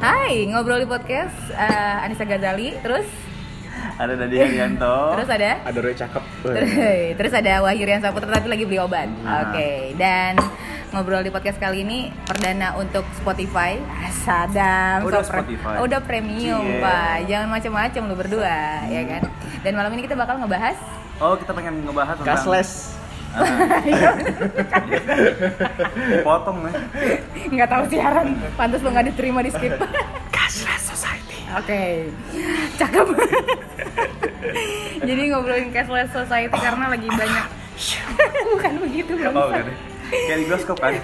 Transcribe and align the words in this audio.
Hai, 0.00 0.48
ngobrol 0.48 0.80
di 0.80 0.88
podcast 0.88 1.34
uh, 1.52 2.00
Anissa 2.00 2.24
Ghazali, 2.24 2.72
terus 2.80 3.04
Ada 3.96 4.16
Dadi 4.16 4.36
Haryanto. 4.38 4.96
terus 5.14 5.28
ada 5.28 5.50
Ada 5.62 5.78
Roy 5.78 5.92
cakep. 5.94 6.22
terus, 6.42 6.70
terus 7.14 7.32
ada 7.34 7.52
Wahyu 7.60 7.84
Rian 7.84 8.00
Saputra 8.00 8.32
tapi 8.32 8.48
lagi 8.48 8.64
beli 8.64 8.80
obat. 8.80 9.08
Nah. 9.20 9.52
Oke, 9.52 9.92
dan 9.94 10.40
ngobrol 10.90 11.20
di 11.20 11.28
podcast 11.28 11.60
kali 11.60 11.84
ini 11.84 12.08
perdana 12.24 12.74
untuk 12.74 13.04
Spotify. 13.14 13.76
Sadam, 14.20 15.04
Udah 15.04 15.20
so 15.20 15.28
pre- 15.28 15.44
Spotify. 15.44 15.74
udah 15.78 16.00
premium, 16.00 16.64
Cie. 16.66 16.80
Pak. 16.80 17.16
Jangan 17.24 17.48
macam-macam 17.50 18.02
lu 18.02 18.16
berdua, 18.16 18.56
ya 18.86 19.02
kan? 19.06 19.22
Dan 19.60 19.72
malam 19.74 19.92
ini 19.92 20.02
kita 20.02 20.16
bakal 20.16 20.40
ngebahas 20.40 20.76
Oh, 21.20 21.36
kita 21.36 21.52
pengen 21.52 21.84
ngebahas 21.84 22.16
tentang 22.16 22.32
Cashless. 22.34 22.96
Potong 26.26 26.58
nih. 26.66 26.74
nggak 27.54 27.68
tahu 27.70 27.82
siaran. 27.90 28.26
Pantas 28.58 28.82
lu 28.82 28.90
nggak 28.90 29.06
diterima 29.14 29.40
di 29.42 29.50
skip. 29.54 29.74
Cashless 30.34 30.82
society. 30.90 31.38
Oke, 31.54 32.10
cakep. 32.78 33.06
Jadi 35.02 35.22
ngobrolin 35.30 35.70
cashless 35.74 36.10
society 36.14 36.56
karena 36.58 36.90
lagi 36.90 37.08
banyak. 37.08 37.46
Bukan 38.54 38.74
begitu 38.86 39.12
Oh. 39.30 39.50
Kayak 40.10 40.38
di 40.42 40.46
bioskop 40.50 40.76
kan. 40.82 40.94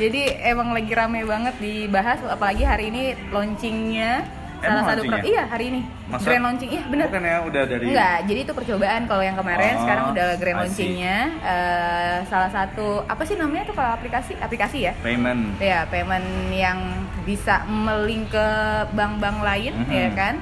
Jadi 0.00 0.22
emang 0.40 0.72
lagi 0.72 0.92
rame 0.96 1.28
banget 1.28 1.54
dibahas, 1.60 2.24
apalagi 2.24 2.64
hari 2.64 2.88
ini 2.88 3.12
launchingnya 3.28 4.24
salah 4.64 4.82
satu 4.86 5.02
pro- 5.02 5.24
iya 5.24 5.42
hari 5.44 5.64
ini. 5.68 5.80
Masa? 6.06 6.24
grand 6.24 6.44
launching 6.44 6.70
iya 6.70 6.82
bener. 6.84 7.06
Bukan 7.06 7.22
ya 7.22 7.36
udah 7.42 7.62
dari 7.64 7.84
Enggak, 7.88 8.16
jadi 8.24 8.40
itu 8.40 8.52
percobaan 8.52 9.02
kalau 9.04 9.20
yang 9.20 9.34
kemarin 9.34 9.72
Oh, 9.72 9.80
sekarang 9.82 10.04
udah 10.10 10.26
grand 10.36 10.58
launchingnya. 10.58 11.18
Eh, 11.42 12.16
salah 12.26 12.48
satu 12.48 12.86
apa 13.04 13.22
sih 13.22 13.34
namanya 13.34 13.64
tuh 13.64 13.74
kalau 13.74 13.90
aplikasi? 13.92 14.32
Aplikasi 14.36 14.78
ya? 14.82 14.92
Payment. 14.98 15.58
ya 15.58 15.84
payment 15.86 16.24
yang 16.50 16.78
bisa 17.20 17.62
melink 17.64 18.28
ke 18.28 18.46
bank-bank 18.90 19.38
lain 19.40 19.72
Mhm. 19.80 19.90
ya 19.90 20.08
kan? 20.12 20.34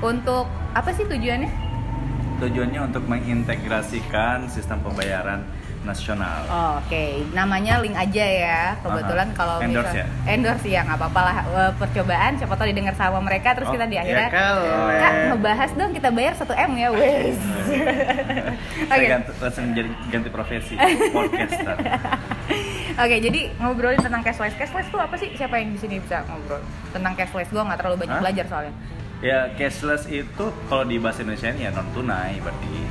Untuk 0.00 0.44
apa 0.70 0.90
sih 0.90 1.04
tujuannya? 1.04 1.50
Tujuannya 2.36 2.80
untuk 2.82 3.06
mengintegrasikan 3.06 4.46
sistem 4.46 4.78
pembayaran 4.80 5.46
nasional. 5.84 6.40
Oh, 6.46 6.72
Oke, 6.78 7.04
namanya 7.30 7.78
link 7.78 7.92
aja 7.92 8.24
ya. 8.24 8.60
Kebetulan 8.80 9.28
Aha. 9.28 9.36
kalau 9.36 9.56
Endorse 9.58 9.86
misal- 9.86 10.00
ya? 10.00 10.06
endorse 10.26 10.66
ya 10.66 10.80
nggak 10.82 10.98
apa-apa 10.98 11.20
lah 11.22 11.36
Eh, 11.44 11.72
percobaan. 11.76 12.32
Siapa 12.34 12.54
tahu 12.54 12.66
didengar 12.66 12.92
sama 12.92 13.20
mereka 13.20 13.52
terus 13.52 13.68
Oh, 13.68 13.72
kita 13.72 13.84
di 13.84 13.94
ya 13.94 14.02
akhirnya 14.02 14.28
kali. 14.28 14.68
Kak 14.98 15.12
ngebahas 15.30 15.70
dong 15.72 15.90
kita 15.92 16.08
bayar 16.10 16.32
1 16.34 16.44
m 16.50 16.72
ya 16.74 16.88
wes. 16.90 17.38
Saya 18.84 18.96
Oke, 18.96 19.06
ganti, 19.06 19.30
langsung 19.38 19.64
jadi 19.70 19.90
ganti 20.08 20.28
profesi 20.28 20.74
podcaster. 21.14 21.76
oke. 22.94 23.16
Jadi 23.20 23.40
ngobrolin 23.56 23.98
tentang 23.98 24.22
cashless. 24.22 24.54
Cashless 24.54 24.88
tuh 24.88 24.98
apa 24.98 25.14
sih? 25.14 25.30
Siapa 25.32 25.56
yang 25.56 25.70
di 25.70 25.78
sini 25.78 25.96
bisa 25.98 26.24
ngobrol 26.24 26.60
tentang 26.90 27.12
cashless? 27.14 27.48
Gua 27.48 27.64
nggak 27.64 27.78
terlalu 27.78 27.96
banyak 28.00 28.14
Hah? 28.14 28.22
belajar 28.22 28.44
soalnya. 28.46 28.74
Ya 29.20 29.48
cashless 29.54 30.04
itu 30.06 30.44
kalau 30.68 30.84
di 30.84 30.98
bahasa 30.98 31.22
Indonesia 31.22 31.48
ya 31.50 31.70
non 31.70 31.86
tunai 31.90 32.36
berarti. 32.38 32.83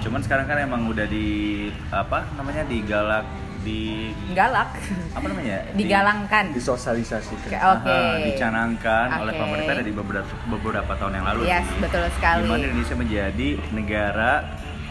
Cuman 0.00 0.20
sekarang 0.24 0.48
kan 0.48 0.56
emang 0.56 0.88
udah 0.88 1.04
di 1.04 1.68
apa 1.92 2.24
namanya 2.34 2.64
digalak 2.64 3.24
di 3.60 4.08
Galak, 4.32 4.72
apa 5.12 5.26
namanya? 5.28 5.60
Di- 5.76 5.84
digalangkan. 5.84 6.56
Disosialisasikan. 6.56 7.60
Oke. 7.60 7.92
Aha, 7.92 8.24
dicanangkan 8.24 9.20
oleh 9.20 9.36
Oke. 9.36 9.40
pemerintah 9.44 9.74
dari 9.76 9.92
beberapa 9.92 10.32
beberapa 10.48 10.92
tahun 10.96 11.12
yang 11.20 11.26
lalu. 11.28 11.40
Yes, 11.44 11.68
sih. 11.68 11.76
betul 11.76 12.04
sekali. 12.16 12.40
Di 12.40 12.48
mana 12.48 12.64
Indonesia 12.64 12.96
menjadi 12.96 13.48
negara 13.76 14.32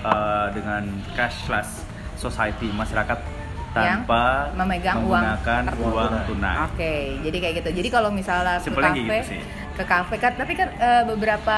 eh, 0.05 0.47
dengan 0.53 0.83
cashless 1.17 1.81
society 2.13 2.69
masyarakat 2.69 3.17
tanpa 3.73 4.49
memegang 4.53 5.01
uang 5.01 5.17
menggunakan 5.17 5.61
tertentu. 5.69 5.89
uang 5.93 6.13
tunai. 6.29 6.55
Oke, 6.69 6.93
jadi 7.25 7.37
kayak 7.41 7.53
gitu. 7.61 7.69
Jadi 7.81 7.89
kalau 7.89 8.09
misalnya 8.13 8.57
ke 8.61 8.69
kafe, 8.69 8.97
gitu 8.97 9.13
sih. 9.33 9.41
Ke 9.79 9.87
kafe 9.87 10.19
kan, 10.19 10.35
tapi 10.35 10.53
kan 10.53 10.67
eh, 10.75 11.07
beberapa, 11.07 11.57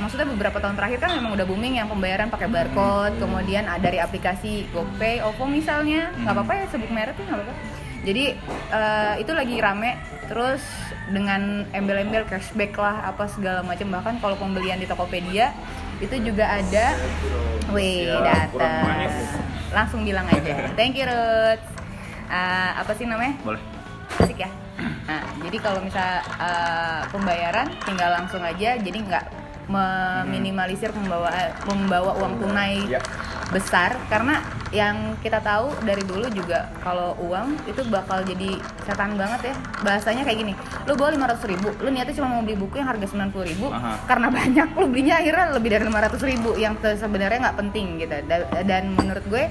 maksudnya 0.00 0.24
beberapa 0.24 0.56
tahun 0.56 0.72
terakhir 0.74 0.98
kan 0.98 1.12
memang 1.12 1.36
udah 1.36 1.44
booming 1.44 1.76
yang 1.76 1.84
pembayaran 1.84 2.26
pakai 2.26 2.48
barcode, 2.48 3.20
kemudian 3.20 3.68
ada 3.68 3.84
dari 3.84 4.00
aplikasi 4.00 4.64
GoPay, 4.70 5.20
OVO 5.20 5.44
misalnya, 5.44 6.08
nggak 6.14 6.24
Hmm. 6.26 6.40
apa-apa 6.40 6.52
ya 6.54 6.64
sebut 6.66 6.88
merek 6.88 7.12
tuh 7.14 7.24
nggak 7.24 7.38
apa-apa. 7.38 7.54
Jadi 7.98 8.24
eh, 8.70 9.14
itu 9.20 9.32
lagi 9.32 9.56
rame, 9.58 10.00
terus 10.24 10.64
dengan 11.08 11.68
embel-embel 11.70 12.24
cashback 12.24 12.72
lah, 12.74 13.04
apa 13.04 13.28
segala 13.28 13.60
macam. 13.60 13.88
Bahkan 13.90 14.14
kalau 14.18 14.36
pembelian 14.36 14.76
di 14.76 14.88
Tokopedia 14.88 15.52
itu 15.98 16.16
juga 16.22 16.48
ada, 16.48 16.96
Siap, 16.96 17.68
kurang 17.68 18.24
datang, 18.24 18.84
manis. 18.86 19.16
langsung 19.68 20.00
bilang 20.02 20.24
aja, 20.24 20.72
thank 20.72 20.96
you 20.96 21.04
Ruth. 21.04 21.60
Eh, 22.28 22.70
apa 22.74 22.92
sih 22.92 23.04
namanya? 23.04 23.36
Boleh. 23.40 23.60
asik 24.18 24.40
ya 24.40 24.48
nah 25.04 25.22
jadi 25.40 25.56
kalau 25.58 25.80
misal 25.82 26.08
uh, 26.38 27.02
pembayaran 27.10 27.66
tinggal 27.82 28.10
langsung 28.14 28.40
aja 28.40 28.78
jadi 28.78 28.98
nggak 28.98 29.24
meminimalisir 29.68 30.88
membawa 30.96 31.28
membawa 31.66 32.16
uang 32.16 32.40
tunai 32.40 32.80
Ya. 32.88 33.00
besar 33.48 33.96
karena 34.08 34.40
yang 34.68 35.16
kita 35.20 35.40
tahu 35.40 35.72
dari 35.80 36.04
dulu 36.04 36.28
juga 36.28 36.68
kalau 36.80 37.16
uang 37.20 37.56
itu 37.64 37.80
bakal 37.88 38.20
jadi 38.20 38.56
setan 38.84 39.16
banget 39.16 39.52
ya 39.52 39.54
bahasanya 39.80 40.24
kayak 40.24 40.38
gini 40.38 40.52
lu 40.84 40.92
bawa 40.92 41.16
500 41.32 41.52
ribu 41.52 41.68
lu 41.80 41.88
niatnya 41.88 42.12
cuma 42.12 42.28
mau 42.30 42.44
beli 42.44 42.56
buku 42.56 42.76
yang 42.76 42.88
harga 42.88 43.08
90 43.08 43.32
ribu 43.44 43.66
Aha. 43.68 44.04
karena 44.04 44.28
banyak 44.28 44.68
lu 44.72 44.86
belinya 44.88 45.16
akhirnya 45.16 45.46
lebih 45.56 45.68
dari 45.72 45.84
500 45.84 46.30
ribu 46.30 46.50
yang 46.56 46.76
sebenarnya 46.80 47.38
nggak 47.40 47.58
penting 47.58 47.86
gitu 47.98 48.16
Da- 48.24 48.48
dan 48.64 48.92
menurut 48.92 49.24
gue 49.24 49.44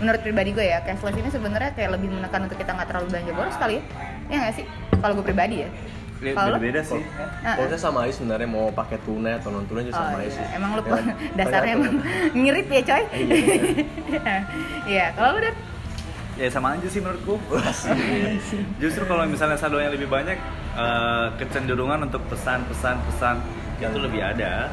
menurut 0.00 0.20
pribadi 0.20 0.50
gue 0.50 0.66
ya 0.66 0.80
cashless 0.82 1.14
ini 1.14 1.28
sebenarnya 1.28 1.70
kayak 1.72 1.90
lebih 1.94 2.08
menekan 2.10 2.44
untuk 2.44 2.56
kita 2.56 2.72
nggak 2.72 2.88
terlalu 2.88 3.06
belanja 3.12 3.32
boros 3.32 3.56
kali 3.56 3.78
ya 3.78 3.82
ya 4.32 4.36
nggak 4.40 4.54
sih 4.56 4.64
kalau 4.96 5.12
gue 5.14 5.24
pribadi 5.24 5.56
ya 5.60 5.70
Ya, 6.22 6.38
Kalau 6.38 6.54
beda 6.54 6.86
sih. 6.86 7.02
Nah, 7.42 7.58
Kalau 7.58 7.66
saya 7.66 7.82
sama 7.82 8.06
aja 8.06 8.14
sebenarnya 8.14 8.46
mau 8.46 8.70
pakai 8.70 8.94
tunai 9.02 9.42
atau 9.42 9.50
non 9.50 9.66
tunai 9.66 9.82
juga 9.82 9.98
Oh, 9.98 10.06
sama 10.06 10.22
aja 10.22 10.30
iya. 10.30 10.36
sih. 10.38 10.46
Emang 10.54 10.70
lu 10.72 10.80
Ya 10.80 10.90
kan? 10.94 11.04
dasarnya 11.42 11.72
emang 11.74 11.94
ngirit 12.38 12.66
ya 12.70 12.82
coy 12.86 13.02
Iya, 14.86 15.06
kalau 15.18 15.28
lu 15.34 15.40
dan 15.42 15.54
Ya 16.38 16.46
sama 16.46 16.78
aja 16.78 16.86
sih 16.86 17.02
menurutku. 17.02 17.42
Justru 18.78 19.02
kalau 19.04 19.26
misalnya 19.26 19.58
saldonya 19.58 19.90
lebih 19.90 20.06
banyak, 20.06 20.38
eh, 20.78 21.26
kecenderungan 21.36 22.06
untuk 22.06 22.22
pesan-pesan 22.30 23.02
pesan 23.04 23.36
itu 23.76 23.98
lebih 23.98 24.22
ada. 24.22 24.70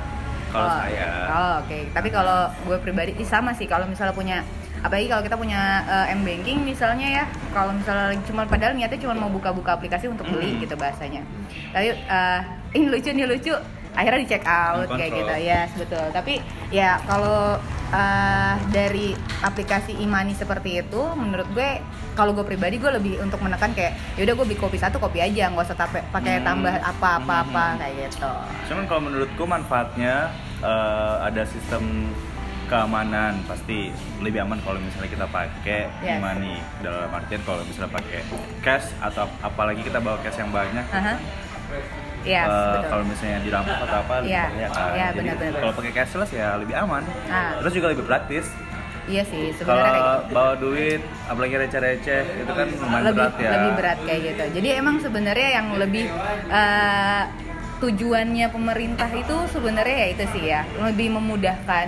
Kalau 0.49 0.65
Oh, 0.65 0.73
saya. 0.77 1.09
Oh, 1.27 1.53
oke. 1.61 1.77
Tapi 1.91 2.09
kalau 2.09 2.53
gue 2.63 2.77
pribadi 2.77 3.17
sama 3.25 3.51
sih 3.51 3.65
kalau 3.65 3.85
misalnya 3.85 4.13
punya 4.13 4.37
apalagi 4.79 5.07
kalau 5.07 5.21
kita 5.21 5.35
punya 5.35 5.61
eh, 5.83 6.13
M 6.13 6.21
banking 6.21 6.63
misalnya 6.63 7.07
ya, 7.13 7.23
kalau 7.49 7.71
misalnya 7.71 8.15
cuma 8.23 8.43
padahal 8.43 8.73
niatnya 8.73 8.99
cuma 8.99 9.13
mau 9.13 9.27
buka-buka 9.27 9.73
aplikasi 9.73 10.05
untuk 10.05 10.25
beli 10.25 10.51
Hmm. 10.51 10.61
gitu 10.61 10.75
bahasanya. 10.75 11.21
Tapi 11.69 11.87
eh, 11.93 12.39
ini 12.75 12.85
lucu 12.87 13.09
nih 13.09 13.25
lucu. 13.25 13.55
Akhirnya 13.89 14.21
di 14.21 14.29
check 14.29 14.45
out 14.45 14.85
kayak 14.87 15.11
gitu. 15.13 15.33
Ya, 15.41 15.65
betul. 15.73 16.05
Tapi 16.09 16.39
ya 16.69 17.01
kalau 17.03 17.57
eh, 17.89 18.53
dari 18.69 19.11
aplikasi 19.41 19.97
Imani 19.97 20.31
seperti 20.31 20.79
itu 20.79 21.01
menurut 21.11 21.49
gue 21.49 21.81
kalau 22.13 22.31
gue 22.31 22.43
pribadi 22.43 22.77
gue 22.77 22.91
lebih 22.91 23.17
untuk 23.17 23.39
menekan 23.39 23.71
kayak 23.71 23.95
yaudah 24.13 24.33
gue 24.33 24.45
beli 24.45 24.57
kopi 24.57 24.75
satu 24.75 24.99
kopi 24.99 25.19
aja 25.19 25.47
nggak 25.47 25.65
usah 25.65 25.77
tape- 25.77 26.05
pakai 26.09 26.37
Hmm. 26.37 26.45
tambah 26.45 26.73
apa-apa-apa 26.77 27.65
Hmm. 27.67 27.79
kayak 27.79 27.95
gitu. 28.05 28.31
Cuman 28.67 28.83
kalau 28.85 29.01
menurutku 29.03 29.43
manfaatnya 29.43 30.31
eh, 30.59 31.15
ada 31.23 31.43
sistem 31.43 32.11
keamanan 32.69 33.33
pasti 33.43 33.89
lebih 34.19 34.39
aman 34.41 34.61
kalau 34.61 34.77
misalnya 34.77 35.09
kita 35.09 35.27
pakai 35.27 35.89
Yes. 35.99 36.15
e-money 36.15 36.53
dalam 36.79 37.09
artian 37.09 37.41
kalau 37.43 37.61
misalnya 37.61 37.91
pakai 37.91 38.21
cash 38.61 38.93
atau 38.99 39.25
apalagi 39.41 39.81
kita 39.81 39.97
bawa 39.97 40.21
cash 40.21 40.37
yang 40.37 40.49
banyak 40.49 40.85
Aha. 40.87 41.15
Yes, 42.21 42.45
eh, 42.45 42.51
betul. 42.51 42.83
kalau 42.85 43.03
misalnya 43.05 43.39
dirampok 43.41 43.77
atau 43.79 43.97
apa 43.97 44.13
lebih 44.19 44.29
Iya, 44.29 44.43
bahaya 44.43 44.67
kan. 44.69 44.89
iya, 44.91 45.07
Jadi 45.07 45.17
benar-benar. 45.19 45.59
kalau 45.59 45.73
pakai 45.73 45.91
cashless 45.93 46.31
ya 46.31 46.47
lebih 46.55 46.75
aman 46.75 47.03
Ah. 47.27 47.51
terus 47.57 47.73
juga 47.73 47.87
lebih 47.89 48.05
praktis 48.05 48.45
Iya 49.05 49.23
sih, 49.25 49.49
kalau 49.57 49.73
sebenarnya 49.73 49.89
kayak 49.91 50.05
gitu. 50.21 50.33
bawa 50.37 50.53
duit 50.55 51.01
apalagi 51.25 51.55
receh-receh 51.57 52.21
itu 52.37 52.51
kan 52.53 52.67
lumayan 52.71 53.03
lebih 53.03 53.17
berat 53.17 53.33
ya 53.35 53.49
lebih 53.51 53.71
berat 53.73 53.99
kayak 53.99 54.21
gitu. 54.23 54.43
Jadi 54.53 54.67
emang 54.71 54.95
sebenarnya 54.99 55.49
yang 55.51 55.67
lebih 55.73 56.05
eh, 56.47 57.23
tujuannya 57.79 58.47
pemerintah 58.49 59.09
itu 59.09 59.35
sebenarnya 59.49 59.95
ya 59.97 60.07
itu 60.11 60.23
sih 60.29 60.43
ya 60.45 60.61
lebih 60.77 61.09
memudahkan, 61.11 61.87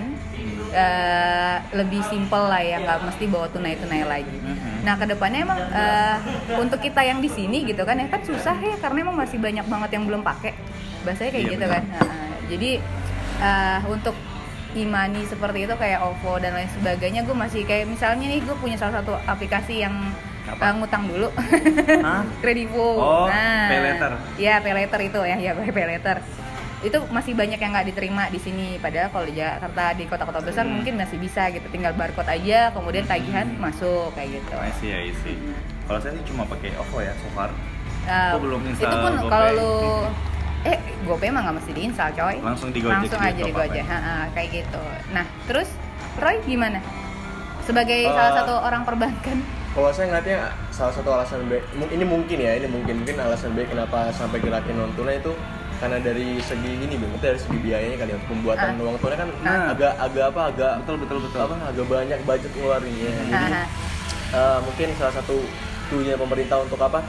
eh, 0.74 1.56
lebih 1.74 2.02
simpel 2.04 2.44
lah 2.44 2.60
ya 2.60 2.80
nggak 2.80 3.00
mesti 3.04 3.24
bawa 3.26 3.48
tunai-tunai 3.48 4.04
lagi. 4.04 4.34
Mhm. 4.34 4.82
Nah 4.82 4.96
ke 4.96 5.06
depannya 5.06 5.40
emang 5.42 5.60
eh, 5.62 6.18
untuk 6.58 6.80
kita 6.80 7.02
yang 7.02 7.20
di 7.20 7.28
sini 7.28 7.64
gitu 7.64 7.82
kan 7.82 7.96
ya 7.96 8.08
kan 8.08 8.22
susah 8.22 8.56
ya 8.56 8.76
karena 8.78 9.04
emang 9.04 9.18
masih 9.18 9.38
banyak 9.38 9.64
banget 9.64 9.90
yang 9.92 10.04
belum 10.04 10.22
pakai 10.22 10.56
bahasanya 11.02 11.32
kayak 11.32 11.44
Iya, 11.44 11.52
gitu 11.52 11.66
benar. 11.66 11.76
kan. 11.76 11.84
Nah, 11.88 12.08
jadi 12.48 12.72
eh, 13.40 13.80
untuk 13.86 14.16
imani 14.72 15.22
seperti 15.26 15.66
itu 15.66 15.76
kayak 15.76 16.00
OVO 16.00 16.40
dan 16.40 16.54
lain 16.54 16.72
sebagainya 16.72 17.22
gue 17.22 17.36
masih 17.36 17.62
kayak 17.62 17.86
misalnya 17.86 18.24
nih 18.26 18.40
gue 18.40 18.56
punya 18.56 18.80
salah 18.80 19.00
satu 19.00 19.20
aplikasi 19.22 19.84
yang 19.84 19.92
Apa? 20.48 20.64
eh, 20.64 20.74
ngutang 20.74 21.04
dulu 21.06 21.28
kredivo 22.42 22.88
Oh, 22.96 23.28
pay 23.28 23.80
later. 23.80 24.12
ya 24.38 24.58
pay 24.58 24.74
later 24.74 25.00
itu 25.02 25.20
ya 25.22 25.36
ya 25.38 25.52
pay 25.54 25.86
later 25.90 26.18
itu 26.82 26.98
masih 27.08 27.34
banyak 27.34 27.56
yang 27.56 27.72
nggak 27.72 27.88
diterima 27.88 28.26
di 28.28 28.38
sini 28.38 28.68
padahal 28.76 29.10
kalau 29.10 29.26
di 29.26 29.36
Jakarta 29.36 29.94
di 29.94 30.04
kota-kota 30.06 30.40
besar 30.42 30.66
Hmm. 30.66 30.74
mungkin 30.76 30.98
masih 30.98 31.18
bisa 31.18 31.46
gitu 31.50 31.66
tinggal 31.68 31.94
barcode 31.94 32.26
aja 32.28 32.74
kemudian 32.74 33.06
tagihan 33.06 33.46
masuk 33.56 34.10
kayak 34.12 34.42
gitu 34.42 34.56
I 34.56 34.72
see, 34.76 34.90
I 34.90 35.14
see. 35.16 35.38
Kalau 35.86 36.00
saya 36.00 36.14
sih 36.14 36.26
cuma 36.26 36.44
pakai 36.44 36.74
OVO 36.74 36.98
ya 37.00 37.14
so 37.14 37.28
far. 37.32 37.52
Aku 38.02 38.42
belum 38.42 38.66
install 38.66 38.88
Itu 38.88 38.98
pun 38.98 39.14
kalau 39.28 39.50
lu 39.52 39.74
eh 40.64 40.78
GoPay 41.04 41.30
emang 41.30 41.44
nggak 41.44 41.58
mesti 41.58 41.72
diinstal 41.72 42.10
coy. 42.12 42.36
Langsung 42.40 42.70
di 42.70 42.80
Gojek 42.80 42.96
Langsung 42.98 43.20
aja 43.20 43.42
di 43.42 43.52
Gojek, 43.52 43.78
ya? 43.78 43.84
Ha, 43.84 43.98
ha, 44.00 44.16
kayak 44.32 44.50
gitu. 44.56 44.84
Nah, 45.12 45.26
terus 45.46 45.70
Roy 46.16 46.38
gimana? 46.44 46.80
Sebagai 47.62 48.00
Eh, 48.00 48.10
salah 48.10 48.34
satu 48.36 48.54
orang 48.58 48.82
perbankan. 48.82 49.38
Kalau 49.72 49.90
saya 49.90 50.06
ngeliatnya 50.10 50.38
salah 50.70 50.92
satu 50.92 51.10
alasan 51.10 51.46
B, 51.46 51.60
mu- 51.74 51.88
ini 51.88 52.04
mungkin 52.04 52.38
ya, 52.38 52.52
ini 52.54 52.68
mungkin 52.68 53.02
mungkin 53.02 53.18
alasan 53.18 53.54
B 53.54 53.64
kenapa 53.64 54.10
sampai 54.12 54.38
gerakin 54.38 54.76
non 54.76 54.92
tunai 54.92 55.18
itu 55.18 55.32
karena 55.82 55.98
dari 55.98 56.38
segi 56.40 56.72
ini 56.78 56.94
bang, 56.94 57.10
dari 57.18 57.36
segi 57.36 57.58
biayanya 57.58 57.98
kali 57.98 58.10
ya 58.10 58.16
untuk 58.16 58.30
pembuatan 58.30 58.70
Ah. 58.72 58.84
uang 58.86 58.98
tunai 58.98 59.18
kan 59.18 59.30
Nah. 59.42 59.74
agak 59.74 59.94
agak 59.98 60.26
apa 60.30 60.42
agak 60.48 60.74
Betul 60.80 60.96
betul 61.02 61.18
betul. 61.26 61.40
apa 61.42 61.56
agak 61.66 61.86
banyak 61.88 62.20
budget 62.22 62.52
ngeluarinnya. 62.54 63.10
Jadi 63.12 63.34
Ha, 63.34 63.42
ha. 63.42 63.64
eh, 64.32 64.58
mungkin 64.62 64.88
salah 64.96 65.14
satu 65.16 65.36
tujuannya 65.90 66.16
pemerintah 66.16 66.58
untuk 66.60 66.78
apa? 66.80 67.02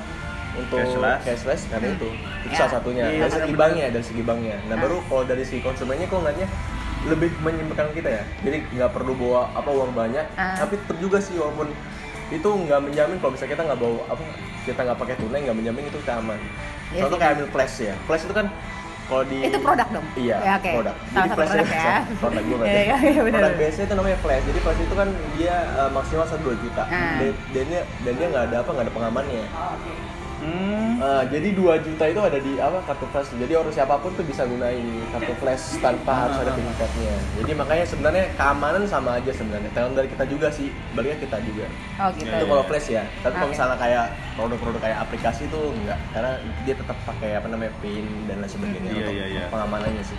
Untuk 0.52 0.76
Cashless. 0.78 1.20
cashless 1.22 1.62
karena 1.68 1.88
itu 1.90 2.08
itu 2.42 2.48
Ya. 2.48 2.58
salah 2.58 2.72
satunya 2.74 3.04
Iya, 3.06 3.20
dari 3.22 3.32
segi 3.34 3.52
banknya 3.54 3.86
dari 3.90 4.04
segi 4.04 4.22
banknya. 4.22 4.56
Nah 4.66 4.74
Ah. 4.74 4.80
baru 4.80 4.96
kalau 5.02 5.24
dari 5.24 5.44
segi 5.44 5.60
konsumennya 5.60 6.06
kok 6.06 6.18
ngeliatnya 6.18 6.48
lebih 7.02 7.30
menyimpulkan 7.38 7.88
kita 7.92 8.08
ya. 8.10 8.22
Jadi 8.40 8.56
nggak 8.70 8.90
perlu 8.90 9.12
bawa 9.14 9.52
apa 9.52 9.68
uang 9.68 9.92
banyak, 9.92 10.24
Ah. 10.34 10.56
tapi 10.56 10.78
tetap 10.78 10.96
juga 10.98 11.18
sih 11.18 11.34
walaupun 11.34 11.68
itu 12.32 12.48
nggak 12.48 12.80
menjamin 12.80 13.16
kalau 13.20 13.32
misalnya 13.36 13.52
kita 13.52 13.62
nggak 13.68 13.80
bawa 13.80 14.00
apa 14.08 14.22
kita 14.64 14.80
nggak 14.88 14.98
pakai 14.98 15.14
tunai 15.20 15.40
nggak 15.44 15.56
menjamin 15.60 15.82
itu 15.86 15.98
kita 16.00 16.14
aman. 16.18 16.38
Iya 16.92 17.00
Contoh 17.04 17.18
kayak 17.20 17.32
ambil 17.36 17.48
flash 17.52 17.76
ya, 17.80 17.94
flash 18.04 18.24
itu 18.24 18.34
kan 18.34 18.46
kalau 19.02 19.22
di 19.28 19.38
Itu 19.44 19.58
produk 19.60 19.88
dong? 19.92 20.06
Iya, 20.14 20.36
Ya, 20.40 20.52
oke. 20.56 20.70
produk. 20.72 20.96
Salah 21.12 21.26
satu 21.28 21.36
produk 21.36 21.66
ya. 21.68 21.96
produk 22.22 22.42
gue 22.42 22.56
Iya, 22.64 22.80
iya, 22.80 22.96
iya, 23.02 23.20
benar, 23.20 23.40
Produk 23.42 23.54
biasanya 23.60 23.84
itu 23.84 23.94
namanya 23.98 24.18
flash. 24.24 24.44
Jadi 24.48 24.58
flash 24.62 24.80
itu 24.80 24.94
kan 24.94 25.08
dia 25.36 25.56
eh, 25.76 25.90
maksimal 25.92 26.24
satu 26.24 26.42
dua 26.48 26.56
juta. 26.56 26.82
Dan, 26.88 27.32
dan 27.52 27.64
dia 27.68 27.82
dan 28.06 28.12
dia 28.16 28.26
nggak 28.32 28.44
ada 28.48 28.56
apa 28.62 28.70
nggak 28.72 28.86
ada 28.88 28.94
pengamannya. 28.94 29.44
Hmm. 30.42 30.98
Eh, 30.98 31.24
jadi 31.30 31.48
2 31.52 31.62
juta 31.78 32.04
itu 32.04 32.20
ada 32.20 32.34
di 32.36 32.58
apa 32.58 32.82
kartu 32.82 33.06
flash. 33.08 33.30
Jadi 33.32 33.52
orang 33.52 33.70
siapa 33.70 33.94
pun 33.96 34.10
tuh 34.12 34.22
bisa 34.22 34.42
gunain 34.42 34.82
kartu 35.10 35.34
flash 35.36 35.78
tanpa 35.78 36.26
harus 36.26 36.36
ada 36.36 36.50
Ah. 36.50 36.54
pin 36.54 36.66
code-nya. 36.72 37.14
Jadi 37.38 37.52
makanya 37.54 37.84
sebenarnya 37.86 38.24
keamanan 38.32 38.82
sama 38.84 39.10
aja 39.16 39.30
sebenarnya. 39.30 39.70
Tergantung 39.70 39.96
dari 39.96 40.08
kita 40.08 40.24
juga 40.26 40.48
sih. 40.48 40.68
Baliknya 40.92 41.18
kita 41.20 41.36
juga. 41.40 41.66
Oh 41.96 42.08
gitu. 42.12 42.26
Itu 42.26 42.34
Iya, 42.36 42.44
kalau 42.44 42.64
flash 42.64 42.88
ya. 42.88 43.02
Tapi 43.18 43.34
kalau 43.34 43.46
Oke. 43.46 43.54
misalnya 43.54 43.76
kayak 43.76 44.04
produk-produk 44.34 44.80
kayak 44.80 44.98
aplikasi 45.00 45.42
tuh 45.48 45.64
enggak 45.72 45.98
karena 46.10 46.32
dia 46.62 46.74
tetap 46.76 46.96
pakai 47.02 47.30
apa 47.34 47.46
namanya 47.46 47.72
pin 47.78 48.06
dan 48.26 48.36
lain 48.38 48.50
sebagainya 48.50 48.90
Iya, 48.90 48.98
untuk 49.00 49.14
iya, 49.14 49.26
iya. 49.28 49.44
pengamanannya 49.46 50.04
sih. 50.04 50.18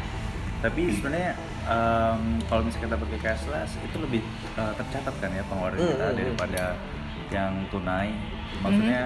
Tapi 0.60 0.81
sebenarnya 0.94 1.31
em, 1.66 2.22
kalau 2.46 2.62
misalnya 2.62 2.84
kita 2.86 2.98
pakai 2.98 3.19
cashless 3.22 3.72
itu 3.78 3.98
lebih 4.00 4.22
eh, 4.54 4.74
tercatat 4.74 5.16
kan 5.18 5.31
ya 5.31 5.44
pengeluaran 5.46 5.76
Hmm, 5.76 5.90
kita 5.90 6.06
hmm, 6.06 6.18
daripada 6.18 6.64
yang 7.30 7.52
tunai. 7.68 8.12
Maksudnya 8.54 9.02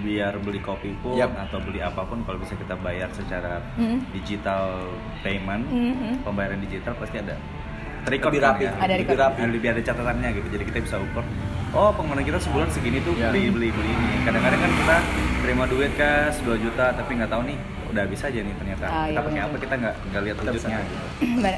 biar 0.00 0.38
beli 0.38 0.58
kopi 0.58 0.94
pun 0.96 1.14
Yap. 1.14 1.34
atau 1.40 1.58
beli 1.58 1.78
apa 1.78 2.02
pun 2.02 2.22
kalau 2.22 2.38
bisa 2.38 2.54
kita 2.54 2.78
bayar 2.78 3.10
secara 3.10 3.58
Hmm. 3.74 3.98
digital 4.10 4.86
payment, 5.20 5.66
Mhm. 5.66 6.22
pembayaran 6.22 6.58
digital 6.60 6.94
pasti 6.94 7.18
ada 7.18 7.34
record 8.02 8.30
Lebih 8.30 8.40
kan 8.40 8.50
rapi. 8.50 8.62
ya? 8.62 8.72
Ada 8.76 8.94
lebih 8.96 9.16
rapi. 9.18 9.38
Lebih 9.44 9.68
ada 9.68 9.80
catatannya 9.82 10.28
gitu 10.32 10.46
jadi 10.48 10.64
kita 10.64 10.78
bisa 10.80 10.96
ukur 10.96 11.24
oh 11.70 11.90
pengeluaran 11.92 12.24
kita 12.24 12.38
sebulan 12.40 12.68
segini 12.68 12.98
tuh 13.00 13.14
Ya. 13.14 13.30
beli 13.30 13.46
beli 13.46 13.68
beli 13.70 13.90
ini 13.90 14.24
kadang-kadang 14.24 14.58
kan 14.58 14.70
kita 14.72 14.96
terima 15.40 15.64
duit 15.64 15.92
kas 15.94 16.36
2 16.40 16.54
juta 16.58 16.92
tapi 16.92 17.10
nggak 17.14 17.28
tahu 17.28 17.42
nih 17.44 17.58
udah 17.86 18.02
habis 18.02 18.22
aja 18.22 18.38
nih 18.38 18.54
ternyata 18.54 18.84
Ah, 18.84 19.02
kita 19.02 19.10
iya, 19.10 19.18
pakai 19.18 19.32
benar. 19.32 19.44
apa 19.44 19.56
kita 19.58 19.74
nggak 19.74 19.94
nggak 20.04 20.22
lihat 20.22 20.36
Kita 20.36 20.46
wujudnya 20.48 20.78
gitu. 20.78 20.96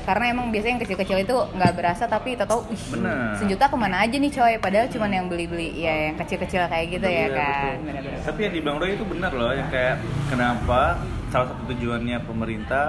Karena 0.02 0.25
emang 0.26 0.46
biasanya 0.49 0.73
yang 0.73 0.82
kecil-kecil 0.82 1.19
itu 1.20 1.37
nggak 1.52 1.73
berasa 1.75 2.05
tapi 2.06 2.29
kita 2.32 2.44
tahu 2.46 2.61
Bener. 2.88 3.37
sejuta 3.37 3.64
ke 3.67 3.76
mana 3.76 3.96
aja 4.00 4.17
nih 4.17 4.32
coy 4.32 4.55
padahal 4.56 4.87
cuman 4.88 5.11
yang 5.12 5.26
beli-beli 5.26 5.69
ya 5.76 5.94
yang 6.08 6.17
kecil-kecil 6.17 6.62
kayak 6.64 6.87
gitu 6.90 7.05
ya 7.05 7.19
Iya, 7.19 7.26
kan 7.31 7.52
betul. 7.52 7.84
Bener-bener. 7.84 8.20
tapi 8.25 8.38
yang 8.40 8.52
di 8.52 8.61
Bang 8.61 8.76
Roy 8.79 8.90
itu 8.93 9.05
benar 9.05 9.31
loh 9.31 9.50
yang 9.50 9.69
kayak 9.69 9.96
kenapa 10.26 10.81
salah 11.29 11.46
satu 11.49 11.62
tujuannya 11.69 12.17
pemerintah 12.23 12.84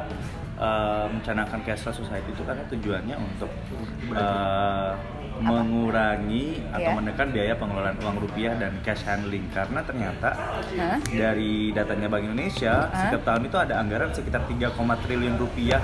eh, 0.55 1.05
mencanangkan 1.09 1.59
cashless 1.63 1.97
society 1.97 2.29
itu 2.29 2.43
karena 2.43 2.63
tujuannya 2.65 3.15
untuk 3.17 3.51
eh, 4.09 4.91
mengurangi 5.43 6.63
atau 6.71 6.91
Iya. 6.91 6.97
menekan 6.97 7.27
biaya 7.29 7.53
pengelolaan 7.59 7.97
uang 7.99 8.17
rupiah 8.23 8.53
dan 8.55 8.73
cash 8.81 9.03
handling 9.03 9.45
karena 9.51 9.79
ternyata 9.83 10.29
Hah? 10.79 10.97
dari 11.05 11.69
datanya 11.71 12.07
Bank 12.07 12.23
Indonesia 12.25 12.87
Hah? 12.87 12.97
setiap 13.07 13.21
tahun 13.27 13.51
itu 13.51 13.57
ada 13.59 13.73
anggaran 13.77 14.09
sekitar 14.15 14.47
3, 14.47 14.71
triliun 15.03 15.35
rupiah 15.35 15.83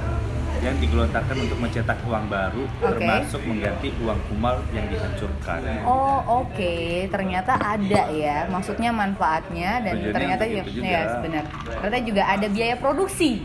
yang 0.60 0.76
digelontarkan 0.76 1.40
untuk 1.40 1.56
mencetak 1.56 1.96
uang 2.04 2.28
baru 2.28 2.68
Oke. 2.68 3.00
termasuk 3.00 3.42
mengganti 3.48 3.96
uang 4.04 4.20
kumal 4.28 4.60
yang 4.76 4.92
dihancurkan. 4.92 5.60
Oh 5.88 6.44
oke, 6.44 6.76
ternyata 7.08 7.56
ada 7.56 8.04
ya, 8.12 8.44
maksudnya 8.52 8.92
manfaatnya 8.92 9.80
dan 9.88 9.96
ternyata 10.12 10.44
juga, 10.44 10.64
itu 10.68 10.72
juga. 10.84 10.92
ya 10.92 11.02
benar. 11.24 11.44
Ternyata 11.64 12.00
juga 12.04 12.24
ada 12.28 12.48
biaya 12.52 12.76
produksi. 12.76 13.40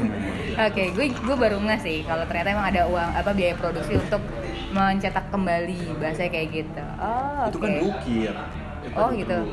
Oke, 0.56 0.88
gue 0.96 1.12
gue 1.12 1.36
baru 1.36 1.60
nggak 1.60 1.80
sih 1.84 2.00
kalau 2.08 2.24
ternyata 2.24 2.48
emang 2.56 2.72
ada 2.72 2.88
uang 2.88 3.10
apa 3.12 3.30
biaya 3.36 3.54
produksi 3.60 4.00
untuk 4.00 4.24
mencetak 4.68 5.30
kembali 5.30 5.78
bahasa 5.96 6.26
kayak 6.26 6.48
gitu. 6.52 6.84
Oh. 6.96 7.46
Itu 7.46 7.58
kan 7.58 7.70
ukir. 7.80 8.34
Itu 8.82 8.94
Oh 8.94 9.10
gitu. 9.10 9.34
dulu. 9.34 9.50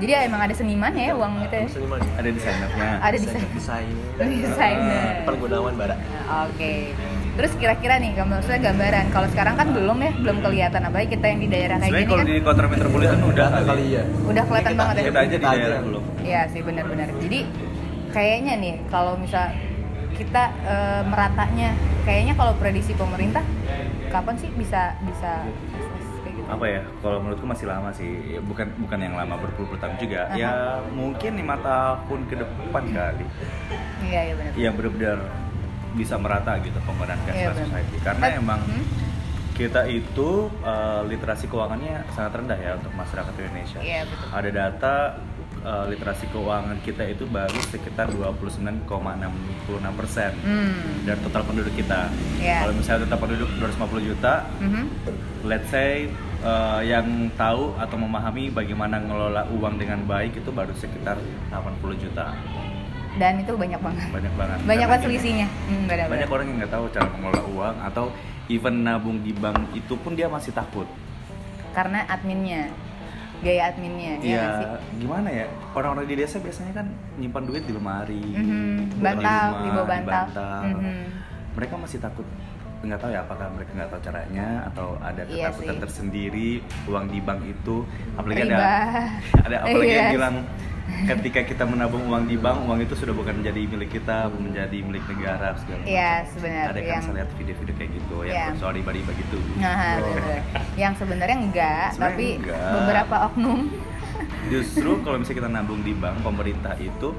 Jadi 0.00 0.12
emang 0.24 0.40
ada 0.40 0.54
seniman 0.56 0.88
ya 0.90 1.12
uang 1.12 1.44
itu 1.44 1.54
ya? 1.54 1.66
Seniman. 1.68 2.00
Ada 2.10 2.28
desainernya. 2.30 2.90
Ada 2.98 3.16
desain. 3.18 3.44
desain. 3.50 3.88
Desainer. 4.16 5.04
Depan 5.20 5.34
Gunawan 5.36 5.74
Bara. 5.76 5.96
Oke. 6.44 6.96
Terus 7.30 7.52
kira-kira 7.56 7.96
nih, 7.96 8.12
kalau 8.14 8.28
maksudnya 8.34 8.60
gambaran. 8.62 9.06
Kalau 9.10 9.28
sekarang 9.28 9.54
kan 9.54 9.68
belum 9.70 9.98
ya, 9.98 10.12
belum 10.14 10.36
kelihatan. 10.40 10.80
Apalagi 10.82 11.08
kita 11.10 11.26
yang 11.26 11.40
di 11.40 11.48
daerah 11.48 11.76
kayak 11.76 11.88
Sebenarnya 11.88 12.00
gini 12.02 12.10
kalau 12.10 12.20
kan, 12.20 12.28
di 12.28 12.42
kota 12.42 12.60
metropolitan 12.66 13.18
udah 13.22 13.46
kali 13.50 13.64
kali. 13.66 13.84
ya. 13.90 14.02
udah 14.26 14.42
kelihatan 14.42 14.64
Kita- 14.66 14.80
banget 14.80 14.94
ya. 14.94 15.04
Kita 15.04 15.20
aja 15.20 15.36
di 15.36 15.46
daerah 15.46 15.78
belum. 15.80 16.02
Iya 16.20 16.40
sih 16.48 16.60
benar-benar. 16.60 17.08
Jadi 17.18 17.38
kayaknya 18.10 18.52
nih 18.56 18.74
kalau 18.88 19.14
misal 19.14 19.44
kita 20.12 20.42
eh, 20.64 21.02
meratanya, 21.02 21.68
kayaknya 22.02 22.34
kalau 22.34 22.52
prediksi 22.56 22.92
pemerintah 22.92 23.44
kapan 24.10 24.34
sih 24.36 24.50
bisa 24.52 24.82
bisa 25.00 25.30
kayak 26.20 26.34
gitu? 26.36 26.48
Apa 26.50 26.64
ya? 26.66 26.80
Kalau 26.98 27.16
menurutku 27.18 27.46
masih 27.46 27.66
lama 27.66 27.90
sih. 27.90 28.10
Ya, 28.28 28.40
Bukan 28.42 28.66
bukan 28.78 28.98
yang 28.98 29.14
lama 29.14 29.34
berpuluh-puluh 29.38 29.78
tahun 29.78 29.96
juga. 29.96 30.20
Aha. 30.26 30.36
Ya 30.36 30.52
mungkin 30.90 31.32
lima 31.34 31.56
tahun 31.58 32.20
ke 32.26 32.34
depan 32.36 32.84
kali. 32.90 33.24
Iya 34.02 34.20
iya 34.20 34.34
benar. 34.34 34.52
Yang 34.54 34.74
benar-benar 34.76 35.18
bisa 35.90 36.14
merata 36.16 36.52
gitu 36.60 36.78
penggunaan 36.82 37.18
Iya, 37.20 37.26
cashless 37.26 37.54
benar. 37.56 37.66
society. 37.66 37.96
Karena 38.00 38.24
Eh, 38.26 38.38
emang 38.38 38.60
hmm? 38.62 38.84
kita 39.54 39.80
itu 39.86 40.28
eh, 40.62 41.02
literasi 41.06 41.44
keuangannya 41.46 41.94
sangat 42.10 42.32
rendah 42.34 42.58
ya 42.58 42.70
untuk 42.78 42.92
masyarakat 42.94 43.32
Indonesia. 43.36 43.78
Iya 43.78 44.00
betul. 44.06 44.26
Ada 44.30 44.50
data 44.50 44.94
eh, 45.60 45.84
literasi 45.88 46.24
keuangan 46.28 46.80
kita 46.80 47.04
itu 47.06 47.24
baru 47.24 47.58
sekitar 47.68 48.08
29,66 48.10 48.80
persen 49.92 50.32
Hmm. 50.40 51.04
dari 51.04 51.20
total 51.20 51.42
penduduk 51.44 51.74
kita. 51.74 52.08
Iya. 52.38 52.64
Kalau 52.64 52.74
misalnya 52.74 53.00
total 53.04 53.20
penduduk 53.20 53.48
250 53.56 54.02
juta, 54.02 54.34
Mhm. 54.58 54.84
let's 55.44 55.68
say 55.68 56.08
eh, 56.40 56.80
yang 56.88 57.04
tahu 57.36 57.76
atau 57.76 58.00
memahami 58.00 58.48
bagaimana 58.48 58.96
ngelola 58.96 59.44
uang 59.52 59.76
dengan 59.76 60.00
baik 60.08 60.40
itu 60.40 60.48
baru 60.48 60.72
sekitar 60.72 61.20
80 61.52 61.92
juta. 62.00 62.32
Dan 63.20 63.44
itu 63.44 63.52
banyak 63.52 63.76
banget. 63.76 64.08
Banyak 64.08 64.34
banget. 64.40 64.58
Banyak 64.64 64.86
banget 64.88 65.02
selisihnya. 65.04 65.48
Hmm. 65.68 65.84
Banyak 65.84 66.32
orang 66.32 66.46
yang 66.48 66.56
nggak 66.64 66.72
tahu 66.72 66.84
cara 66.88 67.12
mengelola 67.12 67.42
uang 67.44 67.76
atau 67.84 68.04
even 68.48 68.80
nabung 68.80 69.20
di 69.20 69.36
bank 69.36 69.68
itu 69.76 69.92
pun 70.00 70.16
dia 70.16 70.32
masih 70.32 70.56
takut. 70.56 70.88
Karena 71.76 72.08
adminnya, 72.08 72.72
biaya 73.40 73.62
adminnya. 73.66 74.12
Iya 74.14 74.20
Iya, 74.20 74.40
nggak 74.40 74.54
sih? 74.54 74.66
gimana 74.98 75.28
ya? 75.30 75.46
Orang-orang 75.72 76.04
di 76.04 76.14
desa 76.14 76.36
biasanya 76.36 76.72
kan 76.74 76.86
nyimpan 77.16 77.42
duit 77.42 77.62
di 77.62 77.72
lemari, 77.72 78.24
Mhm, 78.30 78.76
bukan 78.90 79.02
bantal, 79.02 79.46
rumah, 79.46 79.60
di 79.60 79.68
bawah 79.68 79.80
di 79.80 79.90
bantal. 79.90 80.24
bantal. 80.26 80.62
Mhm. 80.76 81.04
Mereka 81.50 81.74
masih 81.76 81.98
takut 81.98 82.26
nggak 82.80 82.96
tahu 82.96 83.10
ya 83.10 83.20
apakah 83.20 83.46
mereka 83.50 83.70
nggak 83.74 83.90
tahu 83.90 84.00
caranya 84.02 84.48
atau 84.66 84.96
ada 84.98 85.20
Iya 85.22 85.52
ketakutan 85.52 85.74
sih. 85.74 85.82
tersendiri 85.84 86.50
uang 86.86 87.06
di 87.06 87.20
bank 87.20 87.40
itu 87.44 87.76
apalagi 88.16 88.40
Riba. 88.40 88.56
ada 88.56 88.68
ada 89.46 89.56
apalagi 89.62 89.90
yang 89.90 90.00
Yes. 90.02 90.14
bilang 90.16 90.34
ketika 91.06 91.40
kita 91.42 91.64
menabung 91.64 92.06
uang 92.06 92.24
di 92.24 92.36
bank 92.36 92.62
uang 92.62 92.80
itu 92.80 92.94
sudah 92.94 93.10
bukan 93.10 93.40
menjadi 93.40 93.60
milik 93.66 93.90
kita 93.92 94.28
menjadi 94.32 94.78
milik 94.80 95.04
negara 95.06 95.56
segala 95.56 95.78
macam. 95.78 95.88
Iya, 95.88 96.12
sebenarnya 96.28 96.64
ada 96.64 96.72
kan 96.74 96.86
yang 96.86 97.02
saya 97.02 97.14
lihat 97.16 97.30
video-video 97.34 97.74
kayak 97.74 97.90
gitu 97.92 98.16
Iya. 98.22 98.32
yang 98.32 98.56
soal 98.56 98.72
riba-riba 98.72 99.10
gitu 99.12 99.38
Nah, 99.56 99.98
bener. 99.98 100.40
yang 100.74 100.92
sebenarnya 100.94 101.38
enggak, 101.40 101.86
Sebenarnya 101.92 102.10
tapi 102.12 102.26
enggak. 102.38 102.70
beberapa 102.74 103.16
oknum 103.26 103.60
Justru 104.46 104.90
kalau 105.04 105.16
misalnya 105.16 105.38
kita 105.38 105.50
nabung 105.50 105.80
di 105.80 105.92
bank, 105.92 106.16
pemerintah 106.20 106.74
itu 106.76 107.14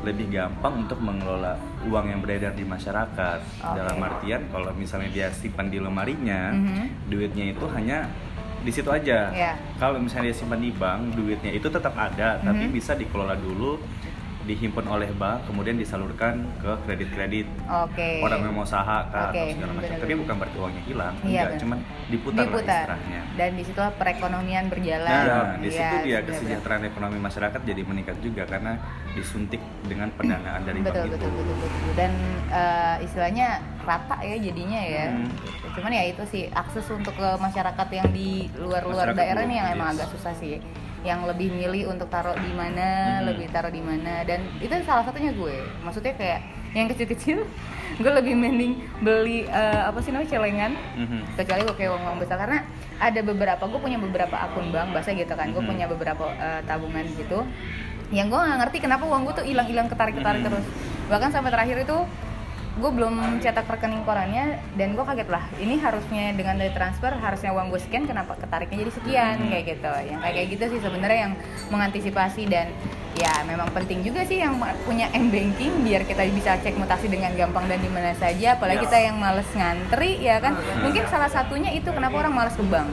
lebih 0.00 0.32
gampang 0.32 0.80
untuk 0.80 0.96
mengelola 0.98 1.60
uang 1.84 2.06
yang 2.08 2.20
beredar 2.20 2.50
di 2.50 2.64
masyarakat. 2.64 3.38
Oke. 3.60 3.76
Dalam 3.76 3.96
artian 4.00 4.48
kalau 4.48 4.72
misalnya 4.72 5.12
dia 5.12 5.28
simpan 5.30 5.68
di 5.68 5.76
lemarinya, 5.76 6.50
Mhm. 6.50 7.06
duitnya 7.06 7.52
itu 7.52 7.68
hanya 7.68 8.08
di 8.60 8.70
situ 8.70 8.88
aja. 8.88 9.32
Iya. 9.32 9.52
Kalau 9.76 9.96
misalnya 9.96 10.28
dia 10.28 10.36
simpan 10.36 10.60
di 10.60 10.68
bank, 10.70 11.16
duitnya 11.16 11.50
itu 11.50 11.66
tetap 11.66 11.96
ada, 11.96 12.36
tapi 12.38 12.68
Mhm. 12.68 12.72
bisa 12.72 12.92
dikelola 12.92 13.34
dulu 13.34 13.80
dihimpun 14.50 14.82
oleh 14.84 15.06
bank 15.14 15.46
kemudian 15.46 15.78
disalurkan 15.78 16.42
ke 16.58 16.72
kredit-kredit 16.82 17.46
Oke. 17.70 18.18
orang 18.18 18.42
yang 18.42 18.52
mau 18.52 18.66
usaha 18.66 19.06
kan 19.06 19.30
atau 19.30 19.46
segala 19.46 19.72
macam 19.72 19.94
tapi 19.94 20.14
bukan 20.18 20.34
berarti 20.36 20.56
uangnya 20.58 20.82
hilang 20.84 21.14
Iya, 21.20 21.30
enggak 21.46 21.60
cuman 21.62 21.78
diputar, 22.10 22.34
lah 22.34 22.46
diputar 22.50 22.82
istilahnya 22.82 23.20
dan 23.38 23.50
di 23.54 23.62
situlah 23.62 23.92
perekonomian 23.94 24.64
berjalan 24.66 25.06
Nah, 25.22 25.54
di 25.56 25.68
Iya, 25.68 25.78
situ 25.78 25.96
dia 26.00 26.18
benar-benar. 26.18 26.26
kesejahteraan 26.28 26.82
ekonomi 26.84 27.18
masyarakat 27.20 27.60
jadi 27.62 27.82
meningkat 27.84 28.16
juga 28.18 28.42
karena 28.44 28.72
disuntik 29.12 29.60
dengan 29.84 30.08
pendanaan 30.12 30.60
dari 30.62 30.80
betul, 30.80 31.06
bank 31.06 31.14
betul, 31.14 31.30
itu. 31.30 31.38
betul 31.38 31.54
betul 31.56 31.92
dan 31.94 32.12
eh, 32.50 32.96
istilahnya 33.00 33.48
rata 33.80 34.16
ya 34.20 34.36
jadinya 34.36 34.80
ya 34.82 35.06
Hmm. 35.10 35.30
cuman 35.72 35.90
ya 35.92 36.04
itu 36.06 36.22
sih 36.26 36.42
akses 36.50 36.86
untuk 36.88 37.14
ke 37.14 37.28
masyarakat 37.36 37.88
yang 37.90 38.08
di 38.10 38.30
luar-luar 38.56 39.12
daerah 39.12 39.42
nih 39.42 39.56
yang 39.56 39.68
emang 39.72 39.90
yes. 39.90 39.94
agak 39.96 40.08
susah 40.10 40.34
sih 40.34 40.58
yang 41.02 41.24
lebih 41.24 41.48
milih 41.50 41.88
untuk 41.88 42.06
taruh 42.06 42.34
di 42.34 42.52
mana 42.52 42.86
Hmm. 43.16 43.26
lebih 43.26 43.48
taruh 43.48 43.68
di 43.68 43.80
mana 43.80 44.20
dan 44.22 44.44
itu 44.58 44.72
salah 44.82 45.02
satunya 45.02 45.32
gue 45.32 45.56
maksudnya 45.80 46.12
kayak 46.12 46.40
yang 46.70 46.86
kecil-kecil 46.86 47.38
gue 48.02 48.12
lebih 48.12 48.34
mending 48.34 48.72
beli 49.00 49.44
eh, 49.44 49.82
apa 49.82 49.98
sih 49.98 50.10
namanya 50.10 50.30
celengan 50.30 50.72
Mhm. 50.96 51.18
kecuali 51.34 51.60
gue 51.62 51.76
kayak 51.76 51.90
uang 51.90 52.04
uang 52.04 52.18
besar 52.18 52.36
karena 52.38 52.58
ada 52.96 53.20
beberapa 53.20 53.62
gue 53.64 53.80
punya 53.80 53.98
beberapa 53.98 54.36
akun 54.36 54.68
bank 54.68 54.92
bahasa 54.92 55.10
gitu 55.10 55.30
kan 55.30 55.48
gue 55.48 55.58
Mhm. 55.58 55.68
punya 55.68 55.84
beberapa 55.86 56.24
eh, 56.30 56.60
tabungan 56.64 57.04
gitu 57.10 57.42
yang 58.10 58.26
gue 58.26 58.36
nggak 58.36 58.58
ngerti 58.60 58.78
kenapa 58.80 59.04
uang 59.04 59.22
gue 59.24 59.34
tuh 59.34 59.46
hilang-hilang 59.46 59.86
ketarik-ketarik 59.86 60.40
Mhm. 60.40 60.46
terus 60.46 60.66
bahkan 61.06 61.30
sampai 61.30 61.50
terakhir 61.50 61.80
itu 61.80 61.98
gue 62.80 62.90
belum 62.90 63.14
cetak 63.38 63.68
rekening 63.68 64.02
korannya 64.02 64.56
dan 64.74 64.96
gue 64.96 65.04
kaget 65.04 65.28
lah. 65.28 65.44
Ini 65.60 65.76
harusnya 65.78 66.32
dengan 66.32 66.56
dari 66.56 66.72
transfer 66.72 67.12
harusnya 67.12 67.52
uang 67.52 67.68
gue 67.68 67.80
sekian 67.80 68.08
kenapa 68.08 68.34
ketariknya 68.40 68.88
jadi 68.88 68.92
sekian? 68.96 69.34
Mhm. 69.38 69.48
kayak 69.52 69.64
gitu. 69.76 69.92
Yang 70.08 70.20
kayak 70.24 70.48
gitu 70.48 70.64
sih 70.72 70.80
sebenarnya 70.80 71.18
yang 71.28 71.32
mengantisipasi 71.68 72.42
dan 72.48 72.72
ya 73.18 73.44
memang 73.44 73.68
penting 73.76 74.00
juga 74.00 74.24
sih 74.24 74.40
yang 74.40 74.56
punya 74.88 75.12
m 75.12 75.28
banking 75.28 75.84
biar 75.84 76.08
kita 76.08 76.24
bisa 76.32 76.56
cek 76.56 76.78
mutasi 76.80 77.10
dengan 77.10 77.36
gampang 77.36 77.68
dan 77.68 77.76
di 77.78 77.90
mana 77.92 78.16
saja. 78.16 78.56
Apalagi 78.56 78.80
Ya. 78.80 78.84
kita 78.88 78.98
yang 79.12 79.16
males 79.20 79.48
ngantri 79.52 80.10
ya 80.16 80.40
kan? 80.40 80.56
Mungkin 80.80 81.04
salah 81.12 81.28
satunya 81.28 81.68
itu 81.76 81.92
kenapa 81.92 82.16
orang 82.16 82.32
males 82.32 82.56
ke 82.56 82.64
bank. 82.64 82.88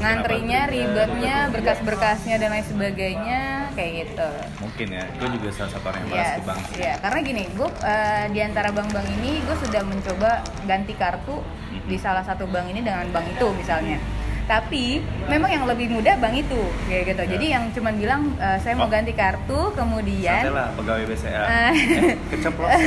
Ngantrinya 0.00 0.68
ribetnya 0.68 1.48
berkas-berkasnya 1.48 2.36
dan 2.36 2.52
lain 2.52 2.66
sebagainya 2.66 3.69
kayak 3.72 3.92
gitu 4.04 4.28
Mungkin 4.58 4.86
ya, 4.90 5.04
gue 5.12 5.28
juga 5.32 5.48
salah 5.50 5.70
satu 5.70 5.86
orang 5.86 6.00
yang 6.00 6.08
malas 6.08 6.20
Yes, 6.20 6.32
ke 6.32 6.42
bank. 6.44 6.60
ya 6.76 6.92
karena 6.98 7.18
gini, 7.22 7.42
gue 7.50 7.68
eh, 7.80 8.24
di 8.28 8.40
antara 8.40 8.68
bank-bank 8.70 9.06
ini 9.14 9.32
gue 9.40 9.56
sudah 9.58 9.82
mencoba 9.82 10.30
ganti 10.64 10.92
kartu 10.92 11.36
di 11.82 11.96
salah 11.96 12.20
satu 12.20 12.44
bank 12.44 12.66
ini 12.68 12.80
dengan 12.80 13.06
bank 13.08 13.26
itu 13.28 13.46
misalnya. 13.52 13.98
Tapi 14.44 14.98
memang 15.26 15.46
yang 15.48 15.62
lebih 15.62 15.86
mudah 15.88 16.18
bank 16.18 16.34
itu, 16.36 16.58
kayak 16.84 17.06
gitu. 17.08 17.22
Ya. 17.22 17.28
Jadi 17.30 17.46
yang 17.48 17.64
cuman 17.70 17.94
bilang 17.94 18.20
eh, 18.36 18.58
saya 18.58 18.74
mau 18.74 18.84
Oh. 18.84 18.90
ganti 18.90 19.12
kartu, 19.12 19.70
kemudian 19.72 20.42
Santai 20.42 20.50
lah 20.52 20.68
pegawai 20.74 21.04
BCA. 21.06 21.30
Eh. 21.40 21.70
Eh, 21.70 22.14
keceplosan. 22.28 22.82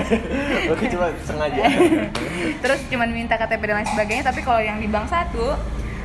Oke 0.72 0.84
cuma 0.86 1.06
sengaja. 1.22 1.62
terus 2.60 2.80
cuman 2.86 3.08
minta 3.10 3.34
KTP 3.34 3.62
dan 3.62 3.76
lain 3.76 3.88
sebagainya. 3.88 4.24
Tapi 4.24 4.40
kalau 4.40 4.60
yang 4.60 4.76
di 4.76 4.86
bank 4.86 5.08
satu, 5.08 5.56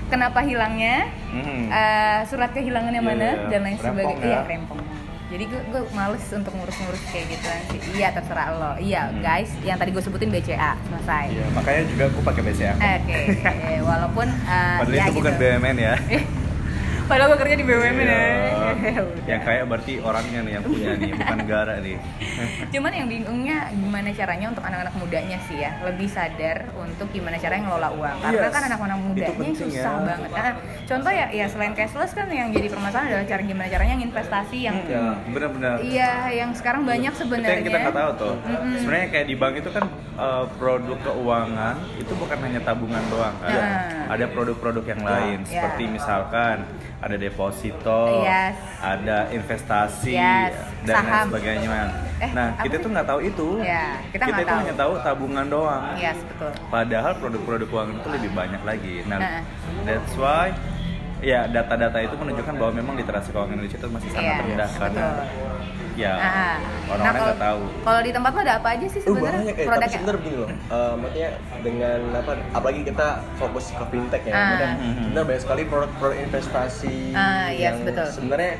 kenapa 0.08 0.40
hilangnya? 0.42 1.10
Mhm. 1.30 1.68
Eh, 1.68 2.20
surat 2.26 2.50
kehilangannya 2.52 3.00
Iya, 3.00 3.08
mana 3.08 3.28
iya. 3.28 3.48
dan 3.48 3.60
lain 3.62 3.78
sebagainya. 3.78 4.16
ya? 4.18 4.28
Iya, 4.28 4.40
rempong. 4.46 4.82
Jadi 5.26 5.44
gue, 5.46 5.62
gue 5.68 5.82
males 5.92 6.22
untuk 6.30 6.54
ngurus-ngurus 6.54 7.02
kayak 7.10 7.26
gitu 7.28 7.48
sih. 7.68 7.80
Iya 7.98 8.14
terserah 8.14 8.50
lo. 8.52 8.72
Iya 8.78 9.10
Hmm. 9.10 9.20
guys, 9.20 9.50
yang 9.60 9.76
tadi 9.76 9.90
gue 9.90 10.00
sebutin 10.00 10.30
BCA 10.30 10.78
selesai. 10.80 11.26
Iya, 11.28 11.46
makanya 11.52 11.82
juga 11.90 12.06
gue 12.08 12.24
pakai 12.24 12.42
BCA. 12.46 12.74
Oke, 12.74 13.20
eh, 13.42 13.82
walaupun 13.90 14.28
eh, 14.30 14.78
Padahal 14.80 14.94
ya 14.94 15.04
itu 15.04 15.14
bukan 15.14 15.34
gitu. 15.34 15.42
BUMN 15.44 15.78
ya. 15.78 15.94
Padahal 17.06 17.30
gue 17.30 17.40
kerja 17.40 17.56
di 17.56 17.64
BUMN 17.64 17.98
ya. 18.02 18.10
Iya. 18.10 19.02
Yang 19.30 19.42
kaya 19.44 19.62
berarti 19.64 19.94
orangnya 20.00 20.40
nih 20.42 20.52
yang 20.54 20.64
punya 20.64 20.90
nih, 20.96 21.12
bukan 21.14 21.38
negara 21.38 21.74
nih. 21.78 21.98
Cuman 22.74 22.92
yang 22.92 23.08
bingungnya 23.08 23.58
gimana 23.72 24.10
caranya 24.12 24.48
untuk 24.50 24.64
anak-anak 24.64 24.94
mudanya 24.96 25.38
sih 25.42 25.58
ya 25.58 25.72
lebih 25.82 26.06
sadar 26.06 26.66
untuk 26.76 27.08
gimana 27.10 27.38
caranya 27.38 27.64
ngelola 27.66 27.90
uang. 27.92 28.18
Karena 28.20 28.42
Yes. 28.42 28.52
kan 28.52 28.64
anak-anak 28.66 28.98
mudanya 29.00 29.50
susah 29.52 29.72
ya. 29.94 30.02
banget. 30.04 30.30
Nah, 30.32 30.54
contoh 30.86 31.12
ya, 31.12 31.26
ya 31.32 31.46
selain 31.46 31.74
cashless 31.74 32.12
kan 32.12 32.28
yang 32.28 32.50
jadi 32.50 32.68
permasalahan 32.68 33.08
adalah 33.12 33.26
cara 33.28 33.42
gimana 33.44 33.68
caranya 33.68 33.96
investasi 33.98 34.58
yang 34.62 34.76
Ya, 34.86 35.06
benar-benar. 35.28 35.76
Iya, 35.82 36.12
yang 36.36 36.50
sekarang 36.54 36.84
banyak 36.84 37.14
sebenarnya. 37.14 37.56
yang 37.56 37.66
kita 37.66 37.78
nggak 37.82 37.96
tahu 37.96 38.12
tuh. 38.16 38.34
Mm-mm. 38.44 38.78
Sebenarnya 38.78 39.08
kayak 39.10 39.26
di 39.26 39.36
bank 39.36 39.54
itu 39.56 39.70
kan 39.72 39.84
uh, 40.16 40.46
produk 40.56 40.98
keuangan 41.02 41.76
itu 41.96 42.14
bukan 42.16 42.38
hanya 42.40 42.60
tabungan 42.62 43.04
doang 43.08 43.36
kan. 43.40 43.52
Nah. 43.52 44.06
Ada 44.06 44.26
produk-produk 44.30 44.86
yang 44.86 45.02
lain 45.02 45.38
Ya. 45.44 45.50
seperti 45.50 45.84
misalkan 45.90 46.66
ada 46.98 47.16
deposito, 47.16 48.22
Yes. 48.22 48.56
ada 48.80 49.18
investasi 49.30 50.14
Yes. 50.14 50.54
dan 50.84 50.96
lain 50.96 51.06
Saham. 51.06 51.26
sebagainya. 51.30 51.80
Eh, 52.16 52.32
nah, 52.32 52.48
kita 52.58 52.76
sih? 52.78 52.84
tuh 52.84 52.90
nggak 52.92 53.08
tahu 53.08 53.20
itu. 53.22 53.50
Ya, 53.60 54.00
kita 54.08 54.24
nggak 54.24 54.40
itu 54.40 54.48
tahu. 54.48 54.60
hanya 54.64 54.74
tahu 54.74 54.94
tabungan 55.02 55.46
doang. 55.46 55.84
Yes, 55.96 56.18
betul. 56.24 56.52
Padahal 56.70 57.12
produk-produk 57.18 57.68
keuangan 57.68 57.96
itu 57.98 58.10
lebih 58.10 58.32
banyak 58.32 58.62
lagi. 58.64 58.96
Nah, 59.06 59.20
Nah. 59.20 59.42
that's 59.84 60.14
why 60.16 60.56
ya 61.18 61.48
data-data 61.48 61.98
itu 62.02 62.16
menunjukkan 62.16 62.54
bahwa 62.54 62.72
memang 62.74 62.94
literasi 62.96 63.30
keuangan 63.30 63.56
Indonesia 63.56 63.78
itu 63.78 63.88
masih 63.88 64.10
sangat 64.10 64.26
Iya, 64.28 64.44
rendah 64.46 64.70
karena 64.72 65.06
betul. 65.16 65.56
ya 65.96 66.14
Ah. 66.14 66.56
orang-orang 66.86 67.16
Nah, 67.16 67.26
nggak 67.26 67.40
tahu. 67.42 67.62
Kalau 67.82 68.02
di 68.02 68.12
tempat 68.12 68.32
lo 68.32 68.42
ada 68.42 68.54
apa 68.56 68.68
aja 68.70 68.86
sih 68.86 69.00
Uh, 69.00 69.06
sebenarnya 69.06 69.40
banyak 69.42 69.56
eh, 69.56 69.66
produknya? 69.66 69.96
sebenarnya 69.96 70.20
begini 70.20 70.36
loh 70.36 70.50
eh, 70.52 70.94
maksudnya 70.94 71.30
dengan 71.62 72.00
apa 72.14 72.32
apalagi 72.52 72.82
kita 72.84 73.08
fokus 73.36 73.66
ke 73.70 73.84
fintech 73.86 74.24
ya 74.24 74.34
Ah. 74.34 74.76
sebenarnya 74.76 75.26
banyak 75.26 75.42
sekali 75.42 75.62
produk-produk 75.64 76.18
investasi 76.22 76.98
Ah, 77.12 77.48
yes, 77.48 77.60
yang 77.62 77.76
betul. 77.82 78.08
sebenarnya 78.12 78.54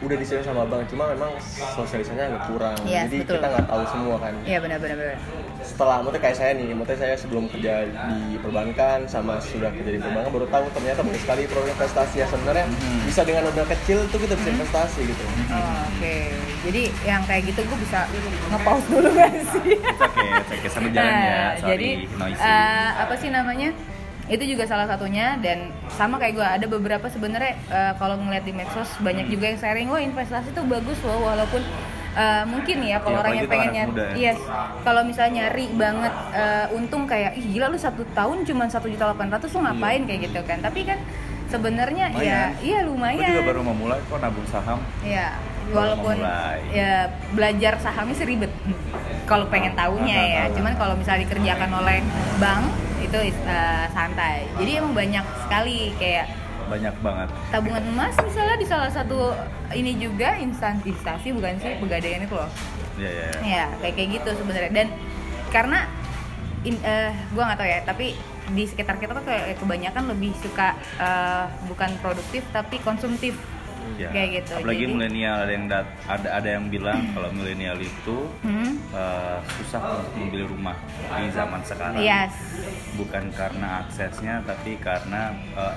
udah 0.00 0.16
disediain 0.16 0.40
sama 0.42 0.64
bank 0.64 0.88
cuma 0.88 1.04
memang 1.06 1.28
sosialisasinya 1.76 2.24
agak 2.26 2.42
kurang 2.48 2.76
Yes, 2.82 3.04
jadi 3.04 3.16
betul. 3.20 3.34
kita 3.36 3.46
nggak 3.52 3.66
tahu 3.68 3.82
semua 3.86 4.16
kan 4.18 4.32
Iya 4.42 4.58
benar-benar. 4.58 4.96
benar. 4.96 5.18
Setelah 5.62 5.98
maksudnya 5.98 6.22
kayak 6.22 6.36
saya 6.36 6.52
nih 6.52 6.72
maksudnya 6.72 7.00
saya 7.00 7.14
sebelum 7.14 7.44
kerja 7.46 7.72
di 7.84 8.36
perbankan 8.36 9.04
sama 9.06 9.38
sudah 9.40 9.68
kerja 9.70 9.90
di 9.90 10.00
perbankan 10.00 10.30
baru 10.30 10.46
tahu 10.46 10.66
ternyata 10.70 11.00
banyak 11.00 11.18
sekali 11.18 11.42
produk 11.46 11.70
investasi 11.70 12.16
yang 12.16 12.28
sebenarnya 12.28 12.64
Mhm. 12.66 13.00
bisa 13.04 13.20
dengan 13.22 13.42
modal 13.44 13.66
kecil 13.68 13.98
tuh 14.08 14.18
kita 14.18 14.34
bisa 14.34 14.50
investasi 14.50 15.00
gitu 15.04 15.22
Oh, 15.50 15.82
Oke, 15.92 16.16
jadi 16.62 16.82
yang 17.02 17.22
kayak 17.22 17.42
gitu 17.46 17.60
gue 17.62 17.78
bisa 17.78 18.08
nge-pause 18.48 18.86
dulu 18.88 19.08
gak 19.18 19.30
sih? 19.52 19.76
Okay, 19.76 20.28
it's 20.34 20.50
okay. 20.50 20.68
Sambil 20.68 20.90
jalan 20.90 21.12
ya, 21.12 21.20
Nah, 21.20 21.50
sorry, 21.54 21.68
jadi 21.70 21.90
noisy. 22.14 22.40
eh, 22.40 22.90
apa 22.96 23.14
sih 23.14 23.28
namanya? 23.28 23.70
Itu 24.26 24.44
juga 24.44 24.62
salah 24.64 24.86
satunya 24.86 25.34
dan 25.36 25.68
sama 25.90 26.16
kayak 26.16 26.32
gue 26.32 26.46
ada 26.48 26.66
beberapa 26.68 27.06
sebenarnya 27.06 27.52
eh, 27.68 27.92
kalau 27.96 28.14
ngeliat 28.16 28.42
di 28.42 28.52
medsos 28.52 28.88
banyak 28.98 29.26
Hmm. 29.26 29.32
juga 29.32 29.44
yang 29.46 29.58
sharing 29.58 29.88
wah 29.88 30.00
investasi 30.00 30.48
tuh 30.50 30.64
bagus 30.64 30.98
loh 31.02 31.18
walaupun 31.20 31.60
eh, 32.12 32.44
mungkin 32.44 32.78
ya 32.80 32.98
kalau 32.98 33.16
Iya, 33.16 33.22
orang 33.22 33.34
yang 33.34 33.48
pengen 33.48 33.70
nyari, 33.70 33.88
muda 33.88 34.04
ya. 34.04 34.14
yes, 34.16 34.38
kalau 34.80 35.02
misalnya 35.02 35.32
nyari 35.40 35.64
banget 35.72 36.14
eh, 36.32 36.66
untung 36.72 37.02
kayak 37.04 37.32
ih 37.34 37.46
gila 37.48 37.66
lu 37.66 37.76
satu 37.76 38.02
tahun 38.10 38.42
cuma 38.42 38.66
satu 38.66 38.86
juta 38.86 39.06
delapan 39.06 39.28
ratus 39.30 39.50
lu 39.50 39.60
ngapain 39.60 40.02
kayak 40.04 40.20
gitu 40.26 40.40
kan? 40.42 40.58
Tapi 40.58 40.80
kan 40.84 40.98
sebenarnya 41.46 42.06
ya 42.14 42.40
Iya. 42.56 42.78
Lumayan. 42.82 43.16
iya 43.16 43.28
Gue 43.28 43.36
juga 43.36 43.50
baru 43.50 43.62
memulai 43.64 43.98
kok 44.02 44.18
nabung 44.18 44.46
saham. 44.46 44.78
Ya, 45.00 45.34
walaupun 45.68 46.16
ya 46.70 46.92
belajar 47.30 47.74
sahamnya 47.78 48.14
sih 48.14 48.24
ribet. 48.24 48.50
Kalau 49.24 49.46
pengen 49.46 49.74
tahunya 49.74 50.18
ya, 50.28 50.44
cuman 50.50 50.74
kalau 50.74 50.94
misalnya 50.94 51.22
dikerjakan 51.24 51.70
oleh 51.72 52.02
bank 52.36 52.66
itu 53.00 53.14
uh, 53.40 53.86
santai. 53.88 54.46
Jadi 54.56 54.70
emang 54.76 54.90
banyak 54.92 55.22
sekali 55.40 55.94
kayak 55.96 56.26
Banyak 56.66 56.94
banget. 57.00 57.28
tabungan 57.50 57.82
emas 57.84 58.14
misalnya 58.16 58.54
di 58.54 58.62
salah 58.64 58.86
satu 58.86 59.34
ini 59.70 59.94
juga 59.94 60.34
instansi 60.34 60.90
bukan 61.30 61.54
sih 61.58 61.78
pegadaian 61.78 62.20
itu 62.20 62.34
loh. 62.34 62.50
Iya, 62.96 63.10
iya. 63.10 63.24
iya. 63.24 63.32
Ya, 63.40 63.64
kayak 63.78 63.94
kayak 63.94 64.08
gitu 64.16 64.30
sebenarnya 64.36 64.70
dan 64.72 64.88
karena 65.48 65.78
in, 66.62 66.76
eh, 66.80 67.10
gua 67.30 67.48
nggak 67.48 67.58
tahu 67.58 67.68
ya, 67.68 67.80
tapi 67.82 68.06
di 68.50 68.64
sekitar 68.66 68.98
kita 68.98 69.14
tuh 69.14 69.22
kayak 69.22 69.56
kebanyakan 69.56 70.10
lebih 70.10 70.34
suka 70.36 70.72
eh, 70.96 71.46
bukan 71.66 71.90
produktif 71.98 72.42
tapi 72.50 72.78
konsumtif. 72.78 73.34
Ya. 73.98 74.12
Kayak 74.12 74.44
gitu. 74.44 74.52
Apalagi 74.56 74.84
Jadi- 74.86 74.92
milenial 74.92 75.36
ada 75.40 75.52
yang 75.52 75.66
dat- 75.66 75.92
ada 76.06 76.28
ada 76.30 76.48
yang 76.48 76.68
bilang 76.68 77.10
kalau 77.10 77.28
milenial 77.32 77.74
itu 77.76 78.16
Hmm? 78.40 78.76
eh, 78.92 79.38
susah 79.56 79.80
untuk 79.98 80.12
membeli 80.14 80.44
rumah 80.46 80.76
di 81.10 81.26
zaman 81.28 81.60
sekarang. 81.64 81.98
Yes. 81.98 82.32
Bukan 82.94 83.32
karena 83.32 83.82
aksesnya 83.82 84.40
tapi 84.42 84.78
karena 84.78 85.32
eh, 85.52 85.74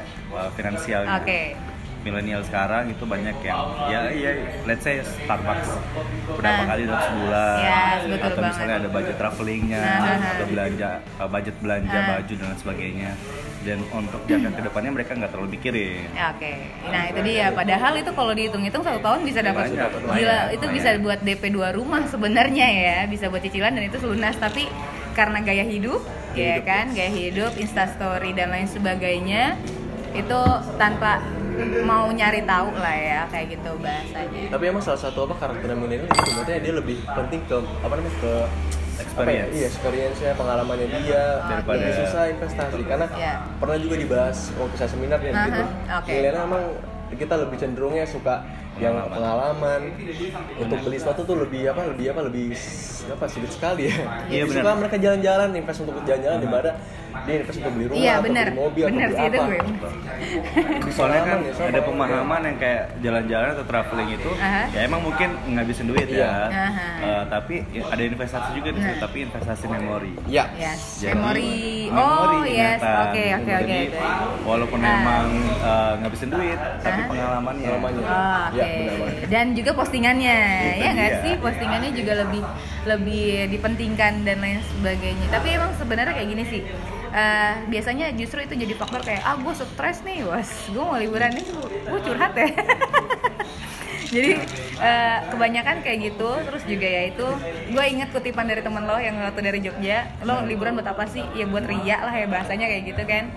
finansialnya. 0.51 1.19
Oke. 1.19 1.55
Milenial 2.03 2.43
sekarang 2.43 2.87
itu 2.87 3.03
banyak 3.03 3.31
yang 3.41 3.59
ya 3.85 4.01
iya 4.09 4.31
let's 4.63 4.81
say 4.81 4.99
Starbucks 4.99 5.71
berapa 6.29 6.51
Nah. 6.53 6.67
kali 6.67 6.81
dalam 6.83 7.01
sebulan 7.01 7.57
Yes, 7.59 7.99
betul 8.05 8.27
atau 8.29 8.41
misalnya 8.43 8.67
banget. 8.69 8.83
ada 8.83 8.89
budget 8.91 9.15
travelingnya 9.17 9.79
Nah, 9.79 9.97
nah, 9.97 10.15
nah. 10.15 10.31
atau 10.33 10.45
belanja 10.45 10.89
eh, 10.99 11.29
budget 11.29 11.55
belanja 11.57 11.95
Nah. 11.95 12.07
baju 12.09 12.33
dan 12.33 12.45
lain 12.45 12.59
sebagainya 12.59 13.11
dan 13.63 13.79
untuk 13.89 14.21
jangka 14.25 14.49
ke 14.51 14.61
depannya 14.61 14.91
mereka 14.91 15.11
nggak 15.13 15.31
terlalu 15.31 15.49
pikirin 15.53 16.03
Ya, 16.11 16.25
Oke, 16.29 16.51
nah 16.85 17.03
itu 17.07 17.19
dia. 17.23 17.47
Padahal 17.49 17.93
itu 17.95 18.11
kalau 18.11 18.33
dihitung-hitung 18.33 18.83
satu 18.83 18.99
tahun 18.99 19.19
bisa 19.23 19.39
dapat 19.39 19.63
Banyak, 19.65 19.87
gila. 19.87 19.99
lumayan, 20.03 20.43
itu 20.49 20.59
lumayan. 20.61 20.75
bisa 20.75 20.89
buat 20.99 21.19
DP 21.21 21.43
dua 21.49 21.69
rumah 21.71 22.03
sebenarnya 22.03 22.67
ya, 22.67 22.97
bisa 23.05 23.25
buat 23.25 23.39
cicilan 23.39 23.71
dan 23.71 23.83
itu 23.85 23.95
lunas. 24.03 24.35
Tapi 24.35 24.67
karena 25.13 25.39
gaya 25.39 25.63
hidup, 25.63 26.03
Gaya 26.29 26.35
ya 26.35 26.53
hidup, 26.53 26.67
kan, 26.67 26.85
gaya 26.91 27.11
hidup, 27.13 27.51
instastory 27.55 28.31
dan 28.31 28.49
lain 28.49 28.67
sebagainya, 28.67 29.55
itu 30.11 30.39
tanpa 30.75 31.23
mau 31.83 32.09
nyari 32.09 32.41
tahu 32.43 32.69
lah 32.73 32.95
ya 32.95 33.21
kayak 33.27 33.47
gitu 33.51 33.71
bahasanya 33.77 34.41
Tapi 34.49 34.63
emang 34.65 34.81
salah 34.81 34.99
satu 34.99 35.25
apa 35.25 35.35
karakter 35.37 35.67
milenial 35.71 36.05
itu 36.05 36.21
sebenarnya 36.25 36.59
dia 36.59 36.73
lebih 36.73 36.97
penting 37.05 37.41
ke 37.43 37.55
apa 37.79 37.93
namanya 37.93 38.15
ke 38.17 38.33
apa 39.03 39.25
ya? 39.25 39.43
Experience. 39.43 39.51
Iya, 39.51 39.65
experience-nya, 39.67 40.31
pengalamannya 40.33 40.87
dia 40.95 41.23
Daripada- 41.43 41.81
lebih 41.81 41.93
susah 41.99 42.23
investasi 42.29 42.81
karena 42.83 43.07
Iya. 43.11 43.33
pernah 43.57 43.77
juga 43.77 43.95
dibahas 43.97 44.37
waktu 44.53 44.75
saya 44.75 44.89
seminar 44.89 45.17
dan 45.17 45.33
Aha, 45.33 45.45
gitu. 45.47 45.63
oke. 45.91 46.11
Milenial 46.11 46.43
emang 46.43 46.63
kita 47.13 47.35
lebih 47.35 47.57
cenderungnya 47.57 48.05
suka 48.05 48.35
yang 48.75 48.93
pengalaman 49.07 49.81
untuk 50.55 50.77
beli 50.81 50.97
sesuatu 50.97 51.21
tuh 51.23 51.37
lebih 51.39 51.69
apa 51.69 51.85
lebih 51.87 52.05
apa 52.09 52.21
lebih 52.23 52.57
apa 53.07 53.25
sulit 53.27 53.49
sekali 53.49 53.85
ya. 53.85 53.97
Iya, 54.29 54.43
suka 54.47 54.61
benar. 54.63 54.77
mereka 54.77 54.95
jalan-jalan 54.97 55.49
invest 55.53 55.79
untuk 55.81 55.95
jalan-jalan 56.03 56.37
daripada 56.39 56.69
dia 57.23 57.35
invest 57.39 57.57
untuk 57.57 57.73
beli 57.73 57.85
rumah 57.87 57.99
iya 57.99 58.13
atau 58.13 58.23
bener 58.23 58.47
beli 58.47 58.59
mobil 58.59 58.83
bener 58.85 59.07
atau 59.07 59.15
sih 59.15 59.23
beli 59.23 59.33
itu 59.33 59.39
apa. 59.39 59.89
gue 60.83 60.91
Soalnya 60.93 61.21
kan 61.21 61.37
ya, 61.39 61.51
sama 61.53 61.67
ada 61.67 61.79
pemahaman 61.81 62.41
yang 62.43 62.57
kayak 62.57 62.83
jalan-jalan 62.99 63.47
atau 63.51 63.65
traveling 63.65 64.09
itu 64.13 64.31
Aha. 64.35 64.63
ya 64.69 64.79
emang 64.83 65.01
mungkin 65.01 65.29
ngabisin 65.47 65.87
duit 65.87 66.05
Iya. 66.05 66.21
ya. 66.21 66.31
Aha. 66.49 66.87
Eh, 67.01 67.23
tapi 67.27 67.55
ya 67.69 67.83
ada 67.85 68.03
investasi 68.03 68.49
juga 68.53 68.69
di 68.69 68.79
situ, 68.79 68.93
Nah. 68.93 69.01
tapi 69.01 69.17
investasi 69.23 69.65
memori. 69.65 70.11
Iya. 70.25 70.43
yes 70.53 70.81
Jadi, 70.99 71.13
memori 71.13 71.51
memori, 71.89 72.37
oh 72.37 72.45
yes 72.45 72.79
ingatan. 72.79 73.03
oke 73.03 73.23
oke 73.33 73.51
oke 73.57 73.79
walaupun 74.43 74.79
Ah. 74.79 74.93
emang 74.93 75.27
eh, 75.59 75.93
ngabisin 75.99 76.29
duit, 76.29 76.59
tapi 76.79 76.99
Ah. 76.99 77.07
pengalamannya. 77.07 77.65
Pengalamannya. 77.65 78.03
Oh, 78.03 78.41
Oke. 78.45 78.53
Iya, 78.53 78.65
benar 78.65 78.95
banget. 78.95 79.27
Dan 79.29 79.45
juga 79.53 79.71
postingannya, 79.73 80.37
Itu 80.69 80.79
ya 80.79 80.89
nggak 80.93 81.11
sih? 81.21 81.33
Postingannya 81.37 81.91
juga 81.91 82.13
lebih 82.17 82.41
lebih 82.83 83.23
dipentingkan 83.49 84.13
dan 84.21 84.37
lain 84.37 84.59
sebagainya. 84.69 85.27
Tapi 85.29 85.47
emang 85.51 85.71
sebenarnya 85.73 86.13
kayak 86.13 86.29
gini 86.29 86.43
sih. 86.45 86.61
Eh, 87.13 87.53
biasanya 87.69 88.09
justru 88.17 88.41
itu 88.41 88.57
jadi 88.57 88.73
faktor 88.73 89.05
kayak 89.05 89.21
ah 89.21 89.37
gue 89.37 89.53
stres 89.53 90.01
nih, 90.01 90.25
was 90.25 90.49
gue 90.73 90.81
mau 90.81 90.97
liburan. 90.97 91.29
Nih, 91.29 91.45
gue 91.85 91.99
curhat 92.01 92.33
ya. 92.33 92.49
jadi 94.17 94.31
eh, 94.81 95.17
kebanyakan 95.29 95.85
kayak 95.85 95.99
gitu, 96.09 96.29
terus 96.41 96.65
juga 96.65 96.89
ya 96.89 97.13
itu 97.13 97.27
gue 97.69 97.83
inget 97.85 98.09
kutipan 98.09 98.49
dari 98.49 98.65
temen 98.65 98.89
lo 98.89 98.97
yang 98.97 99.13
waktu 99.21 99.45
dari 99.45 99.61
Jogja, 99.61 100.09
lo 100.25 100.41
liburan 100.41 100.73
buat 100.73 100.89
apa 100.89 101.05
sih? 101.05 101.21
Ya 101.37 101.45
buat 101.45 101.69
riak 101.69 102.01
lah 102.01 102.17
ya 102.17 102.25
bahasanya 102.25 102.65
kayak 102.65 102.83
gitu 102.89 103.03
kan. 103.05 103.29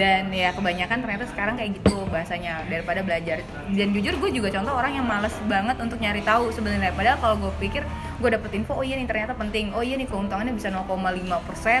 Dan 0.00 0.32
ya 0.32 0.56
kebanyakan 0.56 1.04
ternyata 1.04 1.24
sekarang 1.28 1.60
kayak 1.60 1.76
gitu 1.76 2.08
bahasanya 2.08 2.64
daripada 2.72 3.04
belajar. 3.04 3.44
Dan 3.68 3.92
jujur 3.92 4.16
gue 4.16 4.30
juga 4.32 4.48
contoh 4.48 4.72
orang 4.80 4.96
yang 4.96 5.04
males 5.04 5.36
banget 5.44 5.76
untuk 5.76 6.00
nyari 6.00 6.24
tahu 6.24 6.48
sebenarnya. 6.56 6.96
Padahal 6.96 7.20
kalau 7.20 7.36
gue 7.36 7.52
pikir 7.60 7.84
gue 8.20 8.30
dapet 8.30 8.50
info 8.52 8.72
oh 8.74 8.84
iya 8.84 8.94
nih 8.94 9.08
ternyata 9.08 9.32
penting 9.32 9.72
oh 9.72 9.80
iya 9.80 9.96
nih 9.96 10.04
keuntungannya 10.04 10.52
bisa 10.52 10.68
0,5 10.68 10.92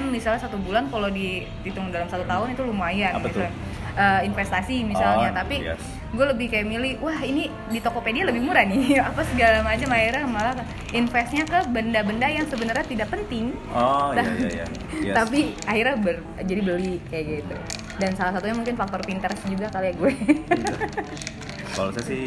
misalnya 0.08 0.40
satu 0.40 0.56
bulan 0.56 0.88
kalau 0.88 1.06
dihitung 1.06 1.92
dalam 1.92 2.08
satu 2.08 2.24
tahun 2.24 2.56
itu 2.56 2.62
lumayan 2.64 3.12
Apa 3.14 3.28
tuh? 3.28 3.44
misalnya. 3.44 3.52
Eh, 3.90 4.20
investasi 4.24 4.76
misalnya 4.82 5.28
Oh, 5.28 5.36
tapi 5.36 5.56
yes. 5.60 5.82
gue 6.08 6.22
lebih 6.24 6.46
kayak 6.46 6.62
milih 6.64 6.92
wah 6.98 7.20
ini 7.20 7.50
di 7.68 7.78
Tokopedia 7.78 8.24
lebih 8.24 8.40
murah 8.40 8.62
nih 8.62 8.96
apa 9.10 9.20
segala 9.26 9.60
macam 9.60 9.90
akhirnya 9.90 10.24
malah 10.24 10.54
investnya 10.90 11.44
ke 11.44 11.58
benda-benda 11.68 12.24
yang 12.24 12.46
sebenarnya 12.46 12.86
tidak 12.86 13.10
penting 13.10 13.52
Oh 13.70 14.14
iya 14.14 14.22
iya 14.22 14.48
iya. 14.48 14.66
Yes. 15.02 15.14
tapi 15.14 15.52
akhirnya 15.66 15.96
ber- 15.98 16.24
jadi 16.40 16.60
beli 16.62 16.94
kayak 17.10 17.24
gitu 17.42 17.56
dan 17.98 18.10
salah 18.14 18.32
satunya 18.32 18.56
mungkin 18.56 18.74
faktor 18.74 19.02
Pinterest 19.02 19.42
juga 19.44 19.68
kali 19.68 19.90
ya 19.90 19.94
gue 19.94 20.12
Kalau 21.70 21.90
saya 21.90 22.04
sih 22.04 22.22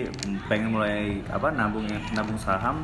pengen 0.45 0.71
mulai 0.71 1.19
apa 1.27 1.51
nabung 1.51 1.83
nabung 2.11 2.37
saham 2.37 2.79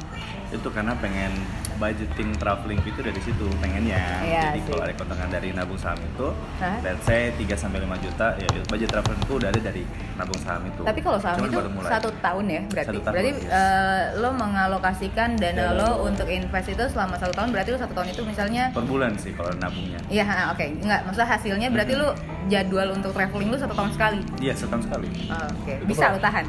itu 0.49 0.67
karena 0.67 0.91
pengen 0.97 1.31
budgeting 1.77 2.35
traveling 2.35 2.81
itu 2.81 2.99
dari 2.99 3.15
situ 3.17 3.47
pengennya. 3.57 4.01
Iya 4.19 4.41
Jadi 4.51 4.59
kalau 4.67 4.81
ada 4.81 4.93
keuntungan 4.93 5.29
dari 5.29 5.49
nabung 5.49 5.79
saham 5.79 5.95
itu, 5.97 6.27
Hah? 6.59 6.75
let's 6.83 7.07
say 7.07 7.31
3 7.31 7.55
sampai 7.55 7.79
5 7.79 8.03
juta 8.03 8.35
ya 8.35 8.47
budget 8.67 8.89
travelingku 8.89 9.33
udah 9.33 9.47
ada 9.47 9.61
dari 9.61 9.83
nabung 10.13 10.35
saham 10.37 10.67
itu. 10.67 10.81
tapi 10.83 10.99
kalau 10.99 11.15
saham 11.15 11.39
Cuman 11.39 11.49
itu 11.49 11.59
satu 11.87 12.09
tahun 12.19 12.45
ya 12.45 12.61
berarti 12.67 12.89
Satu 12.91 12.99
tahun, 12.99 13.13
berarti 13.15 13.31
yes. 13.31 13.47
eh, 13.47 14.03
lo 14.17 14.29
mengalokasikan 14.35 15.29
dana 15.37 15.55
Dana 15.61 15.79
lo 15.79 15.89
untuk 16.03 16.27
invest 16.27 16.67
itu 16.67 16.83
selama 16.89 17.15
satu 17.15 17.31
tahun 17.31 17.49
berarti 17.49 17.69
lo 17.71 17.79
satu 17.79 17.93
tahun 17.93 18.07
itu 18.11 18.21
misalnya 18.27 18.63
per 18.75 18.83
bulan 18.83 19.15
sih 19.15 19.31
kalau 19.31 19.55
nabungnya. 19.55 19.99
Iya, 20.09 20.51
oke, 20.51 20.65
nggak, 20.83 20.99
maksudnya 21.05 21.29
hasilnya 21.29 21.67
berarti 21.71 21.93
Mhm. 21.95 22.01
lo 22.01 22.09
jadwal 22.49 22.87
untuk 22.91 23.11
traveling 23.13 23.47
lo 23.47 23.57
satu 23.57 23.71
tahun 23.71 23.91
sekali. 23.93 24.19
Iya 24.41 24.53
setahun 24.57 24.83
sekali. 24.83 25.07
Oh, 25.29 25.47
Oke, 25.63 25.73
Itu 25.77 25.85
bisa 25.87 26.05
lo 26.09 26.19
tahan. 26.19 26.45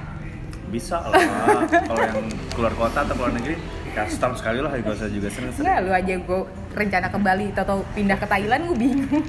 Bisa 0.70 0.96
lah. 1.02 1.18
kalau 1.90 2.00
yang 2.00 2.18
keluar 2.50 2.72
kota 2.72 2.98
atau 3.02 3.14
keluar 3.14 3.34
negeri 3.34 3.58
ya 3.90 4.06
setahun 4.06 4.38
sekali 4.38 4.62
lah 4.62 4.70
gak 4.70 4.94
usah 4.94 5.10
juga 5.10 5.28
sering-sering. 5.28 5.66
Enggak, 5.66 5.78
lu 5.82 5.90
aja 5.90 6.14
gue 6.16 6.40
rencana 6.70 7.06
ke 7.10 7.18
Bali 7.18 7.46
atau 7.50 7.82
pindah 7.90 8.14
ke 8.16 8.26
Thailand 8.26 8.62
gue 8.66 8.76
bingung. 8.78 9.24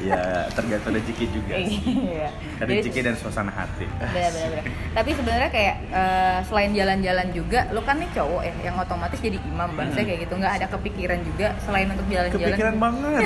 Ya 0.00 0.48
tergantung 0.56 0.96
rezeki 0.96 1.28
juga. 1.28 1.60
sih. 1.60 1.76
Iya. 1.84 2.32
Ada 2.56 2.64
Jadi- 2.64 2.80
rezeki 2.80 3.00
dan 3.04 3.14
suasana 3.20 3.52
hati. 3.52 3.84
bener 3.84 4.32
bener 4.32 4.48
bener. 4.48 4.64
tapi 4.96 5.10
sebenarnya 5.12 5.50
kayak 5.52 5.76
eh, 5.92 6.38
selain 6.48 6.72
jalan-jalan 6.72 7.28
juga 7.36 7.68
lo 7.68 7.84
kan 7.84 8.00
nih 8.00 8.08
cowok 8.16 8.40
ya 8.40 8.54
yang 8.64 8.80
otomatis 8.80 9.20
jadi 9.20 9.36
imam 9.36 9.68
bahasa 9.76 10.00
kayak 10.00 10.24
gitu 10.24 10.40
nggak 10.40 10.54
ada 10.56 10.66
kepikiran 10.72 11.20
juga 11.20 11.52
selain 11.60 11.92
untuk 11.92 12.08
jalan-jalan 12.08 12.48
Kepikiran 12.48 12.76
banget. 12.80 13.22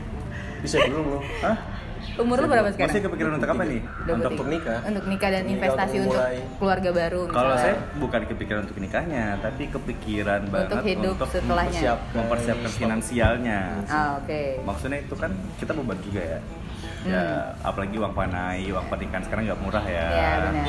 Bisa 0.68 0.76
dulu 0.84 1.00
belum? 1.00 1.24
Hah? 1.40 1.56
Umur 2.14 2.36
lo 2.38 2.46
berapa 2.46 2.68
sekarang 2.68 2.90
Masih 2.90 3.02
kepikiran 3.02 3.32
untuk 3.34 3.50
apa 3.50 3.62
nih? 3.64 3.80
Untuk 4.04 4.32
berarti. 4.32 4.52
nikah. 4.52 4.78
untuk 4.84 5.04
nikah 5.06 5.28
dan 5.28 5.42
Nikah 5.42 5.52
investasi 5.54 5.96
untuk 5.98 6.12
untuk 6.12 6.56
keluarga 6.58 6.90
baru 6.92 7.20
Kalau 7.26 7.54
saya 7.56 7.74
bukan 7.96 8.20
kepikiran 8.26 8.60
untuk 8.62 8.78
nikahnya, 8.78 9.24
tapi 9.38 9.62
kepikiran 9.66 10.40
banget 10.46 10.82
hidup 10.84 11.14
untuk 11.14 11.28
setelahnya. 11.28 11.70
mempersiapkan 11.72 12.14
mempersiapkan 12.14 12.70
finansialnya. 12.72 13.60
ah 13.86 14.08
oke 14.16 14.40
Maksudnya 14.62 14.98
itu 15.00 15.14
kan 15.14 15.30
kita 15.56 15.72
beban 15.72 15.98
juga 16.00 16.22
ya. 16.22 16.40
Ya, 17.02 17.22
apalagi 17.60 17.98
uang 17.98 18.14
panai, 18.14 18.62
uang 18.68 18.86
pernikahan 18.86 19.22
sekarang 19.22 19.42
nggak 19.44 19.58
murah 19.58 19.82
ya. 19.82 20.06
Hmm. 20.06 20.14
ya 20.14 20.30
benar 20.38 20.66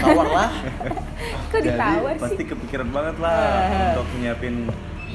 Tawar 0.00 0.28
lah. 0.30 0.50
kok 1.50 1.52
Jadi 1.54 1.68
ditawar 1.68 2.12
sih 2.12 2.22
pasti 2.22 2.42
kepikiran 2.46 2.88
banget 2.88 3.16
lah 3.18 3.36
Ah. 3.36 3.92
untuk 3.92 4.08
nyiapin 4.16 4.54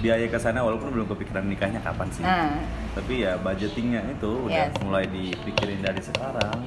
biaya 0.06 0.26
ke 0.28 0.38
sana 0.38 0.62
walaupun 0.62 0.94
belum 0.94 1.10
kepikiran 1.10 1.42
nikahnya 1.44 1.82
kapan 1.82 2.06
sih. 2.10 2.22
nah 2.22 2.54
Tapi 2.94 3.14
ya 3.20 3.36
budgetingnya 3.36 4.06
itu 4.08 4.30
udah 4.46 4.70
Yes. 4.70 4.78
mulai 4.80 5.04
dipikirin 5.06 5.82
dari 5.82 6.00
sekarang. 6.00 6.62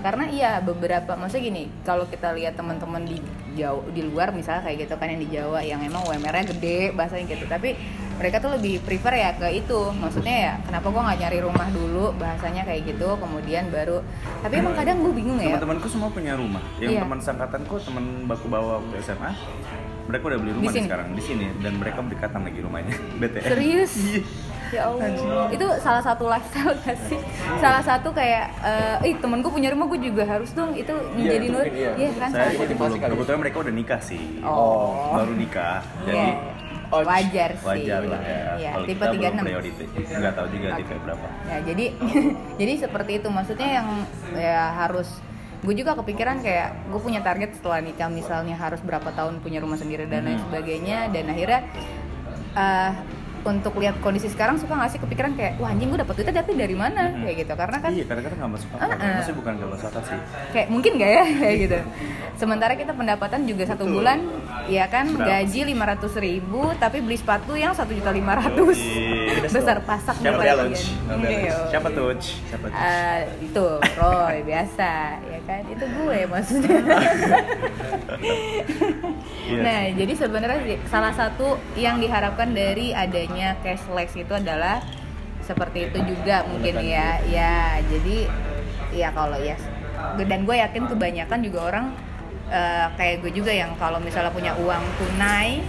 karena 0.00 0.24
iya 0.28 0.50
beberapa 0.58 1.12
maksudnya 1.12 1.44
gini 1.46 1.64
kalau 1.82 2.02
kita 2.04 2.32
lihat 2.32 2.52
teman-teman 2.54 3.04
di 3.04 3.20
Jawa 3.52 3.84
di 3.86 4.00
luar 4.02 4.32
misalnya 4.32 4.64
kayak 4.64 4.78
gitu 4.82 4.94
kan 4.96 5.06
yang 5.06 5.20
di 5.20 5.28
Jawa 5.30 5.60
yang 5.60 5.76
emang 5.78 6.00
UMR-nya 6.02 6.48
gede 6.48 6.90
bahasanya 6.90 7.28
gitu 7.28 7.44
tapi 7.44 7.76
mereka 8.16 8.36
tuh 8.38 8.48
lebih 8.50 8.80
prefer 8.80 9.12
ya 9.14 9.30
ke 9.34 9.48
itu 9.54 9.76
maksudnya 9.94 10.36
ya 10.40 10.52
kenapa 10.62 10.88
gua 10.88 11.04
nggak 11.04 11.20
nyari 11.20 11.38
rumah 11.40 11.68
dulu 11.68 12.16
bahasanya 12.16 12.64
kayak 12.64 12.82
gitu 12.86 13.12
kemudian 13.14 13.68
baru 13.68 14.00
tapi 14.40 14.54
emang 14.56 14.72
kadang 14.74 14.96
gue 14.98 15.12
bingung 15.14 15.36
ya 15.36 15.52
Teman-temanku 15.52 15.86
semua 15.86 16.08
punya 16.08 16.32
rumah. 16.32 16.64
Yang 16.76 16.90
Iya. 16.90 17.00
teman 17.02 17.18
sangkatanku, 17.18 17.74
teman 17.78 18.04
baku 18.24 18.46
bawa 18.46 18.80
waktu 18.80 18.94
SMA, 19.02 19.30
mereka 20.10 20.24
udah 20.26 20.38
beli 20.38 20.52
rumah 20.52 20.72
Di 20.72 20.82
sekarang 20.82 21.08
di 21.14 21.22
sini 21.22 21.46
dan 21.58 21.72
mereka 21.76 21.98
berdekatan 22.00 22.40
lagi 22.42 22.60
rumahnya. 22.60 22.94
BTS. 23.20 23.44
serius 23.46 23.92
Iya. 23.96 24.22
ya 24.70 24.82
Allah 24.86 25.06
itu 25.50 25.66
salah 25.78 25.98
satu 25.98 26.30
lifestyle 26.30 26.78
gak 26.78 26.94
sih 27.04 27.18
salah 27.58 27.82
satu 27.82 28.14
kayak 28.14 28.54
eh 28.62 29.10
ih 29.10 29.18
temenku 29.18 29.50
punya 29.50 29.66
rumah 29.68 29.86
gue 29.88 29.98
juga 30.00 30.22
harus 30.24 30.54
dong 30.54 30.70
itu 30.72 30.94
menjadi 31.10 31.42
itu 31.42 31.50
nur 31.50 31.66
iya. 31.66 31.90
iya 31.98 32.10
kan 32.14 32.30
Saya 32.30 32.54
motivasi 32.54 32.78
belum. 32.78 33.02
kali. 33.02 33.10
Kebetulan 33.12 33.38
mereka 33.40 33.56
udah 33.58 33.74
nikah 33.74 34.00
sih. 34.00 34.22
Oh. 34.40 35.10
Baru 35.12 35.34
nikah. 35.34 35.82
Jadi 36.04 36.22
Iya. 36.22 36.34
Oh, 36.90 37.02
wajar 37.02 37.50
sih 37.54 37.66
wajar 37.66 38.02
lah 38.02 38.18
ya. 38.20 38.38
Iya, 38.58 38.70
Kalau 38.74 38.86
tipe 38.86 38.98
kita 38.98 39.06
belum 39.08 39.22
36 39.30 39.46
priority. 39.46 39.84
Nggak 40.10 40.34
tahu 40.34 40.46
juga 40.50 40.68
tipe 40.74 40.94
berapa. 41.00 41.26
Ya, 41.44 41.58
jadi 41.62 41.84
jadi 42.60 42.72
seperti 42.80 43.12
itu 43.18 43.28
maksudnya 43.28 43.68
yang 43.72 43.88
ya 44.34 44.60
harus 44.76 45.08
gue 45.60 45.74
juga 45.74 45.92
kepikiran 45.94 46.40
kayak 46.40 46.68
gue 46.88 46.98
punya 46.98 47.20
target 47.20 47.52
setelah 47.52 47.78
nikah 47.78 48.08
misalnya 48.08 48.54
harus 48.54 48.80
berapa 48.80 49.10
tahun 49.10 49.38
punya 49.38 49.58
rumah 49.58 49.76
sendiri 49.76 50.04
dan 50.04 50.24
lain 50.24 50.36
Hmm. 50.36 50.46
sebagainya 50.46 51.08
dan 51.08 51.24
akhirnya 51.26 51.60
eh, 52.52 52.92
untuk 53.40 53.72
lihat 53.74 53.96
kondisi 53.98 54.28
sekarang 54.28 54.56
suka 54.56 54.72
nggak 54.74 54.90
sih 54.90 55.00
kepikiran 55.00 55.32
kayak 55.32 55.56
wah 55.56 55.68
anjing 55.68 55.88
gue 55.88 55.96
dapet 55.96 56.12
duitnya 56.14 56.36
tapi 56.38 56.52
dari 56.54 56.72
mana 56.74 57.08
Hmm. 57.08 57.22
kayak 57.22 57.36
gitu 57.38 57.52
karena 57.54 57.76
kan 57.78 57.90
Iya, 57.90 58.04
kadang-kadang 58.04 58.38
nggak 58.38 58.52
masuk 58.52 58.68
akal. 58.70 58.84
Uh-uh. 58.86 59.00
Maksudnya 59.10 59.36
bukan 59.36 59.52
nggak 59.54 59.70
masuk 59.70 59.86
akal 59.86 60.02
sih. 60.02 60.18
kayak 60.50 60.66
mungkin 60.68 60.90
gak 60.94 61.10
ya 61.10 61.24
kayak 61.40 61.56
gitu 61.58 61.78
sementara 62.36 62.72
kita 62.74 62.92
pendapatan 62.92 63.40
juga 63.44 63.64
satu 63.66 63.84
Betul. 63.84 63.94
bulan 63.94 64.18
ya 64.66 64.84
kan 64.86 65.06
Berapa? 65.08 65.40
gaji 65.40 65.60
500 65.70 66.20
ribu 66.20 66.62
tapi 66.76 66.98
beli 66.98 67.14
sepatu 67.14 67.54
yang 67.54 67.70
satu 67.70 67.90
juta 67.90 68.10
lima 68.10 68.34
ratus 68.34 68.78
besar 69.54 69.80
pasak 69.80 70.16
Siapa 70.16 70.34
buat 70.34 70.44
challenge? 70.44 70.82
kalian. 71.06 71.30
Iya. 71.40 71.54
Siapa 71.68 71.88
tuh? 71.88 72.08
Siapa 72.20 72.66
tuh? 72.66 72.76
Eh, 72.76 73.18
itu 73.40 73.66
Roy 73.96 74.36
biasa 74.42 74.90
ya 75.20 75.40
kan 75.44 75.62
itu 75.64 75.84
gue 75.86 76.18
maksudnya 76.26 76.78
Iya. 79.50 79.60
nah 79.60 79.80
jadi 79.90 80.12
sebenarnya 80.14 80.58
salah 80.86 81.10
satu 81.10 81.58
yang 81.74 81.98
diharapkan 81.98 82.52
dari 82.52 82.94
adanya 82.94 83.58
cashless 83.60 84.14
itu 84.14 84.30
adalah 84.30 84.78
seperti 85.42 85.90
itu 85.90 85.98
juga 86.06 86.46
mungkin 86.46 86.78
ya 86.78 87.18
ya 87.26 87.52
jadi 87.82 88.30
ya 88.92 89.10
kalau 89.10 89.34
ya 89.36 89.58
dan 90.16 90.46
gue 90.46 90.54
yakin 90.54 90.86
kebanyakan 90.86 91.38
juga 91.42 91.60
orang 91.66 91.86
eh, 92.50 92.86
kayak 92.94 93.22
gue 93.22 93.32
juga 93.32 93.50
yang 93.50 93.72
kalau 93.74 93.96
misalnya 93.96 94.28
punya 94.28 94.52
uang 94.54 94.82
tunai 94.96 95.62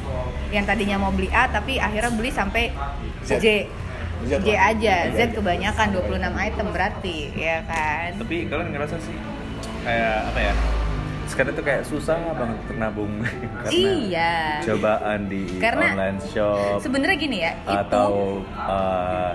yang 0.50 0.66
tadinya 0.66 0.98
mau 0.98 1.14
beli 1.14 1.30
A 1.30 1.48
tapi 1.48 1.78
akhirnya 1.78 2.12
beli 2.12 2.30
sampai 2.30 2.74
Z. 3.24 3.40
J 3.40 3.70
Z 4.22 4.32
J 4.42 4.50
aja 4.54 4.96
Z 5.10 5.34
kebanyakan 5.34 5.88
26 5.96 6.20
item 6.20 6.68
berarti 6.70 7.18
ya 7.34 7.64
kan 7.64 8.18
Tapi 8.18 8.46
kalian 8.46 8.70
ngerasa 8.70 8.98
sih 9.00 9.16
kayak 9.82 10.30
apa 10.30 10.40
ya 10.42 10.54
sekarang 11.26 11.56
tuh 11.56 11.64
kayak 11.64 11.84
susah 11.88 12.20
banget 12.36 12.58
untuk 12.60 12.76
nabung 12.76 13.14
karena 13.64 13.72
Iya. 13.72 14.34
cobaan 14.68 15.20
di 15.26 15.48
Karena 15.58 15.86
online 15.90 16.20
shop 16.28 16.84
Sebenarnya 16.84 17.18
gini 17.18 17.38
ya, 17.40 17.52
itu 17.56 17.72
atau 17.72 18.12
uh, 18.60 19.32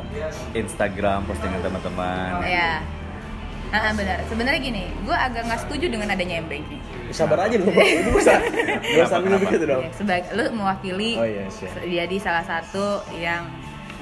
Instagram 0.53 1.25
postingan 1.25 1.65
teman-teman 1.65 2.45
ya. 2.45 2.85
Ah, 3.67 3.91
ah, 3.91 3.93
benar. 3.99 4.23
Sebenarnya 4.31 4.63
gini, 4.63 4.87
gue 5.03 5.11
agak 5.11 5.43
nggak 5.43 5.61
setuju 5.67 5.91
dengan 5.91 6.07
adanya 6.07 6.39
m 6.39 6.47
banking. 6.47 6.79
Sabar 7.11 7.38
aja 7.42 7.55
lu, 7.55 7.66
lu 7.66 8.11
usah. 8.21 8.38
Gak 8.81 9.05
usah 9.05 9.19
minum 9.19 9.38
Kenapa? 9.38 9.53
gitu 9.53 9.64
dong. 9.66 9.85
Sebagai 9.92 10.31
lu 10.33 10.45
mewakili 10.53 11.11
Oh 11.14 11.25
iya, 11.25 11.45
siap. 11.49 11.77
jadi 11.81 12.16
salah 12.16 12.42
satu 12.42 12.85
yang 13.14 13.47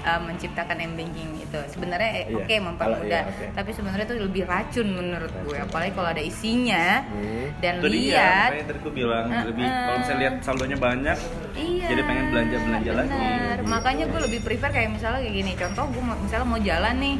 uh, 0.02 0.20
menciptakan 0.20 0.76
m 0.78 0.92
banking 0.94 1.30
itu. 1.38 1.60
Sebenarnya 1.68 2.10
eh, 2.14 2.24
Iya. 2.26 2.36
oke 2.38 2.54
mempermudah, 2.62 3.00
Kalau- 3.00 3.06
iya, 3.06 3.20
oke. 3.24 3.46
tapi 3.54 3.70
sebenarnya 3.70 4.04
itu 4.04 4.16
lebih 4.18 4.42
racun 4.44 4.86
menurut 4.90 5.32
gue. 5.42 5.56
Apalagi 5.58 5.92
kalau 5.92 6.08
ada 6.10 6.20
isinya 6.20 7.04
Hmm. 7.04 7.48
dan 7.58 7.72
itu 7.78 7.88
dia 7.88 8.00
lihat 8.10 8.50
makanya 8.50 8.66
tadi 8.66 8.78
gue 8.80 8.94
bilang 8.94 9.26
Uh-uh. 9.26 9.44
lebih 9.46 9.64
kalau 9.64 9.96
misalnya 9.98 10.20
lihat 10.20 10.34
saldonya 10.40 10.78
banyak 10.78 11.18
Iya. 11.54 11.86
Jadi 11.86 12.02
pengen 12.02 12.24
belanja-belanja 12.28 12.90
lagi. 12.92 13.10
bener. 13.10 13.58
Makanya 13.64 14.04
gue 14.06 14.20
lebih 14.22 14.40
prefer 14.40 14.70
kayak 14.70 14.90
misalnya 14.90 15.20
kayak 15.20 15.34
gini. 15.34 15.52
Contoh 15.54 15.84
gue 15.86 16.02
misalnya 16.02 16.44
mau 16.44 16.58
jalan 16.58 16.94
nih, 16.96 17.16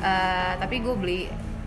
eh, 0.00 0.52
tapi 0.56 0.74
gue 0.78 0.94
beli 0.94 1.20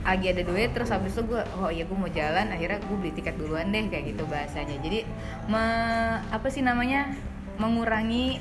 lagi 0.04 0.36
ada 0.36 0.44
duit 0.44 0.76
terus 0.76 0.92
habis 0.92 1.16
itu 1.16 1.24
gue 1.24 1.42
oh 1.58 1.72
iya 1.72 1.88
gue 1.88 1.98
mau 1.98 2.12
jalan 2.12 2.52
akhirnya 2.52 2.84
gue 2.84 2.98
beli 3.00 3.12
tiket 3.16 3.39
duluan 3.39 3.72
deh 3.72 3.88
kayak 3.88 4.13
gitu 4.13 4.28
bahasanya. 4.28 4.78
Jadi 4.84 5.08
me- 5.48 6.20
apa 6.28 6.48
sih 6.52 6.60
namanya 6.60 7.16
mengurangi 7.56 8.38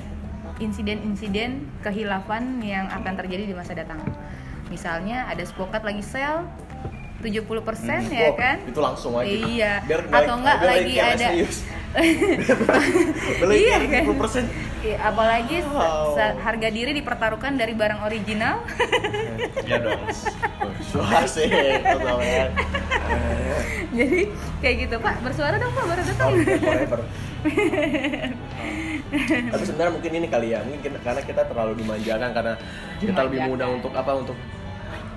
insiden-insiden 0.59 1.65
kehilafan 1.81 2.61
yang 2.61 2.91
akan 2.91 3.13
terjadi 3.15 3.49
di 3.49 3.55
masa 3.55 3.73
datang. 3.73 4.03
Misalnya 4.67 5.25
ada 5.31 5.41
spokat 5.47 5.81
lagi 5.87 6.03
sale 6.03 6.45
70% 7.23 7.55
ya 8.11 8.27
Wah, 8.27 8.35
kan 8.35 8.57
Itu 8.67 8.79
langsung 8.79 9.15
aja. 9.15 9.25
Iya. 9.25 9.73
Biar 9.83 10.01
Atau 10.05 10.35
enggak 10.37 10.57
biar 10.59 10.69
lagi 10.69 10.93
ada- 10.99 11.31
Iya, 13.53 13.75
iya, 13.77 13.77
kan? 13.85 14.03
10%. 14.09 14.45
Iya, 14.83 14.97
apalagi 14.99 15.57
Wow. 15.63 16.17
harga 16.17 16.67
diri 16.67 16.91
dipertaruhkan 16.91 17.55
dari 17.55 17.71
barang 17.71 18.03
original 18.03 18.65
ya 19.69 19.79
dong 19.79 20.01
Wah, 20.93 21.23
sih. 21.23 21.47
betul 21.47 22.19
ya. 22.19 22.45
jadi 23.97 24.19
kayak 24.59 24.75
gitu 24.83 24.95
pak 24.97 25.15
bersuara 25.21 25.55
dong 25.55 25.71
pak 25.71 25.85
baru 25.85 26.01
datang. 26.03 26.31
Tapi 29.45 29.63
sebenarnya 29.63 29.93
mungkin 29.93 30.11
ini 30.13 30.27
kali 30.27 30.47
ya, 30.49 30.59
mungkin 30.63 30.91
karena 30.99 31.21
kita 31.21 31.41
terlalu 31.45 31.73
dimanjakan 31.77 32.29
karena 32.31 32.53
kita 32.97 33.19
lebih 33.23 33.39
mudah 33.47 33.67
untuk 33.69 33.93
apa 33.93 34.11
untuk 34.15 34.37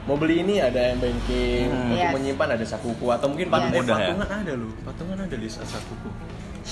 mau 0.07 0.17
beli 0.17 0.41
ini 0.41 0.59
ada 0.59 0.81
yang 0.87 0.99
banking, 0.99 1.67
Hmm. 1.67 1.91
untuk 1.91 1.99
Yes. 2.01 2.15
menyimpan 2.15 2.49
ada 2.55 2.65
sakuku 2.65 3.07
atau 3.11 3.27
mungkin 3.27 3.47
Yes. 3.47 3.53
patung 3.53 3.73
Mudah 3.73 3.83
ya? 3.85 3.95
patungan 4.01 4.29
ada 4.33 4.53
loh, 4.55 4.73
patungan 4.83 5.19
ada 5.21 5.37
di 5.37 5.49
sakuku. 5.51 6.09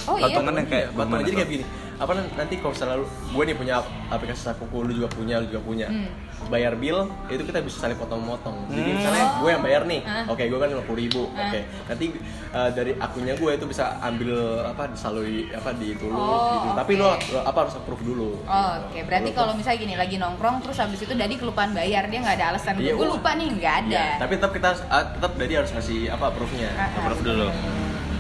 Oh 0.05 0.17
iya 0.17 0.25
Patungan 0.29 0.55
yang 0.55 0.67
kayak 0.67 0.85
Iya, 0.85 0.91
patungan. 0.91 1.09
gimana 1.09 1.23
Jadi 1.25 1.37
kayak 1.37 1.51
gini, 1.51 1.65
apa 1.95 2.11
nan- 2.13 2.35
nanti 2.35 2.55
kalau 2.59 2.73
misalnya 2.73 2.97
lu, 2.97 3.07
gue 3.07 3.43
nih 3.45 3.55
punya 3.55 3.75
aplikasi 4.09 4.41
sakuku, 4.43 4.77
lu 4.83 4.93
juga 4.95 5.09
punya, 5.09 5.35
lu 5.39 5.47
juga 5.47 5.63
punya. 5.63 5.87
Hmm. 5.87 6.11
Bayar 6.45 6.75
bill 6.75 6.99
itu 7.25 7.41
kita 7.43 7.63
bisa 7.63 7.79
saling 7.79 7.97
potong-potong. 7.97 8.69
Jadi 8.69 8.85
Hmm. 8.85 8.99
misalnya 8.99 9.25
gue 9.39 9.49
yang 9.49 9.63
bayar 9.63 9.83
nih, 9.85 10.01
Ah. 10.03 10.27
oke 10.27 10.43
gue 10.43 10.59
kan 10.59 10.69
lima 10.69 10.83
puluh 10.83 10.99
ribu, 11.01 11.23
Ah. 11.31 11.47
oke. 11.47 11.61
Nanti 11.87 12.07
uh, 12.51 12.71
dari 12.71 12.93
akunnya 12.95 13.35
gue 13.35 13.51
itu 13.51 13.65
bisa 13.65 13.97
ambil 13.99 14.35
apa 14.61 14.83
disalui 14.87 15.49
apa 15.49 15.71
di 15.73 15.95
itu 15.95 16.05
lu, 16.05 16.19
Oh, 16.19 16.61
gitu. 16.61 16.69
Tapi 16.75 16.93
oke. 16.93 17.01
lo 17.01 17.09
lo 17.31 17.41
apa 17.41 17.59
harus 17.63 17.75
approve 17.75 18.03
dulu. 18.05 18.31
Oh, 18.45 18.73
Oke, 18.85 19.01
berarti 19.03 19.31
kalau 19.31 19.55
misalnya 19.55 19.79
gini 19.81 19.95
lagi 19.95 20.17
nongkrong 20.17 20.61
terus 20.61 20.77
habis 20.77 20.99
itu 20.99 21.15
Dadi 21.15 21.35
kelupaan 21.35 21.73
bayar 21.73 22.05
dia 22.05 22.19
nggak 22.21 22.37
ada 22.37 22.47
alasan 22.53 22.77
Iya, 22.77 22.93
gue 22.93 23.07
lupa 23.09 23.31
nih 23.33 23.49
nggak 23.51 23.75
ada. 23.81 23.95
Iya, 23.95 24.07
tapi 24.19 24.33
tetap 24.35 24.53
kita 24.53 24.69
uh, 24.85 25.05
tetap 25.15 25.33
dari 25.35 25.53
harus 25.55 25.71
kasih 25.71 26.11
apa 26.11 26.25
approve-nya. 26.29 26.69
Ah, 26.71 26.83
ah. 26.83 26.99
Approve 27.01 27.23
dulu 27.25 27.49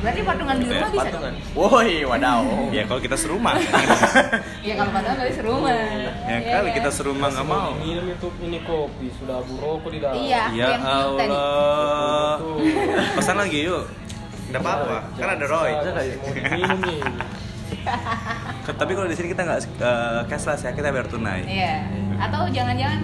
Berarti 0.04 0.20
patungan 0.20 0.56
di 0.60 0.66
ya, 0.68 0.72
rumah 0.76 0.90
bisa 0.92 1.08
Patungan. 1.08 1.32
Woi, 1.56 1.92
wadaw. 2.04 2.42
ya 2.68 2.82
kalau 2.84 3.00
kita 3.00 3.16
serumah 3.16 3.54
Iya 4.60 4.74
kalau 4.78 4.90
patungan 4.92 5.16
kali 5.16 5.32
serumah. 5.32 5.72
ya 5.72 6.36
Iya, 6.36 6.52
kali 6.60 6.68
kan? 6.68 6.76
kita 6.76 6.90
serumah 6.92 7.28
nggak 7.32 7.46
mau 7.48 7.70
minum 7.80 8.04
itu 8.06 8.28
ini 8.44 8.58
kopi 8.68 9.06
sudah 9.16 9.40
buruk 9.40 9.88
di 9.88 9.98
dalam 10.04 10.20
Iya, 10.20 10.42
ya 10.52 10.66
minum. 10.76 10.84
Allah 10.84 12.36
pesan 13.16 13.36
lagi 13.40 13.58
yuk 13.64 13.84
Nggak 14.52 14.60
apa-apa 14.60 14.96
kan 15.16 15.28
ada 15.40 15.46
Roy 15.48 15.70
diminum 16.36 16.78
nih 16.84 17.00
tapi 18.64 18.92
kalau 18.92 19.08
di 19.08 19.16
sini 19.16 19.28
kita 19.28 19.42
nggak 19.44 19.60
uh, 19.80 20.20
cashless 20.28 20.64
ya 20.64 20.72
kita 20.72 20.88
bayar 20.88 21.08
tunai 21.08 21.48
Iya. 21.48 21.84
Atau 22.20 22.46
jangan-jangan 22.48 23.00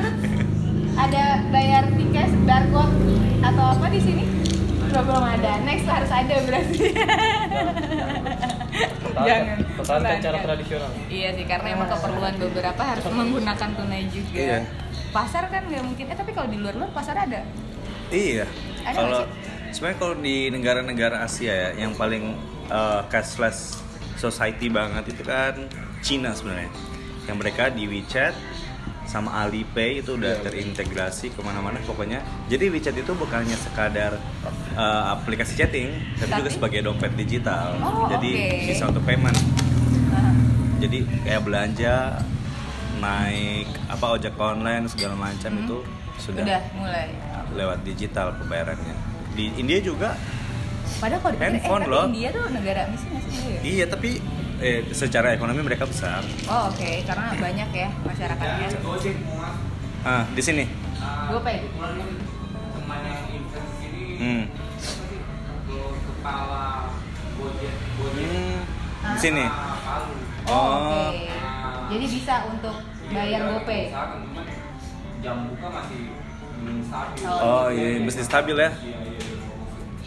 ada 0.96 1.24
bayar 1.48 1.84
tiket 1.96 2.28
barcode 2.44 2.92
atau 3.40 3.64
apa 3.72 3.86
di 3.88 4.00
sini? 4.00 4.24
Belum 4.90 5.04
belum 5.06 5.24
ada. 5.24 5.52
Next 5.62 5.86
harus 5.86 6.10
ada 6.10 6.36
berarti. 6.44 6.78
Jangan. 9.20 9.58
pertahankan 9.76 10.22
cara 10.22 10.38
tradisional 10.40 10.90
Iya 11.10 11.28
sih, 11.36 11.44
karena 11.44 11.68
emang 11.76 11.88
keperluan 11.92 12.34
beberapa 12.40 12.82
harus 12.82 13.04
menggunakan 13.10 13.68
tunai 13.74 14.04
juga. 14.08 14.38
Iya. 14.38 14.58
Pasar 15.10 15.50
kan 15.50 15.62
nggak 15.66 15.84
mungkin. 15.84 16.04
Eh 16.08 16.16
tapi 16.16 16.30
kalau 16.32 16.48
di 16.48 16.58
luar-luar 16.58 16.90
pasar 16.94 17.16
ada. 17.18 17.42
Iya. 18.10 18.46
Ada 18.86 18.96
Kalau 18.96 19.20
sebenarnya 19.70 19.98
kalau 19.98 20.14
di 20.18 20.36
negara-negara 20.50 21.16
Asia 21.26 21.52
ya, 21.52 21.68
yang 21.86 21.92
paling 21.94 22.38
uh, 22.70 23.02
cashless 23.10 23.82
society 24.18 24.70
banget 24.70 25.10
itu 25.10 25.22
kan 25.26 25.54
Cina 26.02 26.34
sebenarnya. 26.34 26.70
Yang 27.28 27.36
mereka 27.36 27.64
di 27.70 27.84
WeChat 27.86 28.34
sama 29.10 29.42
Alipay 29.42 29.98
itu 29.98 30.14
udah 30.14 30.32
Iya. 30.32 30.44
terintegrasi 30.46 31.34
ke 31.34 31.40
mana-mana 31.42 31.82
pokoknya. 31.82 32.22
Jadi 32.46 32.70
WeChat 32.70 32.94
itu 32.94 33.10
bukan 33.12 33.42
hanya 33.42 33.58
sekadar 33.58 34.14
uh, 34.72 35.02
aplikasi 35.12 35.58
chatting, 35.58 35.90
tapi, 36.14 36.30
juga 36.32 36.46
Tapi? 36.46 36.54
sebagai 36.54 36.80
dompet 36.80 37.12
digital. 37.18 37.74
Oh, 37.76 38.06
Jadi 38.08 38.30
oke. 38.30 38.70
bisa 38.70 38.86
untuk 38.86 39.02
payment. 39.02 39.34
Jadi 40.78 40.98
kayak 41.20 41.42
belanja, 41.42 42.22
naik 42.98 43.68
apa 43.86 44.06
ojek 44.10 44.32
online 44.36 44.86
segala 44.86 45.18
macam 45.18 45.50
Hmm. 45.50 45.60
itu 45.60 45.76
sudah 46.16 46.40
Udah 46.40 46.62
mulai. 46.72 47.06
lewat 47.52 47.78
digital 47.82 48.32
pembayarannya. 48.36 48.94
Di 49.32 49.50
India 49.56 49.80
juga 49.80 50.14
Padahal 50.92 51.20
kalau 51.20 51.32
dipikir, 51.32 51.50
Handphone 51.56 51.80
eh, 51.80 51.86
tapi 51.86 51.92
loh. 51.92 52.04
India 52.08 52.28
tuh 52.30 52.44
negara 52.50 52.80
miskin 52.86 53.10
nggak 53.10 53.24
sih? 53.24 53.40
Iya. 53.40 53.58
iya 53.62 53.84
tapi 53.86 54.10
eh, 54.60 54.84
secara 54.92 55.32
ekonomi 55.32 55.60
mereka 55.60 55.84
besar. 55.84 56.20
Oh 56.46 56.68
oke, 56.68 56.90
karena 57.02 57.32
banyak 57.34 57.68
ya 57.72 57.88
masyarakatnya. 58.04 58.68
Ah, 60.00 60.24
di 60.30 60.42
sini. 60.42 60.64
Gue 61.28 61.40
pay. 61.40 61.58
Hmm. 64.20 64.44
Hmm, 68.10 68.56
di 69.16 69.18
sini. 69.18 69.44
Oh, 70.44 70.50
Oh. 70.50 71.08
oke. 71.08 71.24
Jadi 71.90 72.04
bisa 72.06 72.34
untuk 72.46 72.76
bayar 73.08 73.40
GoPay. 73.48 73.82
Oh 77.26 77.66
iya, 77.72 77.98
mesti 77.98 78.22
stabil 78.22 78.56
ya. 78.56 78.70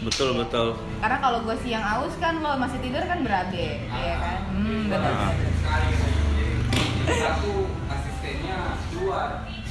Betul 0.04 0.36
betul. 0.36 0.76
Karena 1.00 1.18
kalau 1.18 1.40
gue 1.42 1.56
siang 1.64 1.80
aus 1.82 2.14
kan 2.20 2.44
lo 2.44 2.60
masih 2.60 2.76
tidur 2.84 3.04
kan 3.04 3.24
berabe, 3.24 3.68
iya 3.82 4.16
kan? 4.20 4.40
Hmm, 4.64 4.88
benar. 4.88 5.12
Ah. 5.12 5.32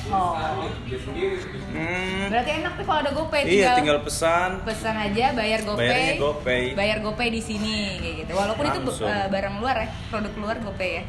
Oh. 0.05 0.35
Hmm. 0.35 2.29
Berarti 2.29 2.51
enak 2.53 2.73
tuh 2.75 2.85
kalau 2.85 3.01
ada 3.01 3.13
GoPay 3.13 3.43
Iya, 3.49 3.79
tinggal 3.79 4.03
pesan. 4.03 4.61
pesan 4.61 4.93
aja 4.95 5.33
bayar 5.33 5.61
GoPay. 5.63 5.89
Bayarnya 5.89 6.15
GoPay. 6.19 6.63
Bayar 6.75 6.99
GoPay 7.01 7.29
di 7.31 7.41
sini 7.41 7.77
kayak 7.97 8.15
gitu. 8.21 8.33
Walaupun 8.35 8.65
itu 8.67 8.81
Langsung. 8.83 9.09
eh, 9.09 9.27
barang 9.31 9.55
luar 9.57 9.77
ya, 9.79 9.89
produk 10.11 10.33
luar 10.37 10.57
GoPay 10.61 10.91
ya. 10.93 11.03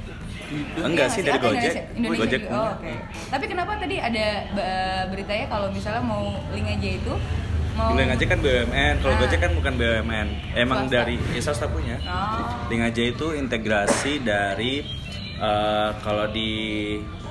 Enggak 0.79 1.07
Iya 1.09 1.15
sih 1.15 1.21
dari 1.21 1.35
Gojek. 1.35 1.57
Indonesia, 1.57 1.83
Indonesia 1.91 2.21
Gojek 2.21 2.39
juga. 2.39 2.53
Oh, 2.53 2.69
oke. 2.71 2.93
Tapi 3.27 3.45
kenapa 3.49 3.71
tadi 3.75 3.95
ada 3.97 4.25
ba- 4.53 5.05
beritanya 5.09 5.45
kalau 5.49 5.67
misalnya 5.67 6.03
mau 6.03 6.23
link 6.53 6.67
aja 6.69 6.89
itu 6.93 7.13
mau 7.73 7.93
aja 8.09 8.25
kan 8.25 8.37
BUMN, 8.37 8.93
kalau 8.99 9.13
Ah. 9.13 9.19
Gojek 9.19 9.39
kan 9.39 9.51
bukan 9.53 9.73
BUMN. 9.73 10.27
Emang 10.53 10.85
Swasta. 10.85 10.95
dari 10.95 11.15
ya 11.31 11.41
swasta 11.41 11.65
punya. 11.67 11.97
Oh. 12.03 12.69
Link 12.69 12.81
aja 12.83 13.01
itu 13.03 13.27
integrasi 13.33 14.21
dari 14.21 14.85
eh, 15.35 15.89
kalau 15.99 16.25
di 16.27 16.51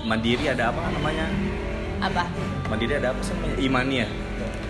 Mandiri 0.03 0.51
ada 0.51 0.69
apa 0.69 0.91
namanya? 0.91 1.27
Apa? 2.03 2.27
Mandiri 2.67 2.99
ada 2.99 3.15
apa 3.15 3.21
sih 3.23 3.33
namanya? 3.33 3.57
Imani 3.57 3.97
ya. 3.97 4.09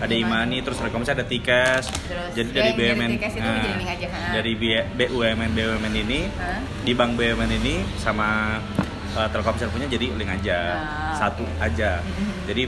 Ada 0.03 0.13
Imani. 0.13 0.59
Imani, 0.59 0.67
terus 0.67 0.77
Telkomsel 0.77 1.15
ada. 1.17 1.87
Terus, 1.87 2.31
jadi 2.35 2.49
ya, 2.51 2.53
dari 2.53 2.71
dari 2.75 2.79
BUMN. 2.91 3.11
Tikes 3.17 3.35
itu 3.35 3.49
jadi 3.49 3.71
link 3.73 3.89
aja, 3.89 4.07
ha. 4.11 4.19
dari 4.35 4.53
B- 4.53 4.89
BUMN 4.93 5.51
BUMN 5.55 5.95
ini 5.97 6.21
Hah? 6.35 6.59
di 6.83 6.93
bank 6.93 7.15
BUMN 7.15 7.51
ini 7.55 7.75
sama 7.97 8.59
eh, 9.15 9.29
Telkomsel 9.31 9.71
punya 9.71 9.87
jadi 9.87 10.11
link 10.13 10.29
aja. 10.29 10.59
Ah. 10.77 11.15
Satu 11.15 11.47
aja. 11.57 12.03
Mhm. 12.03 12.35
Jadi 12.45 12.63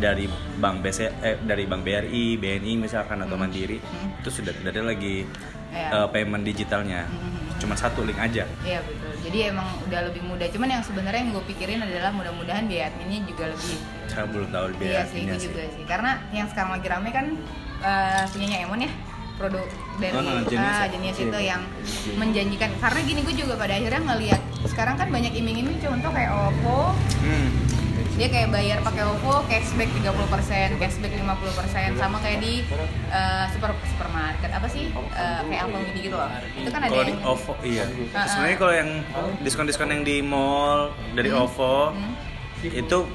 dari 0.00 0.24
bank 0.56 0.80
BC 0.80 0.98
eh, 1.20 1.36
dari 1.38 1.64
bank 1.64 1.82
BRI, 1.82 2.34
BNI 2.34 2.72
misalkan 2.80 3.20
atau 3.20 3.36
Mhm. 3.36 3.42
Mandiri 3.42 3.78
Mhm. 3.78 4.08
itu 4.18 4.30
sudah 4.32 4.52
tidak 4.52 4.72
ada 4.72 4.82
lagi 4.86 5.28
Iya. 5.70 5.88
eh, 5.94 6.06
payment 6.08 6.42
digitalnya. 6.42 7.04
Mhm. 7.04 7.60
Cuma 7.60 7.76
satu 7.76 8.00
link 8.00 8.16
aja. 8.16 8.48
Iya 8.60 8.80
betul. 8.80 9.12
Jadi 9.20 9.38
emang 9.46 9.68
udah 9.84 10.00
lebih 10.02 10.24
mudah. 10.24 10.48
Cuman 10.48 10.68
yang 10.70 10.80
sebenarnya 10.80 11.20
yang 11.20 11.30
gue 11.30 11.44
pikirin 11.46 11.78
adalah 11.78 12.08
mudah-mudahan 12.10 12.64
biaya 12.64 12.88
adminnya 12.88 13.20
juga 13.22 13.44
lebih. 13.46 13.76
Saya 14.06 14.24
belum 14.26 14.48
tahu 14.48 14.66
iya 14.66 14.74
biaya 14.74 15.00
sih, 15.02 15.20
adminnya 15.20 15.36
sih. 15.36 15.44
juga 15.46 15.62
sih. 15.68 15.84
Karena 15.84 16.10
yang 16.30 16.48
sekarang 16.48 16.70
lagi 16.72 16.88
rame 16.88 17.10
kan 17.10 17.26
eh, 17.80 18.24
punyanya 18.26 18.58
Emon 18.60 18.80
ya. 18.80 18.92
produk 19.36 19.64
dari 19.96 20.12
Ah, 20.12 20.44
jenis 20.44 20.68
ah, 20.68 20.84
ya? 20.84 20.88
jenis 20.90 21.14
Jenis. 21.14 21.32
itu 21.32 21.38
yang 21.42 21.62
menjanjikan 22.14 22.70
karena 22.76 23.00
gini 23.02 23.20
gue 23.22 23.34
juga 23.34 23.56
pada 23.56 23.72
akhirnya 23.72 24.02
ngelihat 24.06 24.40
sekarang 24.66 24.94
kan 24.94 25.08
banyak 25.08 25.32
iming-iming 25.32 25.80
contoh 25.80 26.10
kayak 26.10 26.28
Oppo 26.28 26.92
Hmm. 27.18 27.48
Dia 28.20 28.28
kayak 28.28 28.52
bayar 28.52 28.78
pakai 28.84 29.08
OVO 29.08 29.48
cashback 29.48 29.88
30%, 29.96 30.76
cashback 30.76 31.12
50% 31.16 31.96
sama 31.96 32.20
kayak 32.20 32.44
di 32.44 32.60
eh, 33.08 33.44
super 33.48 33.72
supermarket 33.80 34.52
apa 34.52 34.68
sih 34.68 34.92
Eh, 34.92 35.40
kayak 35.48 35.72
apa 35.72 35.76
gitu 35.96 36.12
loh. 36.12 36.28
Itu 36.52 36.68
kan 36.68 36.84
ada 36.84 36.92
Kalau 36.92 37.04
di 37.08 37.12
yang 37.16 37.24
OVO 37.24 37.52
iya. 37.64 37.84
Ah, 38.12 38.28
Sebenarnya 38.28 38.58
kalau 38.60 38.74
yang 38.76 38.90
diskon-diskon 39.40 39.88
yang 39.88 40.04
di 40.04 40.20
mall 40.20 40.92
dari 41.16 41.32
OVO 41.32 41.96
Hmm. 41.96 42.12
itu 42.60 43.08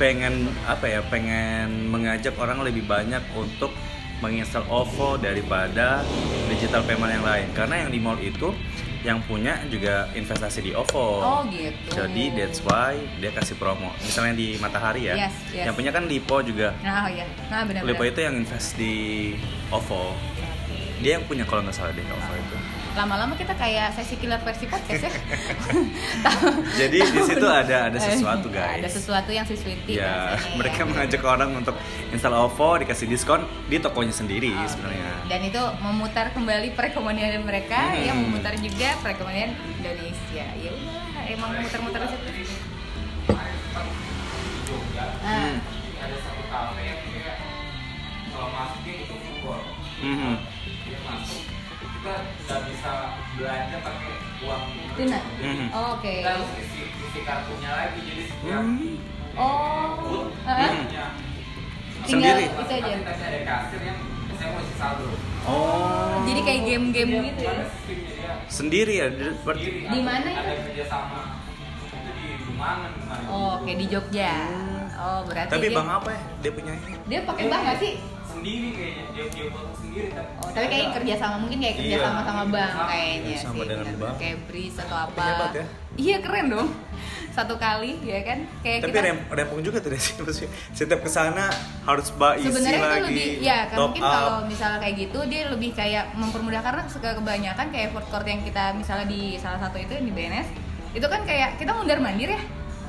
pengen 0.00 0.48
apa 0.64 0.88
ya? 0.88 1.04
Pengen 1.04 1.92
mengajak 1.92 2.32
orang 2.40 2.64
lebih 2.64 2.88
banyak 2.88 3.20
untuk 3.36 3.68
menginstal 4.24 4.64
OVO 4.64 5.20
daripada 5.20 6.00
digital 6.48 6.80
payment 6.88 7.20
yang 7.20 7.26
lain. 7.26 7.52
Karena 7.52 7.84
yang 7.84 7.92
di 7.92 8.00
mall 8.00 8.16
itu 8.16 8.56
yang 9.08 9.24
punya 9.24 9.56
juga 9.72 10.04
investasi 10.12 10.68
di 10.68 10.72
OVO. 10.76 11.08
Oh 11.24 11.40
gitu. 11.48 11.96
Jadi 11.96 12.36
that's 12.36 12.60
why 12.60 12.92
dia 13.16 13.32
kasih 13.32 13.56
promo. 13.56 13.88
Misalnya 14.04 14.36
di 14.36 14.60
Matahari 14.60 15.08
ya. 15.08 15.16
Yes, 15.16 15.32
yes. 15.48 15.64
Yang 15.64 15.74
punya 15.80 15.90
kan 15.96 16.04
Lipo 16.04 16.36
juga. 16.44 16.76
Nah, 16.84 17.08
oh 17.08 17.08
iya. 17.08 17.24
Nah, 17.48 17.64
benar 17.64 17.88
Lipo 17.88 18.04
itu 18.04 18.20
yang 18.20 18.36
invest 18.36 18.76
di 18.76 19.32
OVO. 19.72 20.12
Dia 21.00 21.16
yang 21.16 21.24
punya 21.24 21.48
kalau 21.48 21.64
nggak 21.64 21.72
salah 21.72 21.96
deh 21.96 22.04
OVO 22.04 22.32
itu. 22.36 22.57
Lama-lama 22.98 23.38
kita 23.38 23.54
kayak 23.54 23.94
sesi 23.94 24.18
killer 24.18 24.42
versi 24.42 24.66
podcast 24.66 25.06
ya. 25.06 25.12
Jadi 26.80 26.98
di 26.98 27.20
situ 27.22 27.46
ada 27.46 27.86
ada 27.86 27.94
sesuatu 27.96 28.50
Eh, 28.50 28.58
guys. 28.58 28.82
Ada 28.82 28.90
sesuatu 28.90 29.30
yang 29.30 29.46
si 29.46 29.54
Sweetie 29.54 29.96
Ya, 29.96 30.34
mereka 30.58 30.82
ya. 30.82 30.84
mengajak 30.84 31.22
orang 31.22 31.54
untuk 31.54 31.78
install 32.10 32.34
OVO 32.34 32.82
dikasih 32.82 33.06
diskon 33.06 33.40
di 33.66 33.78
tokonya 33.78 34.10
sendiri 34.10 34.50
Oh, 34.50 34.66
sebenarnya. 34.66 35.14
Dan 35.26 35.40
itu 35.44 35.62
memutar 35.78 36.34
kembali 36.34 36.74
perekonomian 36.74 37.38
mereka 37.40 37.78
Hmm. 37.88 38.02
yang 38.02 38.18
memutar 38.18 38.58
juga 38.58 38.98
perekonomian 38.98 39.54
Indonesia. 39.72 40.46
Ya 40.52 40.70
udah, 40.74 41.22
emang 41.28 41.50
muter-muter 41.56 42.02
di 42.02 42.42
situ. 42.42 42.66
Ah, 43.30 43.46
Hmm. 45.20 45.56
ada 45.96 46.16
satu 46.18 46.42
kafe 46.44 46.82
yang 46.82 46.98
kalau 48.28 48.48
masuknya 48.50 48.94
itu 48.98 49.14
full 49.38 49.62
Mhm. 50.00 50.34
dia 50.82 50.98
masuk 51.00 51.42
kita 51.80 52.12
nggak 52.40 52.60
bisa 52.66 52.92
belanja 53.34 53.76
pakai 53.80 54.12
uang 54.40 54.64
Tuna. 54.92 55.20
Mhm. 55.38 55.66
Oh, 55.70 55.86
Oke. 55.94 56.14
kita 56.18 56.30
harus 56.32 56.50
isi 56.58 56.80
isi 56.90 57.20
kartunya 57.22 57.70
lagi 57.70 57.98
jadi 58.00 58.22
setiap 58.24 58.60
Hmm. 58.60 58.94
Oh. 59.34 59.86
food 59.96 60.28
Ah, 60.42 60.58
Hmm. 60.58 60.86
Tinggal 62.00 62.34
Sendiri? 62.34 62.44
itu 62.48 62.62
aja. 62.64 62.94
kita 62.96 63.12
ada 63.12 63.40
kasir 63.44 63.80
yang 63.82 63.98
saya 64.32 64.48
mau 64.48 64.60
isi 64.60 64.74
saldo 64.74 65.06
Oh. 65.44 66.20
Jadi 66.24 66.40
kayak 66.42 66.62
game-game 66.62 67.10
Dia 67.10 67.22
gitu 67.24 67.42
ya. 67.42 67.64
sendiri 68.48 68.94
ya. 68.94 69.06
di- 69.08 69.38
berarti- 69.38 69.64
sendiri 69.64 69.78
Di 69.88 70.00
mana 70.00 70.26
ada, 70.26 70.30
itu? 70.30 70.40
ada 70.40 70.62
kerjasama 70.62 71.20
itu 71.88 72.10
di 72.12 72.28
Bumangan 72.44 72.90
kemarin 72.96 73.24
Oh, 73.28 73.48
oke 73.56 73.70
di 73.72 73.86
Jogja. 73.86 74.34
Oh, 74.94 75.20
berarti 75.24 75.50
Tapi 75.52 75.62
dia, 75.64 75.76
bang 75.76 75.88
apa 75.88 76.08
ya 76.10 76.22
dia 76.38 76.50
punya 76.52 76.72
ini? 76.74 76.92
dia 77.06 77.20
pakai 77.22 77.44
bank 77.46 77.62
nggak 77.62 77.78
sih? 77.78 77.92
Sendiri 78.38 78.68
kayaknya 78.70 79.04
dia 79.10 79.24
dia 79.28 79.44
buat 79.48 79.74
sendiri 79.74 80.08
tapi 80.10 80.30
Oh, 80.38 80.50
tapi 80.54 80.66
kayak 80.68 80.88
kerja 80.94 81.14
sama 81.18 81.36
mungkin 81.38 81.58
kayak 81.58 81.76
kerja 81.76 81.96
Iya. 81.96 82.06
sama 82.06 82.20
sama 82.22 82.42
bank 82.46 82.72
kayaknya 82.86 83.36
Sama 83.36 83.52
sih. 83.52 83.60
dengan 83.64 83.84
bener. 83.84 83.98
bank. 83.98 84.14
Kayak 84.16 84.36
Breeze 84.46 84.78
atau 84.78 84.96
apa. 85.00 85.22
Hebat 85.22 85.52
ya. 85.52 85.64
Iya 85.98 86.16
keren 86.22 86.46
dong. 86.48 86.68
Satu 87.36 87.54
kali 87.56 87.92
ya 88.02 88.20
kan? 88.22 88.38
Kayak 88.60 88.78
Tapi 88.80 88.90
kita 88.90 89.00
rem, 89.00 89.18
rempong 89.28 89.60
juga 89.62 89.78
tuh 89.78 89.90
sih 89.94 90.14
maksudnya. 90.16 90.50
Setiap 90.72 91.00
ke 91.00 91.10
sana 91.10 91.44
harus 91.84 92.06
mbak 92.10 92.32
isi 92.36 92.46
sebenarnya 92.48 92.78
itu 92.78 93.04
lebih 93.04 93.28
ya 93.40 93.58
kan 93.66 93.76
top 93.76 93.86
mungkin 93.90 94.02
up. 94.02 94.10
kalau 94.12 94.34
misalnya 94.46 94.78
kayak 94.78 94.94
gitu 94.98 95.18
dia 95.26 95.40
lebih 95.46 95.70
kayak 95.72 96.04
mempermudah 96.14 96.60
karena 96.62 96.82
kebanyakan 96.88 97.66
kayak 97.70 97.88
food 97.90 98.06
court 98.08 98.26
yang 98.26 98.40
kita 98.42 98.64
misalnya 98.72 99.06
di 99.06 99.34
salah 99.36 99.58
satu 99.58 99.76
itu 99.76 99.92
yang 99.92 100.06
di 100.06 100.14
BNS 100.14 100.48
itu 100.90 101.04
kan 101.04 101.20
kayak 101.22 101.58
kita 101.58 101.70
mundar 101.70 101.98
mandir 101.98 102.32
ya 102.32 102.42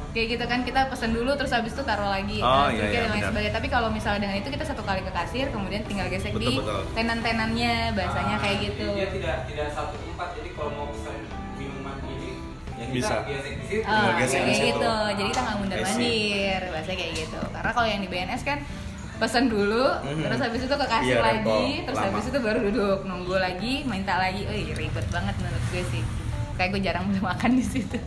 kayak 0.09 0.27
gitu 0.31 0.43
kan 0.43 0.59
kita 0.61 0.81
pesen 0.85 1.11
dulu 1.11 1.31
terus 1.33 1.49
habis 1.49 1.69
itu 1.69 1.81
taruh 1.81 2.07
lagi 2.07 2.39
Oh, 2.39 2.65
nah, 2.65 2.67
iya, 2.67 2.81
iya, 2.83 2.99
dan 2.99 3.09
lain 3.09 3.13
benar. 3.15 3.29
sebagainya 3.29 3.53
tapi 3.53 3.67
kalau 3.67 3.89
misalnya 3.89 4.19
dengan 4.23 4.37
itu 4.37 4.49
kita 4.49 4.65
satu 4.65 4.81
kali 4.81 5.01
ke 5.01 5.11
kasir 5.11 5.45
kemudian 5.47 5.81
tinggal 5.83 6.07
gesek 6.07 6.33
di 6.33 6.49
Betul, 6.49 6.59
betul. 6.59 6.81
tenan-tenannya 6.93 7.73
bahasanya 7.93 8.35
Ah, 8.35 8.41
kayak 8.41 8.57
gitu 8.63 8.87
Dia 8.91 9.07
tidak 9.11 9.37
tidak 9.45 9.67
satu 9.69 9.95
tempat. 9.95 10.27
Jadi 10.33 10.49
kalau 10.51 10.71
mau 10.71 10.85
pesan 10.89 11.15
minuman 11.55 11.95
ini 12.07 12.29
ya 12.71 12.85
kita 12.85 12.95
Bisa. 12.95 13.15
gesek 13.23 13.53
di 13.53 13.65
situ. 13.67 13.83
Oh, 13.83 13.93
Tinggal 13.93 14.13
gesek 14.17 14.33
kayak 14.35 14.47
di 14.47 14.55
situ. 14.55 14.65
gitu. 14.71 14.93
Jadi 15.11 15.27
kita 15.29 15.41
nggak 15.41 15.57
mundar 15.57 15.77
mandir, 15.79 16.61
bahasa 16.69 16.91
kayak 16.91 17.13
gitu. 17.15 17.39
Karena 17.51 17.71
kalau 17.71 17.87
yang 17.87 18.01
di 18.01 18.09
BNS 18.09 18.41
kan 18.43 18.57
pesan 19.19 19.45
dulu, 19.45 19.85
Mhm. 19.99 20.21
terus 20.23 20.39
habis 20.39 20.61
itu 20.63 20.73
ke 20.73 20.87
kasir 20.87 21.11
Iya, 21.11 21.21
lagi, 21.21 21.63
terus 21.83 21.97
Lama. 21.97 22.07
habis 22.09 22.25
itu 22.25 22.39
baru 22.39 22.59
duduk 22.63 22.99
nunggu 23.03 23.35
lagi, 23.37 23.73
minta 23.83 24.15
lagi. 24.15 24.41
Oh, 24.41 24.55
ribet 24.55 25.05
banget 25.07 25.35
menurut 25.37 25.63
gue 25.69 25.83
sih. 25.87 26.03
Kayak 26.55 26.69
gue 26.71 26.81
jarang 26.81 27.05
makan 27.21 27.51
di 27.53 27.65
situ. 27.67 27.99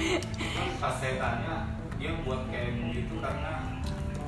Kan 0.00 0.68
Pas 0.80 0.94
saya 0.96 1.14
tanya, 1.16 1.54
dia 1.96 2.12
buat 2.24 2.48
kayak 2.48 2.70
begitu 2.80 3.14
karena 3.20 3.52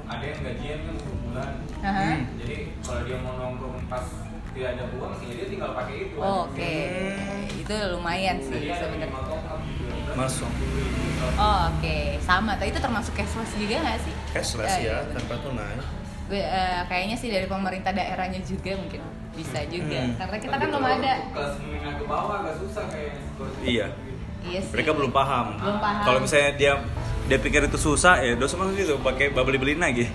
ada 0.05 0.25
yang 0.25 0.41
gajian 0.45 0.79
kan 0.85 0.95
satu 1.01 1.15
bulan. 1.25 1.51
Aha. 1.81 2.05
Hmm. 2.05 2.21
Jadi 2.37 2.57
kalau 2.79 3.01
dia 3.03 3.17
mau 3.19 3.35
nongkrong 3.35 3.89
pas 3.89 4.07
tidak 4.53 4.69
ada 4.77 4.85
uang 4.93 5.13
sih 5.17 5.27
dia 5.33 5.47
tinggal 5.49 5.71
pakai 5.73 5.95
itu. 6.05 6.17
Oh, 6.21 6.45
Oke, 6.45 6.75
itu 7.57 7.75
lumayan 7.97 8.37
sih 8.37 8.69
sebenarnya. 8.69 9.09
juga. 9.09 10.13
Masuk. 10.13 10.51
Oh, 11.41 11.61
Oke, 11.73 12.21
sama. 12.21 12.61
Tapi 12.61 12.69
itu 12.69 12.81
termasuk 12.83 13.17
cashless 13.17 13.53
juga 13.57 13.81
nggak 13.81 13.99
sih? 14.05 14.15
Cashless 14.37 14.73
Eh, 14.77 14.81
ya, 14.85 15.01
iya. 15.01 15.17
tanpa 15.17 15.41
tunai. 15.41 15.81
Gue, 16.29 16.41
eh, 16.41 16.81
kayaknya 16.87 17.17
sih 17.17 17.33
dari 17.33 17.49
pemerintah 17.49 17.97
daerahnya 17.97 18.45
juga 18.45 18.77
mungkin 18.77 19.01
bisa 19.33 19.65
juga. 19.65 20.01
Hmm. 20.05 20.21
Karena 20.21 20.37
kita 20.37 20.53
Tapi 20.53 20.61
kan 20.61 20.69
belum 20.69 20.85
ada. 20.85 21.13
Kelas 21.33 21.55
menengah 21.65 21.93
ke 21.97 22.05
bawah 22.05 22.35
agak 22.45 22.55
susah 22.61 22.85
kayaknya. 22.93 23.23
Iya. 23.65 23.87
Itu. 24.43 24.49
Iya 24.49 24.61
sih. 24.61 24.73
Mereka 24.73 24.91
belum 24.93 25.11
paham. 25.11 25.47
Belum 25.57 25.79
paham. 25.79 26.03
Kalau 26.03 26.19
misalnya 26.21 26.51
dia 26.53 26.73
dia 27.23 27.39
pikir 27.39 27.63
itu 27.63 27.79
susah 27.79 28.19
ya 28.19 28.35
dosa 28.35 28.59
maksud 28.59 28.75
itu 28.75 28.95
pakai 28.99 29.31
beli 29.31 29.57
beliin 29.57 29.79
lagi. 29.79 30.11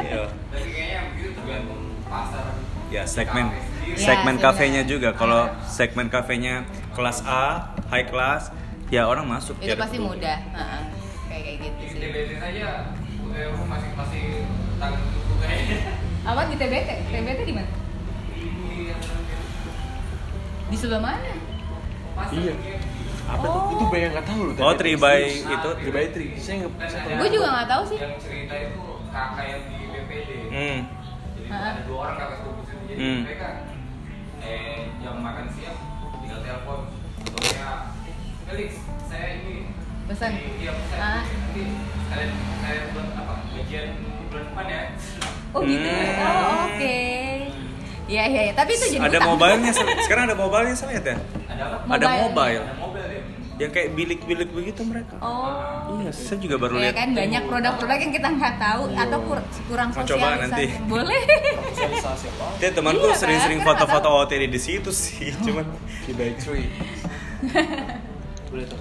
Iya. 0.00 0.26
Tapi 0.26 0.68
kayaknya 0.68 1.00
begitu 1.08 1.30
tergantung 1.34 1.80
pasar. 2.04 2.44
Ya 2.88 3.02
segmen 3.04 3.46
kafe 3.46 3.60
sendiri. 3.60 3.90
Ya, 3.90 3.96
segmen 4.00 4.36
kafenya 4.36 4.82
benar. 4.82 4.90
juga. 4.90 5.08
Kalau 5.12 5.40
segmen 5.66 6.06
kafenya 6.08 6.54
kelas 6.90 7.18
A, 7.22 7.46
high 7.86 8.04
class, 8.04 8.48
ya 8.88 9.04
orang 9.04 9.24
masuk. 9.24 9.54
itu 9.58 9.68
ya, 9.68 9.76
pasti 9.76 9.96
betul. 9.96 10.08
mudah 10.10 10.38
Heeh. 10.48 10.80
kayak 11.28 11.42
kayak 11.44 11.56
gitu 11.60 11.76
Di 11.78 11.86
sih 11.86 11.98
TBT 12.00 12.30
saja 12.36 12.66
UTU 13.20 13.62
masih 13.62 13.90
masih 13.92 14.22
tangan 14.78 15.00
tubuh 15.04 15.36
kayaknya. 15.38 15.78
apa 16.24 16.40
di 16.44 16.56
TBT 16.56 16.88
TBT 17.06 17.40
di 17.42 17.54
mana 17.54 17.70
di 20.68 20.76
sebelah 20.76 21.02
mana 21.02 21.32
Masih 22.14 22.36
Iya. 22.42 22.54
Apa 23.28 23.44
tuh? 23.44 23.60
Oh. 23.60 23.72
Itu 23.74 23.84
banyak 23.86 24.10
nggak 24.10 24.26
tahu 24.26 24.40
loh. 24.42 24.54
Oh, 24.56 24.66
tadi. 24.66 24.78
three 24.80 24.96
by 24.96 25.18
itu. 25.26 25.68
Three 25.78 25.92
by 25.92 26.04
three. 26.08 26.30
Saya 26.36 26.54
nggak. 26.58 26.72
Nggak- 26.74 27.18
Gue 27.18 27.28
juga 27.30 27.46
nggak 27.50 27.68
tahu 27.68 27.82
sih. 27.84 27.98
Yang 27.98 28.14
cerita 28.18 28.54
itu 28.58 28.82
kakak 29.08 29.44
yang 29.46 29.62
di 29.66 29.78
BPD. 29.86 30.30
Hmm. 30.48 30.78
Jadi 31.36 31.48
ada 31.50 31.80
dua 31.84 31.98
orang 32.02 32.16
kakak 32.16 32.36
sepupu 32.38 32.62
sini. 32.64 32.82
Jadi 32.86 32.98
Hmm. 32.98 33.20
mereka 33.22 33.48
eh 34.40 34.80
jam 34.98 35.16
makan 35.18 35.46
siang 35.50 35.78
tinggal 36.16 36.40
telepon 36.40 36.78
contohnya 37.18 37.68
Felix 38.44 38.70
saya 39.04 39.28
ini 39.36 39.66
Pesan. 40.06 40.30
dia 40.54 40.72
pesan 40.72 40.96
Ah. 40.96 41.20
nanti 41.20 41.62
kalian 42.06 42.30
saya 42.56 42.80
buat 42.88 43.08
apa 43.12 43.34
gajian 43.50 43.86
bulan 44.24 44.44
depan 44.46 44.64
ya 44.66 44.80
oh 45.50 45.60
gitu 45.60 45.84
Hmm. 45.84 46.22
oh 46.22 46.56
oke 46.64 46.98
Iya 48.08 48.22
iya 48.24 48.40
iya. 48.42 48.52
tapi 48.54 48.72
itu 48.72 48.84
jadi 48.88 49.04
Ada 49.04 49.20
mobilenya 49.20 49.68
sekarang 50.06 50.24
ada 50.24 50.36
mobilenya 50.38 50.72
saya 50.72 50.88
lihat 50.90 51.04
ya. 51.04 51.16
ada 51.46 51.62
apa 51.66 51.76
Ada 51.90 52.06
Mobile. 52.06 52.24
mobile. 52.24 52.62
ada 52.64 52.76
mobil 52.78 52.96
ya 52.96 52.97
Yang 53.58 53.70
kayak 53.72 53.88
bilik-bilik 53.92 54.48
begitu 54.48 54.80
mereka. 54.82 55.18
oh 55.18 55.98
Iya, 55.98 56.10
saya 56.10 56.38
juga 56.38 56.56
baru 56.56 56.78
ya 56.78 56.82
lihat. 56.84 56.94
kan 56.94 57.08
banyak 57.12 57.42
produk-produk 57.44 57.98
yang 57.98 58.12
kita 58.12 58.28
nggak 58.30 58.54
tahu 58.56 58.82
atau 58.92 59.18
kur- 59.20 59.46
kurang 59.66 59.88
Mau 59.88 59.98
coba 60.00 60.06
sosialisasi 60.06 60.42
nanti. 60.44 60.66
boleh 60.86 61.20
Sosialisasi 61.68 62.26
apa? 62.30 62.46
Dia 62.56 62.70
temanku 62.70 63.02
Iya 63.02 63.10
kan? 63.10 63.18
sering-sering 63.18 63.60
Kan 63.60 63.66
foto-foto 63.68 64.08
OOTD 64.12 64.42
di 64.46 64.60
situ 64.60 64.90
sih, 64.90 65.34
cuman 65.44 65.66
Three 66.00 66.14
by 66.14 66.30
three. 66.36 66.66
Boleh 68.48 68.64
tuh. 68.64 68.78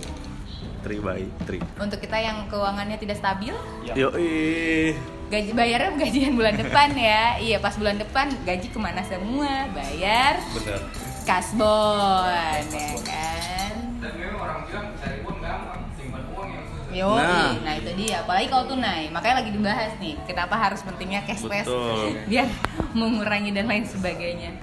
3 0.80 1.04
by 1.04 1.20
3. 1.44 1.84
untuk 1.84 2.00
kita 2.00 2.16
yang 2.16 2.48
keuangannya 2.48 2.96
tidak 2.96 3.18
stabil 3.18 3.52
Ya. 3.84 3.92
Yo, 3.94 4.08
ih. 4.16 4.96
gaji 5.28 5.52
bayarnya 5.52 5.92
gajian 5.98 6.32
bulan 6.32 6.56
depan 6.64 6.96
ya 6.96 7.36
iya 7.38 7.58
pas 7.58 7.76
bulan 7.76 8.00
depan 8.00 8.32
gaji 8.42 8.72
ke 8.72 8.80
mana 8.80 9.04
semua 9.04 9.68
bayar 9.70 10.40
Bener. 10.56 10.80
kasbon 11.28 12.64
ya 12.70 12.94
kan 13.04 13.76
dan 14.08 14.16
memang 14.16 14.40
orang 14.40 14.60
bilang 14.64 14.88
cari 14.96 15.18
uang 15.20 15.40
gampang 15.44 15.82
simpan 16.00 16.24
uang 16.32 16.48
yang 16.48 16.64
susah 16.72 16.96
Yo, 16.96 17.12
Nah. 17.12 17.52
nah. 17.60 17.76
itu 17.76 17.92
dia. 18.00 18.24
Apalagi 18.24 18.48
kalau 18.48 18.64
tunai, 18.72 19.12
makanya 19.12 19.44
lagi 19.44 19.52
dibahas 19.52 19.92
nih. 20.00 20.16
Kenapa 20.24 20.56
harus 20.56 20.80
pentingnya 20.88 21.28
cashless? 21.28 21.68
Biar 22.32 22.48
mengurangi 22.96 23.52
dan 23.52 23.68
lain 23.68 23.84
sebagainya. 23.84 24.56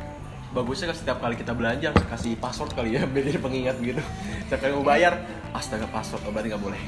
Bagusnya 0.57 0.95
kan 0.95 0.97
setiap 0.97 1.19
kali 1.21 1.35
kita 1.37 1.53
belanja 1.53 1.93
harus 1.93 2.07
kasih 2.09 2.39
password 2.41 2.73
kali 2.79 2.95
ya, 2.95 3.05
biar 3.13 3.27
jadi 3.27 3.43
pengingat 3.43 3.77
gitu. 3.83 3.99
Setiap 4.47 4.61
kali 4.63 4.73
mau 4.79 4.87
bayar, 4.87 5.19
astaga 5.51 5.91
password, 5.91 6.23
oh, 6.25 6.31
berarti 6.31 6.49
nggak 6.55 6.63
boleh. 6.63 6.81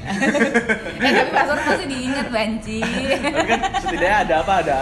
eh 1.03 1.11
tapi 1.11 1.29
password 1.35 1.61
pasti 1.67 1.85
diingat 1.91 2.27
banci. 2.31 2.79
Tapi 2.79 3.47
kan 3.51 3.59
setidaknya 3.83 4.17
ada 4.23 4.35
apa 4.39 4.53
ada, 4.63 4.75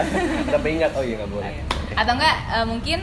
ada 0.53 0.57
pengingat. 0.61 0.93
Oh 0.93 1.01
iya 1.01 1.17
nggak 1.17 1.31
boleh. 1.33 1.53
Atau 1.97 2.13
enggak 2.13 2.35
eh, 2.45 2.65
mungkin 2.69 2.99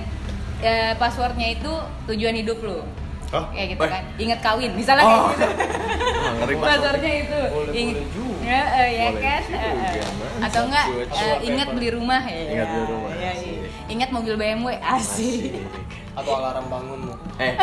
ya, 0.63 0.95
passwordnya 0.97 1.49
itu 1.51 1.73
tujuan 2.09 2.39
hidup 2.39 2.63
lu 2.63 3.02
Oh, 3.33 3.45
kayak 3.49 3.69
gitu 3.71 3.81
eh. 3.81 3.91
kan 3.91 4.03
ingat 4.17 4.39
kawin 4.41 4.71
misalnya 4.73 5.03
Oh. 5.03 5.33
kayak 5.33 5.49
gitu 5.49 5.65
Ah, 6.23 6.33
ngeri 6.35 6.55
banget. 6.55 6.69
passwordnya 6.71 7.13
itu 7.19 7.41
Boleh- 7.49 7.73
Ingat- 7.73 7.97
boleh 7.97 8.13
juga. 8.13 8.45
ya, 8.45 8.63
eh, 8.77 8.89
ya 8.91 9.07
Boleh 9.09 9.23
kan 9.23 9.43
juga. 9.43 10.07
Mas. 10.13 10.43
atau 10.43 10.61
enggak 10.65 10.87
cuy. 11.09 11.37
ingat 11.45 11.69
beli 11.71 11.89
rumah 11.91 12.23
ya 12.23 12.43
Ingat 12.47 12.69
beli 12.69 12.85
rumah, 12.87 13.11
ya, 13.15 13.31
asik. 13.33 13.49
iya. 13.49 13.69
ingat 13.89 14.09
mobil 14.11 14.35
BMW 14.35 14.67
asik 14.77 15.53
Atau 16.13 16.37
alarm 16.37 16.69
bangunmu. 16.69 17.15
Eh, 17.39 17.57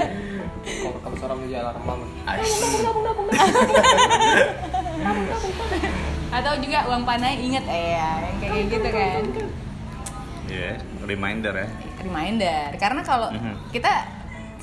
Kalau 0.64 0.96
kamu 0.98 1.14
seorang 1.14 1.36
menjadi 1.38 1.60
alarm 1.62 1.84
bangun. 1.84 2.08
atau 6.30 6.52
juga 6.58 6.78
uang 6.88 7.04
panai 7.04 7.38
ingat 7.38 7.64
eh 7.64 7.94
ya 7.94 8.10
yang 8.18 8.36
kayak 8.42 8.64
gitu 8.68 8.88
kan 8.90 9.22
Iya, 10.44 10.76
reminder 11.02 11.54
ya. 11.54 11.68
reminder 11.98 12.68
karena 12.74 13.00
kalau 13.00 13.28
Mhm. 13.30 13.54
kita 13.70 13.92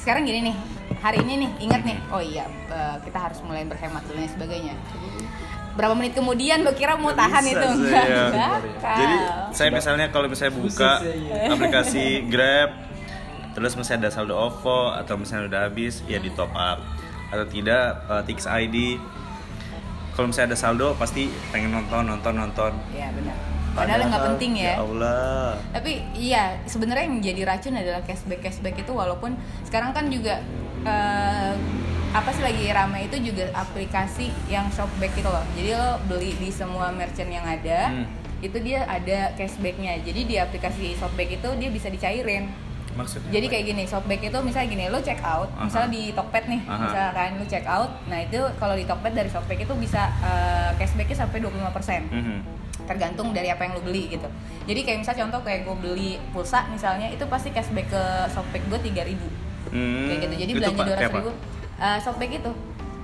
sekarang 0.02 0.26
gini 0.26 0.50
nih 0.50 0.56
hari 1.02 1.22
ini 1.22 1.34
nih 1.46 1.50
ingat 1.70 1.82
nih. 1.86 1.98
Oh 2.10 2.22
iya 2.22 2.46
kita 3.06 3.18
harus 3.18 3.40
mulai 3.46 3.66
berhemat 3.66 4.02
dan 4.06 4.16
lain 4.18 4.30
sebagainya. 4.30 4.76
Berapa 5.72 5.96
menit 5.96 6.14
kemudian 6.18 6.68
lo 6.68 6.76
kira 6.76 7.00
mau 7.00 7.16
tahan 7.16 7.42
Bisa 7.48 7.54
itu? 7.56 7.68
sih, 7.80 7.86
enggak 7.88 8.06
ya. 8.12 8.22
Jadi 8.82 9.16
saya 9.56 9.70
misalnya 9.72 10.08
kalau 10.12 10.28
misalnya 10.28 10.54
buka 10.60 11.00
aplikasi 11.48 12.28
Grab, 12.28 12.76
terus 13.56 13.72
misalnya 13.80 14.10
ada 14.10 14.12
saldo 14.12 14.36
OVO 14.36 14.92
atau 15.00 15.16
misalnya 15.16 15.48
udah 15.48 15.62
habis, 15.72 16.04
ya 16.12 16.20
di 16.20 16.28
top 16.36 16.52
up. 16.52 16.84
Atau 17.32 17.48
tidak 17.48 18.04
eh, 18.12 18.22
Tix 18.28 18.44
ID. 18.44 19.00
Kalau 20.12 20.28
misalnya 20.28 20.54
ada 20.54 20.60
saldo 20.60 20.92
pasti 21.00 21.32
pengen 21.56 21.72
nonton 21.72 22.04
nonton 22.04 22.34
nonton. 22.36 22.72
ya 22.92 23.08
benar 23.16 23.61
padahal 23.72 24.04
nggak 24.04 24.24
penting 24.30 24.52
ya, 24.58 24.76
Ya 24.76 24.78
Allah. 24.78 25.56
tapi 25.72 25.92
iya 26.12 26.44
sebenarnya 26.66 27.04
yang 27.06 27.18
menjadi 27.18 27.42
racun 27.46 27.74
adalah 27.74 28.02
cashback 28.02 28.42
cashback 28.42 28.76
itu 28.78 28.92
walaupun 28.92 29.34
sekarang 29.64 29.92
kan 29.92 30.08
juga 30.08 30.44
eh, 30.84 31.54
apa 32.12 32.30
sih 32.30 32.44
lagi 32.44 32.68
ramai 32.70 33.08
itu 33.08 33.18
juga 33.24 33.48
aplikasi 33.54 34.28
yang 34.46 34.68
shopback 34.68 35.14
itu 35.14 35.24
loh 35.26 35.46
jadi 35.54 35.70
lo 35.74 35.90
beli 36.06 36.36
di 36.36 36.50
semua 36.50 36.92
merchant 36.92 37.30
yang 37.30 37.44
ada 37.44 37.88
Hmm. 37.90 38.06
itu 38.42 38.58
dia 38.60 38.84
ada 38.84 39.32
cashbacknya 39.34 40.02
jadi 40.02 40.22
di 40.22 40.36
aplikasi 40.36 40.92
shopback 40.94 41.32
itu 41.32 41.50
dia 41.56 41.70
bisa 41.70 41.88
dicairin 41.88 42.52
Maksudnya? 42.94 43.30
jadi 43.30 43.44
apa? 43.44 43.52
kayak 43.52 43.66
gini 43.66 43.84
shopback 43.84 44.22
itu 44.22 44.38
misalnya 44.42 44.68
gini 44.70 44.84
lo 44.88 45.00
check 45.00 45.22
out 45.22 45.50
Aha. 45.52 45.64
misalnya 45.64 45.90
di 45.90 46.04
Tokped 46.12 46.46
nih 46.46 46.62
Aha. 46.64 46.78
misalkan 46.82 47.30
lo 47.36 47.46
check 47.46 47.66
out 47.66 47.92
nah 48.06 48.20
itu 48.20 48.40
kalau 48.56 48.74
di 48.74 48.84
Tokped 48.84 49.14
dari 49.14 49.28
shopback 49.28 49.60
itu 49.60 49.74
bisa 49.76 50.02
eh, 50.20 50.70
cashbacknya 50.76 51.18
sampai 51.18 51.38
25% 51.40 52.04
Mhm. 52.10 52.38
tergantung 52.84 53.32
dari 53.32 53.48
apa 53.48 53.62
yang 53.62 53.74
lo 53.74 53.82
beli 53.82 54.10
gitu 54.10 54.28
jadi 54.64 54.80
kayak 54.82 54.98
misalnya 55.00 55.20
contoh 55.24 55.42
kayak 55.42 55.64
gue 55.64 55.76
beli 55.78 56.12
pulsa 56.30 56.66
misalnya 56.68 57.08
itu 57.08 57.24
pasti 57.26 57.50
cashback 57.50 57.88
ke 57.88 58.04
shopback 58.28 58.64
gue 58.66 58.80
3000 58.82 59.50
Hmm, 59.72 60.04
kayak 60.04 60.20
gitu 60.22 60.34
jadi 60.38 60.52
itu 60.52 60.60
belanja 60.60 60.82
dua 60.84 60.96
ratus 60.98 61.06
ribu 61.08 61.20
apa? 61.22 61.34
eh, 61.80 61.98
shopback 61.98 62.32
itu 62.34 62.52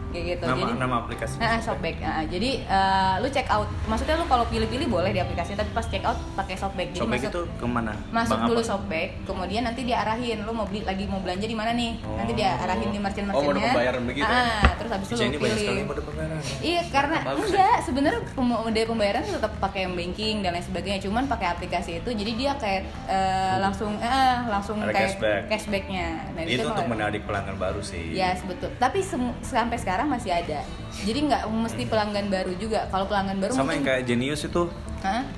kayak 0.10 0.26
gitu 0.30 0.44
Nama 0.44 0.58
jadi 0.58 0.74
nama 0.78 0.96
aplikasi. 1.00 1.36
Nah, 1.38 1.58
Shopback. 1.58 1.96
Nah, 1.98 2.24
jadi 2.26 2.50
eh, 2.62 3.14
lu 3.20 3.28
check 3.28 3.48
out. 3.48 3.68
Maksudnya 3.86 4.16
lu 4.16 4.26
kalau 4.26 4.46
pilih-pilih 4.46 4.88
boleh 4.88 5.10
di 5.10 5.20
aplikasi, 5.20 5.54
tapi 5.54 5.70
pas 5.70 5.84
check 5.84 6.02
out 6.02 6.16
pakai 6.34 6.56
Shopback. 6.56 6.88
Jadi 6.90 7.00
Shopback 7.00 7.22
masuk 7.22 7.32
itu 7.34 7.42
ke 7.54 7.68
mana? 7.68 7.94
masuk 8.10 8.34
Bank 8.34 8.48
dulu 8.48 8.60
apa? 8.60 8.68
Shopback, 8.68 9.10
kemudian 9.24 9.62
nanti 9.64 9.82
dia 9.84 9.98
arahin 10.00 10.38
lu 10.42 10.52
mau 10.52 10.64
beli 10.64 10.82
lagi 10.82 11.04
mau 11.06 11.20
belanja 11.20 11.44
di 11.44 11.54
mana 11.54 11.72
nih. 11.72 11.92
Nanti 12.00 12.32
dia 12.34 12.50
arahin 12.58 12.88
di 12.88 12.98
Oh, 12.98 13.04
merchant-merchantnya. 13.04 13.48
mode 13.50 13.62
pembayaran 13.64 14.02
begitu 14.06 14.28
ya? 14.28 14.42
Ah, 14.42 14.72
terus 14.76 14.92
habis 14.92 15.08
itu 15.08 15.16
lu 15.18 15.32
pilih. 15.38 15.86
mode 15.86 16.02
pembayaran. 16.02 16.38
Iya, 16.60 16.82
karena 16.88 17.18
Bagus 17.22 17.40
ya? 17.42 17.48
enggak 17.50 17.78
sebenarnya 17.84 18.20
mode 18.38 18.82
pembayaran 18.84 19.24
tetap 19.24 19.52
pakai 19.58 19.84
banking 19.88 20.36
dan 20.40 20.52
lain 20.52 20.64
sebagainya, 20.64 21.00
cuman 21.02 21.24
pakai 21.26 21.48
aplikasi 21.50 21.92
itu 21.98 22.10
jadi 22.12 22.32
dia 22.34 22.52
kayak 22.56 22.82
eh, 23.08 23.56
langsung 23.58 23.98
eh 23.98 24.38
langsung 24.48 24.78
Ada 24.80 24.92
kayak 24.92 25.10
cashback. 25.10 25.42
cashbacknya. 25.48 26.08
Nah, 26.32 26.42
itu 26.44 26.62
untuk 26.64 26.76
kalau- 26.78 26.90
menarik 26.90 27.22
pelanggan 27.24 27.58
baru 27.58 27.82
sih. 27.82 28.14
Ya 28.14 28.34
sebetul. 28.34 28.70
Tapi 28.78 29.00
sampai 29.42 29.78
sekarang 29.78 29.97
masih 30.06 30.30
ada. 30.36 30.62
Jadi 31.02 31.20
nggak 31.26 31.50
mesti 31.50 31.84
pelanggan 31.90 32.30
baru 32.30 32.54
juga. 32.60 32.86
Kalau 32.92 33.10
pelanggan 33.10 33.42
baru 33.42 33.52
Sama 33.56 33.74
yang 33.74 33.82
mungkin. 33.82 33.90
kayak 33.90 34.02
Genius 34.06 34.46
itu 34.46 34.62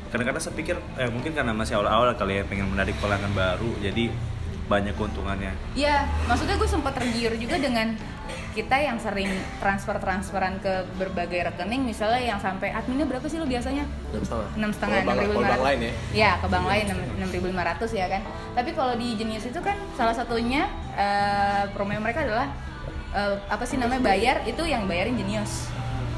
kadang-kadang 0.10 0.42
saya 0.42 0.56
pikir 0.56 0.76
eh, 0.98 1.10
mungkin 1.12 1.32
karena 1.36 1.54
masih 1.54 1.78
awal-awal 1.78 2.10
kali 2.18 2.42
ya 2.42 2.44
pengen 2.48 2.72
menarik 2.74 2.96
pelanggan 2.98 3.30
baru 3.36 3.70
jadi 3.84 4.10
banyak 4.66 4.94
keuntungannya 4.96 5.52
Iya, 5.74 6.06
maksudnya 6.26 6.56
gue 6.56 6.70
sempat 6.70 6.94
tergiur 6.94 7.34
juga 7.38 7.58
dengan 7.58 7.94
kita 8.54 8.78
yang 8.78 8.98
sering 8.98 9.30
transfer 9.62 9.98
transferan 9.98 10.58
ke 10.62 10.86
berbagai 10.98 11.54
rekening, 11.54 11.86
misalnya 11.86 12.22
yang 12.34 12.40
sampai 12.42 12.74
adminnya 12.74 13.06
berapa 13.06 13.26
sih 13.26 13.38
lo 13.38 13.46
biasanya? 13.46 13.86
enam 14.58 14.70
setengah. 14.74 15.06
enam 15.06 15.18
ribu 15.18 15.34
lima 15.38 15.50
ratus 15.54 15.66
lain 15.66 15.80
ya. 15.82 15.92
ya 16.14 16.32
ke 16.38 16.48
bank 16.50 16.66
lain 16.66 16.86
enam 17.18 17.30
ribu 17.30 17.46
lima 17.50 17.64
ratus 17.66 17.92
ya 17.94 18.06
kan 18.10 18.22
tapi 18.58 18.70
kalau 18.74 18.94
di 18.98 19.18
Genius 19.18 19.46
itu 19.50 19.60
kan 19.62 19.78
salah 19.94 20.14
satunya 20.14 20.66
eh, 20.98 21.64
promo 21.74 21.94
mereka 21.98 22.26
adalah 22.26 22.50
eh, 23.16 23.36
apa 23.50 23.64
sih 23.66 23.78
namanya 23.78 24.04
bayar 24.04 24.44
itu 24.44 24.64
yang 24.66 24.86
bayarin 24.90 25.18
Genius. 25.18 25.70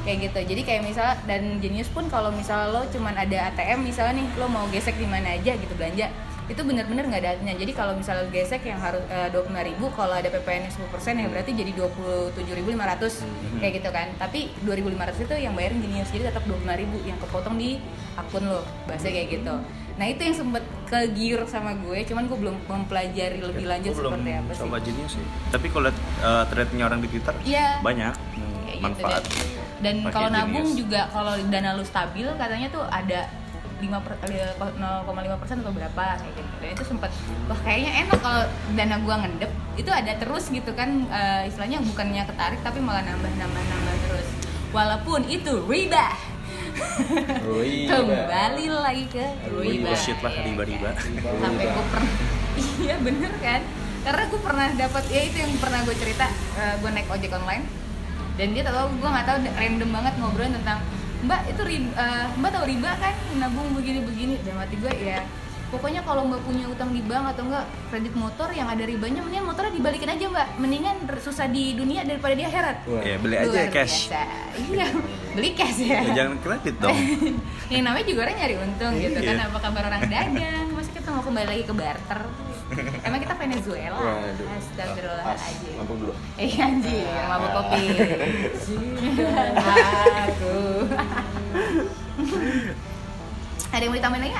Kayak 0.01 0.33
gitu. 0.33 0.39
Jadi 0.57 0.61
kayak 0.65 0.81
misal 0.81 1.13
dan 1.29 1.61
Genius 1.61 1.89
pun 1.93 2.09
kalau 2.09 2.33
misal 2.33 2.73
lo 2.73 2.81
cuman 2.89 3.13
ada 3.13 3.53
ATM 3.53 3.85
misalnya 3.85 4.23
nih 4.23 4.27
lo 4.41 4.49
mau 4.49 4.65
gesek 4.73 4.97
di 4.97 5.05
mana 5.05 5.37
aja 5.37 5.53
gitu 5.53 5.73
belanja 5.77 6.09
itu 6.49 6.67
bener-bener 6.67 7.07
nggak 7.07 7.21
ada 7.23 7.29
artinya 7.37 7.55
jadi 7.55 7.71
kalau 7.71 7.93
misalnya 7.95 8.27
gesek 8.27 8.67
yang 8.67 8.75
harus 8.75 8.99
dua 9.31 9.39
puluh 9.47 9.63
ribu 9.63 9.87
kalau 9.95 10.11
ada 10.11 10.27
PPN 10.27 10.67
10% 10.67 10.83
ya 11.23 11.27
berarti 11.31 11.55
jadi 11.55 11.71
dua 11.71 11.87
puluh 11.95 12.27
tujuh 12.35 12.51
ribu 12.59 12.75
lima 12.75 12.91
ratus 12.91 13.23
kayak 13.61 13.79
gitu 13.79 13.89
kan. 13.93 14.11
Tapi 14.19 14.51
2.500 14.67 15.21
itu 15.31 15.35
yang 15.37 15.53
bayarin 15.55 15.79
Genius 15.79 16.09
jadi 16.11 16.33
tetap 16.33 16.43
25.000 16.49 16.81
ribu 16.81 16.97
yang 17.07 17.15
kepotong 17.23 17.55
di 17.55 17.79
akun 18.19 18.51
lo 18.51 18.67
bahasa 18.83 19.07
kayak 19.07 19.39
gitu 19.39 19.53
nah 19.95 20.05
itu 20.05 20.21
yang 20.21 20.35
sempet 20.35 20.63
kegiur 20.87 21.41
sama 21.45 21.71
gue 21.77 22.03
cuman 22.03 22.23
gue 22.27 22.37
belum 22.37 22.55
mempelajari 22.67 23.39
lebih 23.39 23.65
lanjut 23.65 23.91
belum 23.93 24.11
seperti 24.17 24.31
apa 24.35 24.51
sih. 24.51 24.61
coba 24.63 24.77
Genius 24.79 25.13
sih. 25.15 25.25
Tapi 25.49 25.65
kalau 25.67 25.83
lihat 25.87 25.97
uh, 26.19 26.43
threadnya 26.47 26.83
orang 26.83 26.99
di 26.99 27.07
Twitter 27.07 27.35
Iya. 27.43 27.79
banyak 27.79 28.13
gitu 28.15 28.79
manfaat. 28.79 29.23
Deh. 29.23 29.59
dan 29.81 29.95
kalau 30.09 30.29
nabung 30.29 30.67
Genius. 30.67 30.79
juga 30.79 31.01
kalau 31.09 31.33
dana 31.47 31.69
lu 31.73 31.83
stabil 31.83 32.27
katanya 32.35 32.67
tuh 32.69 32.83
ada 32.85 33.19
5 33.81 33.89
per, 34.05 34.13
0,5 34.21 35.41
persen 35.41 35.57
atau 35.65 35.73
berapa 35.73 36.03
kayak 36.21 36.33
gitu 36.37 36.53
dan 36.61 36.69
itu 36.69 36.83
sempat 36.85 37.09
wah 37.49 37.59
kayaknya 37.65 37.91
enak 38.05 38.19
kalau 38.21 38.41
dana 38.73 38.95
gua 39.01 39.15
ngendep. 39.25 39.51
Itu 39.73 39.89
ada 39.89 40.13
terus 40.15 40.45
gitu 40.47 40.69
kan 40.71 41.09
eh, 41.09 41.49
istilahnya 41.49 41.81
bukannya 41.81 42.21
ketarik 42.29 42.61
tapi 42.61 42.77
malah 42.77 43.01
nambah 43.01 43.31
nambah 43.41 43.63
nambah 43.63 43.95
terus. 44.05 44.27
Walaupun 44.69 45.25
itu 45.27 45.65
riba 45.65 46.13
Riba. 47.41 47.97
kembali 48.01 48.65
lagi 48.69 49.05
ke 49.09 49.25
riba 49.59 49.89
bullshit 49.91 50.19
lah 50.21 50.33
riba-riba 50.33 50.89
sampai 51.41 51.65
gue 51.65 51.85
pernah 51.89 52.13
iya 52.83 52.95
bener 52.99 53.31
kan? 53.39 53.61
Karena 54.01 54.23
gue 54.27 54.41
pernah 54.41 54.67
dapat 54.73 55.03
ya 55.13 55.21
itu 55.29 55.37
yang 55.39 55.53
pernah 55.61 55.79
gue 55.85 55.95
cerita 55.95 56.25
gue 56.81 56.89
naik 56.89 57.07
ojek 57.07 57.31
online. 57.31 57.63
Dan 58.39 58.57
dia 58.57 58.63
tahu 58.65 58.89
gue 58.97 59.09
nggak 59.11 59.27
tahu 59.27 59.37
random 59.45 59.89
banget 59.91 60.13
ngobrolin 60.17 60.53
tentang 60.57 60.79
mbak 61.21 61.41
itu 61.53 61.61
riba, 61.61 61.91
eh, 61.95 62.25
mbak 62.41 62.49
tahu 62.49 62.65
riba 62.65 62.91
kan? 62.97 63.13
Nabung 63.37 63.77
begini 63.77 63.99
begini 64.01 64.35
dan 64.41 64.57
mati 64.57 64.75
gue 64.79 64.93
ya 64.99 65.21
pokoknya 65.71 66.03
kalau 66.03 66.27
mbak 66.27 66.43
punya 66.43 66.67
utang 66.67 66.91
di 66.91 67.01
bank 67.01 67.31
atau 67.31 67.47
enggak 67.47 67.63
kredit 67.87 68.11
motor 68.13 68.51
yang 68.51 68.67
ada 68.67 68.83
ribanya 68.83 69.19
mendingan 69.19 69.47
motornya 69.47 69.71
dibalikin 69.71 70.09
aja 70.09 70.25
mbak. 70.27 70.47
Mendingan 70.57 70.95
susah 71.17 71.47
di 71.47 71.73
dunia 71.73 72.03
daripada 72.03 72.35
di 72.35 72.43
akhirat. 72.43 72.77
Wah. 72.85 73.01
ya 73.01 73.15
beli 73.17 73.35
aja 73.37 73.47
Luar 73.47 73.69
cash. 73.69 74.11
iya 74.67 74.87
beli 75.31 75.49
cash 75.53 75.79
ya. 75.79 76.03
Ya, 76.03 76.11
jangan 76.13 76.35
kredit 76.39 76.75
dong. 76.77 76.97
Yang 77.73 77.83
namanya 77.83 78.05
juga 78.05 78.19
orang 78.21 78.35
nyari 78.37 78.55
untung 78.59 78.93
gitu 78.95 79.15
kan 79.17 79.31
Iya. 79.33 79.47
apa 79.47 79.57
kabar 79.57 79.83
orang 79.87 80.03
dagang? 80.05 80.67
Masa 80.75 80.91
kita 80.91 81.09
mau 81.09 81.23
kembali 81.23 81.47
lagi 81.47 81.63
ke 81.63 81.73
barter? 81.73 82.21
Emang 83.03 83.19
kita 83.19 83.35
Venezuela? 83.35 83.99
Astagfirullahaladzim 84.55 85.75
Mabuk 85.75 85.97
dulu. 85.99 86.13
eh 86.35 86.51
anjir 86.55 87.03
mabuk 87.27 87.51
kopi. 87.51 87.83
Aku 90.21 90.55
ada 93.71 93.79
yang 93.79 93.91
mau 93.91 93.97
ditambahin 93.97 94.23
lagi? 94.25 94.35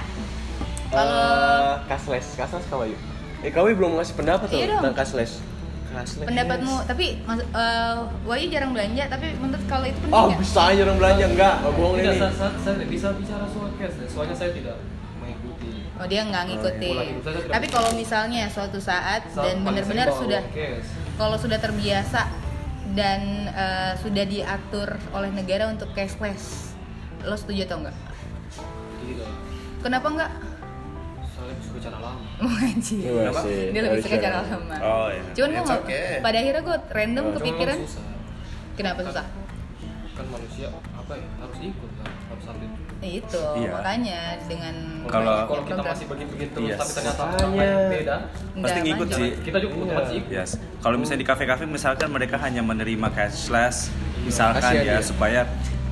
Kalau 0.91 1.23
Eh, 1.23 1.75
cashless, 1.87 2.27
cashless 2.35 2.65
kau 2.67 2.83
yuk. 2.83 2.99
Eh 3.41 3.49
kau 3.49 3.65
belum 3.65 3.95
ngasih 3.95 4.13
pendapat 4.13 4.45
tuh 4.45 4.59
Iya 4.59 4.67
dong. 4.69 4.81
tentang 4.83 4.95
cashless. 4.97 5.39
Cashless. 5.87 6.23
pendapatmu 6.23 6.75
tapi 6.85 7.05
eh, 7.19 7.95
Wahyu 8.23 8.47
jarang 8.47 8.71
belanja 8.71 9.03
tapi 9.07 9.35
menurut 9.35 9.59
kalau 9.65 9.83
itu 9.83 9.99
penting 9.99 10.13
Oh 10.13 10.25
nggak? 10.29 10.39
bisa 10.39 10.59
aja 10.65 10.81
orang 10.81 10.97
belanja 10.97 11.25
enggak? 11.27 11.53
Nggak 11.57 11.73
bohong 11.73 11.95
Tidak, 11.97 12.05
ini. 12.07 12.19
saya, 12.21 12.31
saya, 12.31 12.51
saya 12.57 12.73
tidak 12.75 12.89
bisa 12.89 13.07
bicara 13.11 13.45
soal 13.45 13.69
cash, 13.75 13.95
soalnya 14.07 14.35
saya 14.35 14.51
tidak 14.51 14.75
mengikuti. 15.17 15.69
Oh 15.93 16.05
dia 16.05 16.21
nggak 16.23 16.43
ngikutin. 16.47 16.95
Oh, 16.95 17.03
iya. 17.03 17.13
Tidak- 17.19 17.51
Tapi 17.51 17.67
kalau 17.67 17.91
misalnya 17.91 18.43
suatu 18.47 18.79
saat 18.79 19.21
Saat 19.27 19.43
dan 19.43 19.55
benar-benar 19.61 20.07
sudah 20.11 20.41
kalau 21.13 21.35
sudah 21.35 21.59
terbiasa 21.59 22.21
dan 22.91 23.21
eh, 23.47 23.91
sudah 23.97 24.23
diatur 24.23 24.89
oleh 25.11 25.29
negara 25.29 25.67
untuk 25.67 25.91
cashless, 25.91 26.71
lo 27.21 27.35
setuju 27.35 27.67
atau 27.67 27.83
enggak? 27.83 27.95
Tidak. 29.01 29.29
Kenapa 29.81 30.07
enggak? 30.07 30.31
Suka 31.71 31.79
cara 31.81 31.97
lama. 32.01 32.21
Mau 32.41 32.51
anjir. 32.53 32.99
Iya. 33.01 33.31
Dia 33.71 33.81
lebih 33.81 33.99
suka 34.01 34.17
cara 34.19 34.37
lama. 34.43 34.75
Oh, 34.77 35.07
iya. 35.07 35.21
Cuman 35.31 35.47
gue 35.47 35.55
It's 35.55 35.65
nggak- 35.65 35.83
okay. 35.83 36.19
pada 36.19 36.37
akhirnya 36.37 36.61
gue 36.61 36.77
random 36.91 37.23
Oh, 37.23 37.29
Cuma 37.29 37.37
kepikiran 37.39 37.77
susah. 37.81 38.03
kenapa 38.73 38.99
susah? 39.03 39.25
kan 40.11 40.27
manusia 40.27 40.67
apa 40.91 41.13
ya 41.15 41.27
harus 41.39 41.57
ikut 41.63 41.91
kan 41.95 42.09
harus 42.27 42.45
update 42.45 42.73
juga 42.75 42.93
itu 43.01 43.41
Iya. 43.57 43.71
makanya 43.73 44.19
dengan 44.43 44.75
Kalau- 45.07 45.47
kalau 45.47 45.63
kita 45.63 45.73
program. 45.73 45.87
masih 45.87 46.05
begitu 46.05 46.33
terus 46.51 46.67
Yes. 46.67 46.77
tapi 46.77 46.91
ternyata 46.93 47.21
apa 47.23 47.35
yang 47.57 47.79
beda 47.89 48.15
Nggak 48.51 48.61
Pasti 48.61 48.79
ngikut 48.81 49.07
manja. 49.07 49.17
sih. 49.17 49.29
kita 49.41 49.57
juga 49.57 49.73
Iya. 49.73 49.81
otomatis 49.81 50.13
ikut 50.13 50.29
Yes. 50.29 50.51
Kalau 50.77 50.95
misalnya 50.99 51.17
di 51.17 51.27
kafe-kafe 51.27 51.63
misalkan 51.65 52.09
mereka 52.11 52.35
hanya 52.37 52.61
menerima 52.61 53.07
cashless, 53.09 53.77
misalkan 54.21 54.61
Kasihan 54.61 54.85
ya 54.85 54.93
dia. 54.93 55.01
supaya 55.01 55.41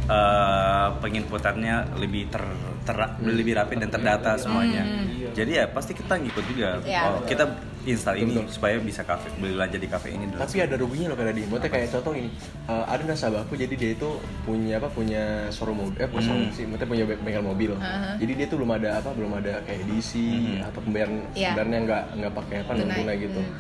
eh, 0.10 0.88
penginputannya 1.00 1.76
lebih 1.96 2.28
ter, 2.28 2.42
ter- 2.84 3.14
lebih 3.24 3.54
rapi 3.56 3.78
dan 3.78 3.88
terdata 3.88 4.34
semuanya. 4.36 4.82
Hmm. 4.82 5.19
Jadi 5.32 5.52
ya 5.54 5.66
pasti 5.66 5.92
kita 5.92 6.14
ngikut 6.16 6.44
juga. 6.46 6.70
Iya, 6.82 7.00
oh, 7.04 7.12
betul. 7.18 7.28
kita 7.28 7.44
install 7.82 8.18
ini 8.18 8.34
Betul. 8.36 8.52
supaya 8.52 8.76
bisa 8.78 9.02
kafe 9.02 9.32
belanja 9.34 9.76
di 9.76 9.88
kafe 9.88 10.12
ini 10.12 10.28
dulu. 10.28 10.38
tapi 10.38 10.60
ada 10.60 10.76
ruginya 10.76 11.08
loh 11.08 11.18
kayak 11.18 11.32
tadi 11.32 11.42
Maksudnya 11.42 11.72
kayak 11.72 11.88
contoh 11.90 12.14
ini 12.14 12.30
eh, 12.68 12.86
ada 12.86 13.04
nasabahku 13.08 13.54
jadi 13.56 13.74
dia 13.74 13.92
itu 13.94 14.10
punya 14.44 14.74
apa 14.78 14.90
punya 14.90 15.24
showroom 15.50 15.80
mobil 15.80 15.98
eh 15.98 16.06
Hmm. 16.06 16.52
sih 16.52 16.68
maksudnya 16.68 16.86
punya 16.86 17.04
be- 17.08 17.18
bengkel 17.18 17.40
mobil 17.42 17.72
Uh-huh. 17.72 18.14
jadi 18.20 18.32
dia 18.36 18.46
tuh 18.46 18.58
belum 18.60 18.72
ada 18.76 18.90
apa 18.96 19.10
belum 19.10 19.32
ada 19.34 19.64
kayak 19.64 19.80
edisi 19.82 20.28
Hmm. 20.54 20.68
atau 20.68 20.80
pembayaran 20.82 21.16
Iya. 21.32 21.50
pembayarannya 21.50 21.80
nggak 21.82 22.04
nggak 22.20 22.34
pakai 22.36 22.56
apa 22.60 22.72
non 22.76 22.90
Tunai. 22.92 23.16
gitu 23.18 23.42
Hmm. 23.42 23.54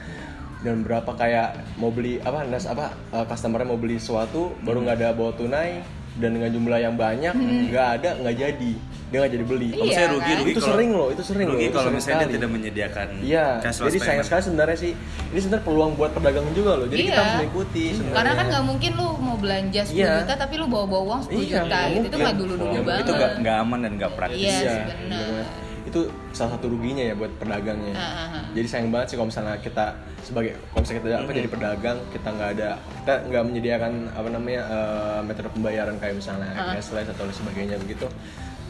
dan 0.59 0.76
berapa 0.84 1.11
kayak 1.15 1.47
mau 1.76 1.89
beli 1.89 2.13
apa 2.20 2.39
nas 2.43 2.65
apa 2.65 2.86
eh, 3.09 3.26
customernya 3.26 3.67
mau 3.67 3.80
beli 3.80 3.97
sesuatu 3.97 4.51
baru 4.59 4.84
nggak 4.84 4.97
ada 4.99 5.09
bawa 5.11 5.32
tunai 5.32 5.80
dan 6.15 6.30
dengan 6.34 6.51
jumlah 6.51 6.78
yang 6.78 6.95
banyak 6.95 7.34
nggak 7.72 7.88
ada 7.95 8.09
nggak 8.20 8.36
jadi 8.38 8.72
dia 9.10 9.18
nggak 9.20 9.34
jadi 9.34 9.41
beli 9.43 9.70
Iya, 9.70 9.80
Maksudnya 9.80 10.07
rugi, 10.07 10.22
kan? 10.24 10.38
rugi 10.38 10.49
Itu 10.49 10.60
kalau- 10.60 10.70
sering 10.72 10.89
loh, 10.91 11.07
itu 11.10 11.24
sering 11.24 11.41
loh, 11.41 11.51
rugi 11.51 11.64
itu 11.64 11.72
kalau 11.72 11.84
sering 11.84 11.97
misalnya 11.97 12.20
dia 12.22 12.30
tidak 12.32 12.49
menyediakan 12.49 13.07
Iya, 13.20 13.45
jadi 13.60 13.97
sayang 13.99 14.24
sekali 14.24 14.41
sebenarnya 14.43 14.78
sih. 14.78 14.91
Ini 15.30 15.39
sebenarnya 15.39 15.66
peluang 15.66 15.91
buat 15.95 16.12
pedagang 16.12 16.45
juga 16.53 16.72
loh. 16.76 16.86
Jadi 16.86 17.01
kita 17.03 17.12
Iya. 17.12 17.20
harus 17.20 17.36
mengikuti 17.39 17.84
sebenarnya. 17.91 18.16
karena 18.16 18.32
kan 18.32 18.45
nggak 18.47 18.64
mungkin 18.66 18.91
lu 18.93 19.07
mau 19.20 19.36
belanja 19.36 19.82
10 19.84 19.97
Iya. 19.97 20.14
juta 20.20 20.34
tapi 20.38 20.53
lu 20.55 20.66
bawa-bawa 20.68 21.01
uang 21.03 21.22
10 21.24 21.41
Iya, 21.41 21.57
juta 21.60 21.78
gitu 21.88 22.05
itu 22.05 22.18
nggak 22.18 22.36
dulu 22.38 22.53
dulu 22.55 22.80
banget 22.84 23.01
Itu 23.01 23.12
nggak 23.12 23.32
nggak 23.39 23.55
aman 23.60 23.80
dan 23.80 23.91
nggak 23.95 24.12
praktis. 24.14 24.39
Iya, 24.39 24.60
Iya, 24.62 24.74
benar. 24.88 25.45
Itu 25.82 25.99
salah 26.30 26.51
satu 26.53 26.70
ruginya 26.70 27.01
ya 27.01 27.14
buat 27.14 27.34
pedagangnya. 27.36 27.93
Ah, 27.93 28.05
ah, 28.05 28.28
ah. 28.32 28.43
Jadi 28.51 28.68
sayang 28.68 28.93
banget 28.93 29.10
sih 29.10 29.16
kalau 29.18 29.26
misalnya 29.28 29.57
kita 29.57 29.86
sebagai 30.22 30.53
kalau 30.68 30.82
misalnya 30.82 31.01
kita 31.01 31.18
apa 31.18 31.32
jadi 31.34 31.49
pedagang 31.49 31.97
kita 32.07 32.30
nggak 32.30 32.49
ada 32.53 32.70
kita 32.78 33.14
nggak 33.26 33.43
menyediakan 33.43 33.91
apa 34.12 34.28
namanya 34.30 34.62
eh, 34.64 35.20
metode 35.24 35.49
pembayaran 35.49 35.95
kayak 35.97 36.16
misalnya 36.16 36.49
Ah. 36.51 36.72
cashless 36.72 37.10
atau 37.10 37.26
lain 37.26 37.34
sebagainya 37.34 37.76
begitu 37.80 38.05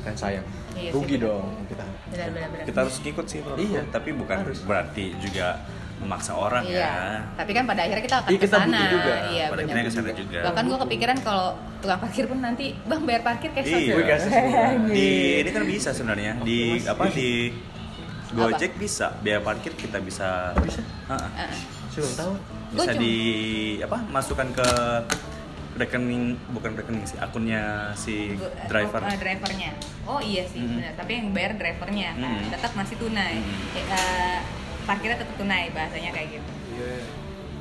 kan 0.10 0.16
sayang. 0.16 0.45
Iya 0.72 0.89
sih, 0.89 0.95
Rugi 0.95 1.16
benar. 1.16 1.26
dong 1.28 1.45
kita. 1.66 1.86
benar 2.10 2.28
benar 2.30 2.47
benar 2.49 2.66
Kita 2.66 2.78
harus 2.82 2.95
ikut 3.03 3.26
sih, 3.26 3.39
bro. 3.39 3.55
Iya. 3.55 3.82
Tapi 3.88 4.10
bukan 4.12 4.38
berarti 4.64 5.05
juga 5.20 5.47
memaksa 5.99 6.32
orang 6.32 6.64
Iya, 6.64 6.80
ya. 6.80 6.93
tapi 7.36 7.51
kan 7.51 7.68
pada 7.68 7.84
akhirnya 7.84 7.99
kita 8.01 8.18
akan 8.18 8.30
Iya, 8.30 8.39
kita 8.39 8.47
ke 8.47 8.55
sana. 8.57 8.72
butuh 8.72 8.88
juga. 8.89 9.14
Iya, 9.20 9.20
Pada 9.20 9.36
benar. 9.51 9.64
akhirnya 9.68 9.84
ke 9.84 9.91
sana 9.91 10.10
juga. 10.16 10.39
Bahkan 10.41 10.64
gue 10.64 10.80
kepikiran 10.80 11.18
kalau 11.20 11.47
tukang 11.80 11.99
parkir 11.99 12.26
pun 12.26 12.39
nanti, 12.39 12.66
bang 12.82 13.01
bayar 13.03 13.22
parkir 13.22 13.49
cash 13.51 13.68
Iya. 13.68 13.93
Di 14.95 15.07
ini 15.38 15.49
kan 15.49 15.64
bisa 15.66 15.89
sebenarnya 15.91 16.34
di 16.39 16.60
apa 16.82 17.03
di 17.10 17.51
Gojek 18.30 18.78
bisa 18.78 19.10
biaya 19.20 19.41
parkir 19.41 19.74
kita 19.74 19.97
bisa 19.99 20.53
Bisa? 20.62 20.80
Ah, 21.10 21.28
Saya 21.89 21.99
belum 21.99 22.16
tahu. 22.16 22.34
bisa 22.70 22.91
di 22.95 23.16
apa 23.82 23.97
masukkan 24.07 24.47
ke 24.53 24.70
rekening 25.80 26.24
bukan 26.50 26.76
rekening 26.76 27.04
sih 27.04 27.16
akunnya 27.18 27.62
si 27.96 28.36
gua- 28.36 28.52
driver 28.68 29.00
oh, 29.00 29.08
eh, 29.08 29.16
drivernya. 29.18 29.72
Oh 30.04 30.20
iya 30.20 30.44
sih, 30.44 30.60
Mhm. 30.60 30.76
benar. 30.76 30.92
Tapi 30.96 31.12
yang 31.14 31.28
bayar 31.32 31.52
drivernya 31.56 32.10
kan, 32.14 32.30
Mhm. 32.36 32.52
tetap 32.52 32.72
masih 32.74 32.96
tunai. 32.96 33.36
Mhm. 33.38 33.56
Eh, 33.74 33.86
eh, 33.88 34.38
parkirnya 34.84 35.18
tetap 35.18 35.36
tunai 35.36 35.72
bahasanya 35.72 36.12
kayak 36.12 36.30
gitu. 36.34 36.52
iya 36.74 36.94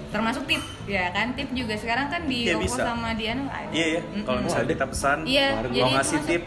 Termasuk 0.08 0.42
tip, 0.44 0.58
ya 0.86 1.12
kan? 1.12 1.36
Tip 1.36 1.52
juga 1.52 1.76
sekarang 1.76 2.08
kan 2.08 2.24
di 2.24 2.48
Iya, 2.48 2.56
OVO 2.56 2.64
bisa. 2.64 2.80
sama 2.82 3.12
di 3.12 3.28
Anu 3.28 3.44
ada. 3.44 3.68
iya 3.70 3.86
iya 3.90 4.00
Mm-mm. 4.00 4.24
kalau 4.24 4.40
misalnya 4.40 4.68
kita 4.70 4.86
pesan 4.88 5.18
Iya, 5.22 5.46
mau 5.52 5.68
jadi 5.68 5.90
ngasih 5.92 6.18
termasuk- 6.18 6.30
tip 6.30 6.42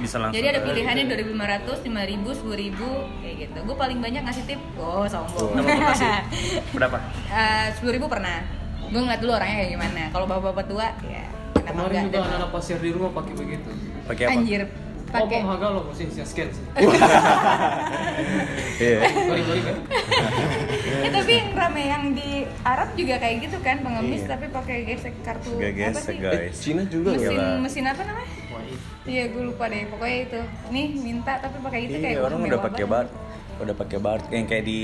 bisa 0.00 0.16
langsung 0.16 0.36
Jadi 0.38 0.46
ada 0.48 0.60
pilihannya 0.62 1.04
2500, 1.10 1.76
5000, 1.82 2.30
10000 2.32 2.88
kayak 3.20 3.34
gitu. 3.36 3.58
Gue 3.60 3.76
paling 3.76 3.98
banyak 3.98 4.22
ngasih 4.22 4.44
tip. 4.46 4.60
Oh, 4.74 5.02
sombong. 5.04 5.50
Sih? 5.92 6.06
berapa 6.78 6.96
Eh, 7.28 7.66
sepuluh 7.74 7.92
ribu 7.92 8.06
pernah. 8.06 8.46
Gue 8.90 9.00
ngeliat 9.00 9.20
dulu 9.20 9.32
orangnya 9.32 9.56
kayak 9.56 9.70
gimana. 9.70 10.02
Kalau 10.10 10.26
bapak-bapak 10.26 10.64
tua, 10.66 10.86
ya 11.04 11.24
kenapa 11.52 11.70
kemarin 11.70 11.90
enggak? 11.92 12.04
juga 12.04 12.18
anak-anak 12.20 12.50
pasir 12.50 12.76
di 12.76 12.90
rumah 12.90 13.10
pakai 13.12 13.32
begitu 13.34 13.68
pakai 14.02 14.24
apa 14.24 14.32
Anjir, 14.32 14.60
oh 14.62 14.68
pakai. 15.12 15.28
bang 15.32 15.46
harga 15.46 15.66
lo 15.68 15.80
sih 15.92 16.06
scan 16.10 16.48
sih 16.48 16.64
iya 18.80 18.98
sorry 19.08 19.42
sorry 19.44 19.62
kan 19.62 19.76
Eh, 21.00 21.10
tapi 21.10 21.32
yang 21.32 21.48
rame 21.52 21.82
yang 21.82 22.04
di 22.12 22.30
Arab 22.62 22.92
juga 22.92 23.16
kayak 23.16 23.36
gitu 23.40 23.56
kan, 23.60 23.76
pengemis 23.80 24.20
Iya. 24.20 24.30
tapi 24.30 24.46
pakai 24.48 24.76
gesek 24.84 25.14
kartu 25.22 25.50
Gak 25.54 25.70
apa 25.70 25.78
gesek 25.94 26.04
sih? 26.08 26.16
guys 26.18 26.54
Cina 26.56 26.82
juga 26.84 27.08
Mesin 27.12 27.30
Gila. 27.30 27.46
mesin 27.58 27.84
apa 27.86 28.02
namanya? 28.02 28.30
Iya, 29.02 29.24
gue 29.26 29.42
lupa 29.44 29.64
deh. 29.64 29.88
Pokoknya 29.88 30.18
itu. 30.22 30.40
Nih 30.68 30.86
minta 30.94 31.32
tapi 31.38 31.56
pakai 31.58 31.80
itu 31.82 31.96
kayak 31.96 32.10
iya 32.10 32.20
wah, 32.20 32.28
orang 32.28 32.40
udah 32.44 32.60
pakai 32.60 32.84
bar 32.84 33.06
udah 33.58 33.74
pakai 33.74 33.98
bar 33.98 34.20
yang 34.28 34.44
kayak 34.44 34.64
di 34.64 34.80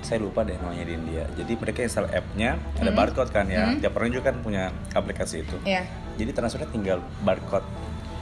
saya 0.00 0.18
lupa 0.18 0.42
deh 0.42 0.56
namanya 0.56 0.82
di 0.82 0.94
India 0.94 1.24
jadi 1.30 1.52
mereka 1.54 1.80
install 1.80 2.08
app-nya 2.08 2.50
ada 2.74 2.88
Mhm. 2.88 2.96
barcode 2.96 3.30
kan 3.30 3.46
ya 3.46 3.68
Mhm. 3.68 3.80
tiap 3.80 3.94
orang 3.94 4.10
juga 4.10 4.24
kan 4.26 4.36
punya 4.38 4.62
aplikasi 4.90 5.42
itu 5.42 5.56
Iya. 5.62 5.84
jadi 6.16 6.30
transfernya 6.32 6.68
tinggal 6.68 6.98
barcode 7.20 7.66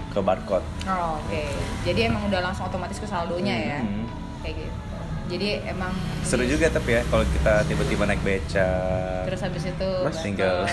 ke 0.09 0.19
barcode 0.19 0.65
Oh, 0.85 1.17
oke. 1.17 1.43
Jadi 1.83 2.01
emang 2.03 2.25
udah 2.25 2.41
langsung 2.43 2.65
otomatis 2.65 2.97
ke 2.97 3.05
saldonya 3.05 3.55
ya. 3.55 3.79
Mhm. 3.79 4.05
Kayak 4.41 4.55
gitu. 4.59 4.77
Jadi 5.29 5.49
emang 5.63 5.93
seru 6.25 6.41
juga 6.43 6.67
tapi 6.69 6.91
ya 6.91 7.05
kalau 7.05 7.21
kita 7.23 7.61
tiba-tiba 7.69 8.09
naik 8.09 8.25
beca 8.25 8.69
Terus 9.29 9.41
habis 9.45 9.65
itu 9.69 9.91
Mas, 10.01 10.17
tinggal 10.19 10.65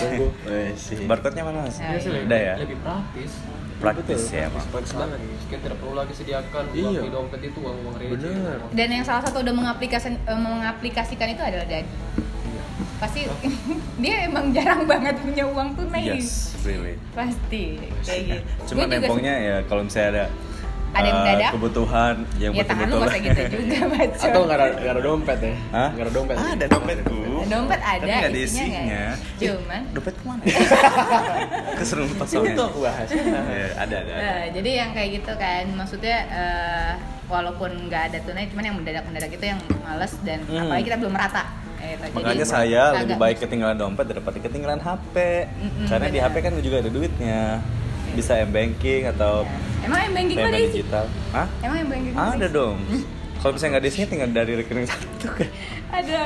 barcode-nya 1.10 1.44
mana 1.44 1.58
mas 1.62 1.76
sih, 1.76 1.84
iya. 1.84 2.24
udah 2.24 2.40
ya 2.40 2.54
lebih 2.56 2.80
praktis 2.80 3.32
praktis 3.76 4.22
ya 4.28 4.46
emang 4.46 4.64
Praktis 4.66 4.92
banget. 4.92 5.18
Sekian 5.38 5.60
tidak 5.60 5.76
perlu 5.78 5.94
lagi 5.94 6.12
sediakan 6.12 6.64
Iya. 6.70 6.82
uang 6.82 6.96
di 6.98 7.10
dompet 7.10 7.40
itu 7.44 7.58
uang 7.58 7.76
uang 7.82 7.94
receh 7.94 8.12
Bener. 8.16 8.58
Dan 8.70 8.88
yang 8.90 9.04
salah 9.04 9.22
satu 9.22 9.38
udah 9.38 9.54
mengaplikasikan 9.54 10.16
eh, 10.18 10.38
mengaplikasikan 10.38 11.28
itu 11.28 11.42
adalah 11.42 11.64
Dadi. 11.64 11.90
Pasti 12.96 13.20
dia 14.02 14.24
emang 14.24 14.48
jarang 14.50 14.84
banget 14.84 15.20
punya 15.20 15.44
uang 15.44 15.68
tunai. 15.74 16.08
yes 16.10 16.56
really 16.62 16.96
Pasti 17.12 17.76
kayak 18.00 18.20
gitu. 18.26 18.72
cuma 18.72 18.88
nempongnya 18.88 19.34
ya 19.36 19.56
kalau 19.64 19.82
misalnya 19.82 20.08
ada 20.10 20.24
Ada 20.96 21.04
yang 21.04 21.12
eh, 21.12 21.20
mendadak? 21.20 21.50
kebutuhan 21.52 22.14
yang 22.36 22.52
ya 22.52 22.64
tangan 22.64 22.86
lu 22.86 22.96
gitu 23.16 23.40
juga 23.46 23.78
baca. 23.92 24.24
Atau 24.24 24.40
nggak 24.42 24.56
ada 24.56 24.66
nggak 24.74 24.92
ada 24.92 25.02
dompet 25.02 25.38
ya? 25.38 25.54
Hah? 25.70 25.88
Nggak 25.92 26.04
ada 26.04 26.12
dompet. 26.12 26.36
ada 26.36 26.64
dompetku 26.66 27.18
Dompet 27.46 27.80
ada, 27.80 28.00
tapi 28.00 28.10
nggak 28.10 28.26
ada 28.26 28.40
isinya 28.40 28.80
ada. 28.82 29.02
Cuman 29.36 29.82
dompet 29.92 30.14
ke 30.14 30.24
mana 30.24 30.42
keseru 31.78 32.04
pas 32.12 32.28
Itu 32.28 32.62
aku 32.62 32.78
bahas. 32.80 33.08
Iya, 33.08 33.28
ada 33.76 33.94
ada, 33.96 33.96
ada. 34.02 34.12
Eh, 34.18 34.44
jadi 34.52 34.70
yang 34.76 34.90
kayak 34.92 35.10
gitu 35.14 35.32
kan 35.34 35.64
maksudnya 35.72 36.16
eh, 36.26 36.92
walaupun 37.26 37.70
nggak 37.86 38.02
ada 38.08 38.18
tunai 38.22 38.46
cuman 38.48 38.64
yang 38.64 38.76
mendadak 38.76 39.04
mendadak 39.04 39.30
itu 39.30 39.46
yang 39.46 39.60
males 39.80 40.12
dan 40.22 40.38
Hmm. 40.46 40.62
apalagi 40.62 40.84
kita 40.84 40.96
belum 40.96 41.12
merata 41.12 41.44
gitu. 41.76 42.02
Jadi 42.02 42.14
makanya 42.16 42.46
saya 42.46 42.82
lebih 42.96 43.16
baik 43.16 43.36
ketinggalan 43.38 43.76
dompet 43.76 44.06
daripada 44.06 44.38
ketinggalan 44.38 44.80
HP 44.80 45.14
Mm-mm, 45.54 45.86
karena 45.86 46.06
di 46.06 46.18
benar. 46.18 46.30
HP 46.30 46.36
kan 46.40 46.52
juga 46.58 46.76
ada 46.80 46.90
duitnya 46.90 47.40
bisa 48.08 48.32
m 48.38 48.48
banking 48.48 49.02
atau 49.06 49.44
emang 49.86 50.00
yang 50.02 50.14
banking 50.14 50.38
mana 50.38 50.56
sih 50.58 50.68
digital 50.74 51.04
Hah? 51.32 51.46
emang 51.62 51.76
yang 51.80 51.90
banking 51.90 52.14
ada 52.14 52.46
dong 52.50 52.76
kalau 53.36 53.52
misalnya 53.52 53.72
nggak 53.78 53.84
di 53.84 53.92
sini 53.92 54.04
tinggal 54.10 54.28
dari 54.32 54.52
rekening 54.58 54.86
satu 54.90 55.28
kan 55.30 55.48
ada 55.86 56.22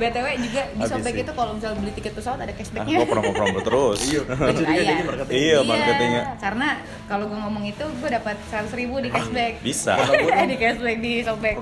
btw 0.00 0.26
juga 0.40 0.62
di 0.72 0.82
sih. 0.88 1.20
itu 1.20 1.32
kalau 1.36 1.52
misalnya 1.52 1.76
beli 1.84 1.92
tiket 1.92 2.12
pesawat 2.16 2.38
ada 2.40 2.48
ah, 2.48 2.56
cashbacknya 2.56 2.96
gue 2.96 3.06
promo-promo 3.06 3.58
terus 3.60 3.98
Iya. 4.08 4.20
Marketing. 5.04 5.36
Iya, 5.36 5.58
marketingnya. 5.62 6.22
karena 6.40 6.68
kalau 7.10 7.28
gue 7.28 7.38
ngomong 7.38 7.64
itu 7.68 7.84
gue 7.84 8.10
dapat 8.10 8.36
seratus 8.48 8.72
ribu 8.72 9.04
di 9.04 9.12
cashback 9.12 9.60
bisa 9.60 10.00
di 10.50 10.56
cashback 10.56 10.96
di 11.02 11.12
gua. 11.26 11.52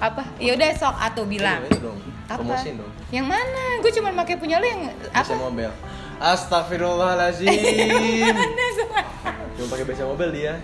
apa 0.00 0.22
ya 0.42 0.58
udah 0.58 0.68
sok 0.74 0.96
atau 0.96 1.22
bilang 1.28 1.60
Itu 1.70 1.78
dong. 1.78 1.98
apa 2.26 2.54
yang 3.14 3.26
mana 3.30 3.78
gue 3.78 3.92
cuma 3.94 4.10
pakai 4.24 4.34
punya 4.40 4.58
lu 4.58 4.66
yang 4.66 4.82
apa 5.14 5.32
Mobile. 5.38 5.70
Astagfirullahalazim. 5.70 5.99
Semua 8.76 9.02
Cuma 9.56 9.66
pakai 9.72 9.84
BC 9.88 10.00
Mobile 10.04 10.32
dia. 10.32 10.54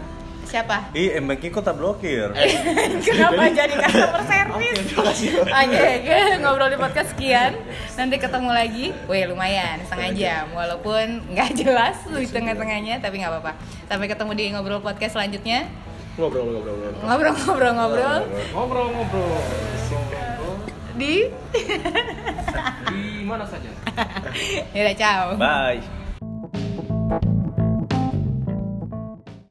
siapa 0.46 0.94
ih 0.94 1.18
banking 1.18 1.50
kok 1.50 1.64
tak 1.64 1.74
blokir 1.74 2.30
Kenapa 3.06 3.50
jadi 3.50 3.74
customer 3.74 4.22
service? 4.22 4.94
Oke, 5.42 5.88
oke, 6.06 6.16
ngobrol 6.38 6.70
di 6.70 6.78
podcast 6.78 7.10
sekian. 7.10 7.58
Nanti 7.98 8.16
ketemu 8.16 8.50
lagi. 8.54 8.86
Wih, 9.10 9.26
lumayan, 9.26 9.82
setengah 9.82 10.10
jam. 10.14 10.44
Walaupun 10.54 11.34
nggak 11.34 11.50
jelas 11.50 11.98
di 12.06 12.30
tengah-tengahnya, 12.30 13.02
tapi 13.02 13.18
nggak 13.18 13.32
apa-apa. 13.34 13.52
Sampai 13.90 14.06
ketemu 14.06 14.32
di 14.38 14.44
ngobrol 14.54 14.78
podcast 14.78 15.18
selanjutnya. 15.18 15.66
Ngobrol 16.14 16.46
ngobrol 16.46 16.76
ngobrol. 16.78 17.02
Ngobrol-ngobrol-ngobrol 17.02 18.22
ngobrol-ngobrol 18.54 19.42
di 20.96 21.28
di 22.88 23.22
mana 23.24 23.44
saja. 23.44 23.68
Ya. 24.72 25.36
Bye. 25.36 25.80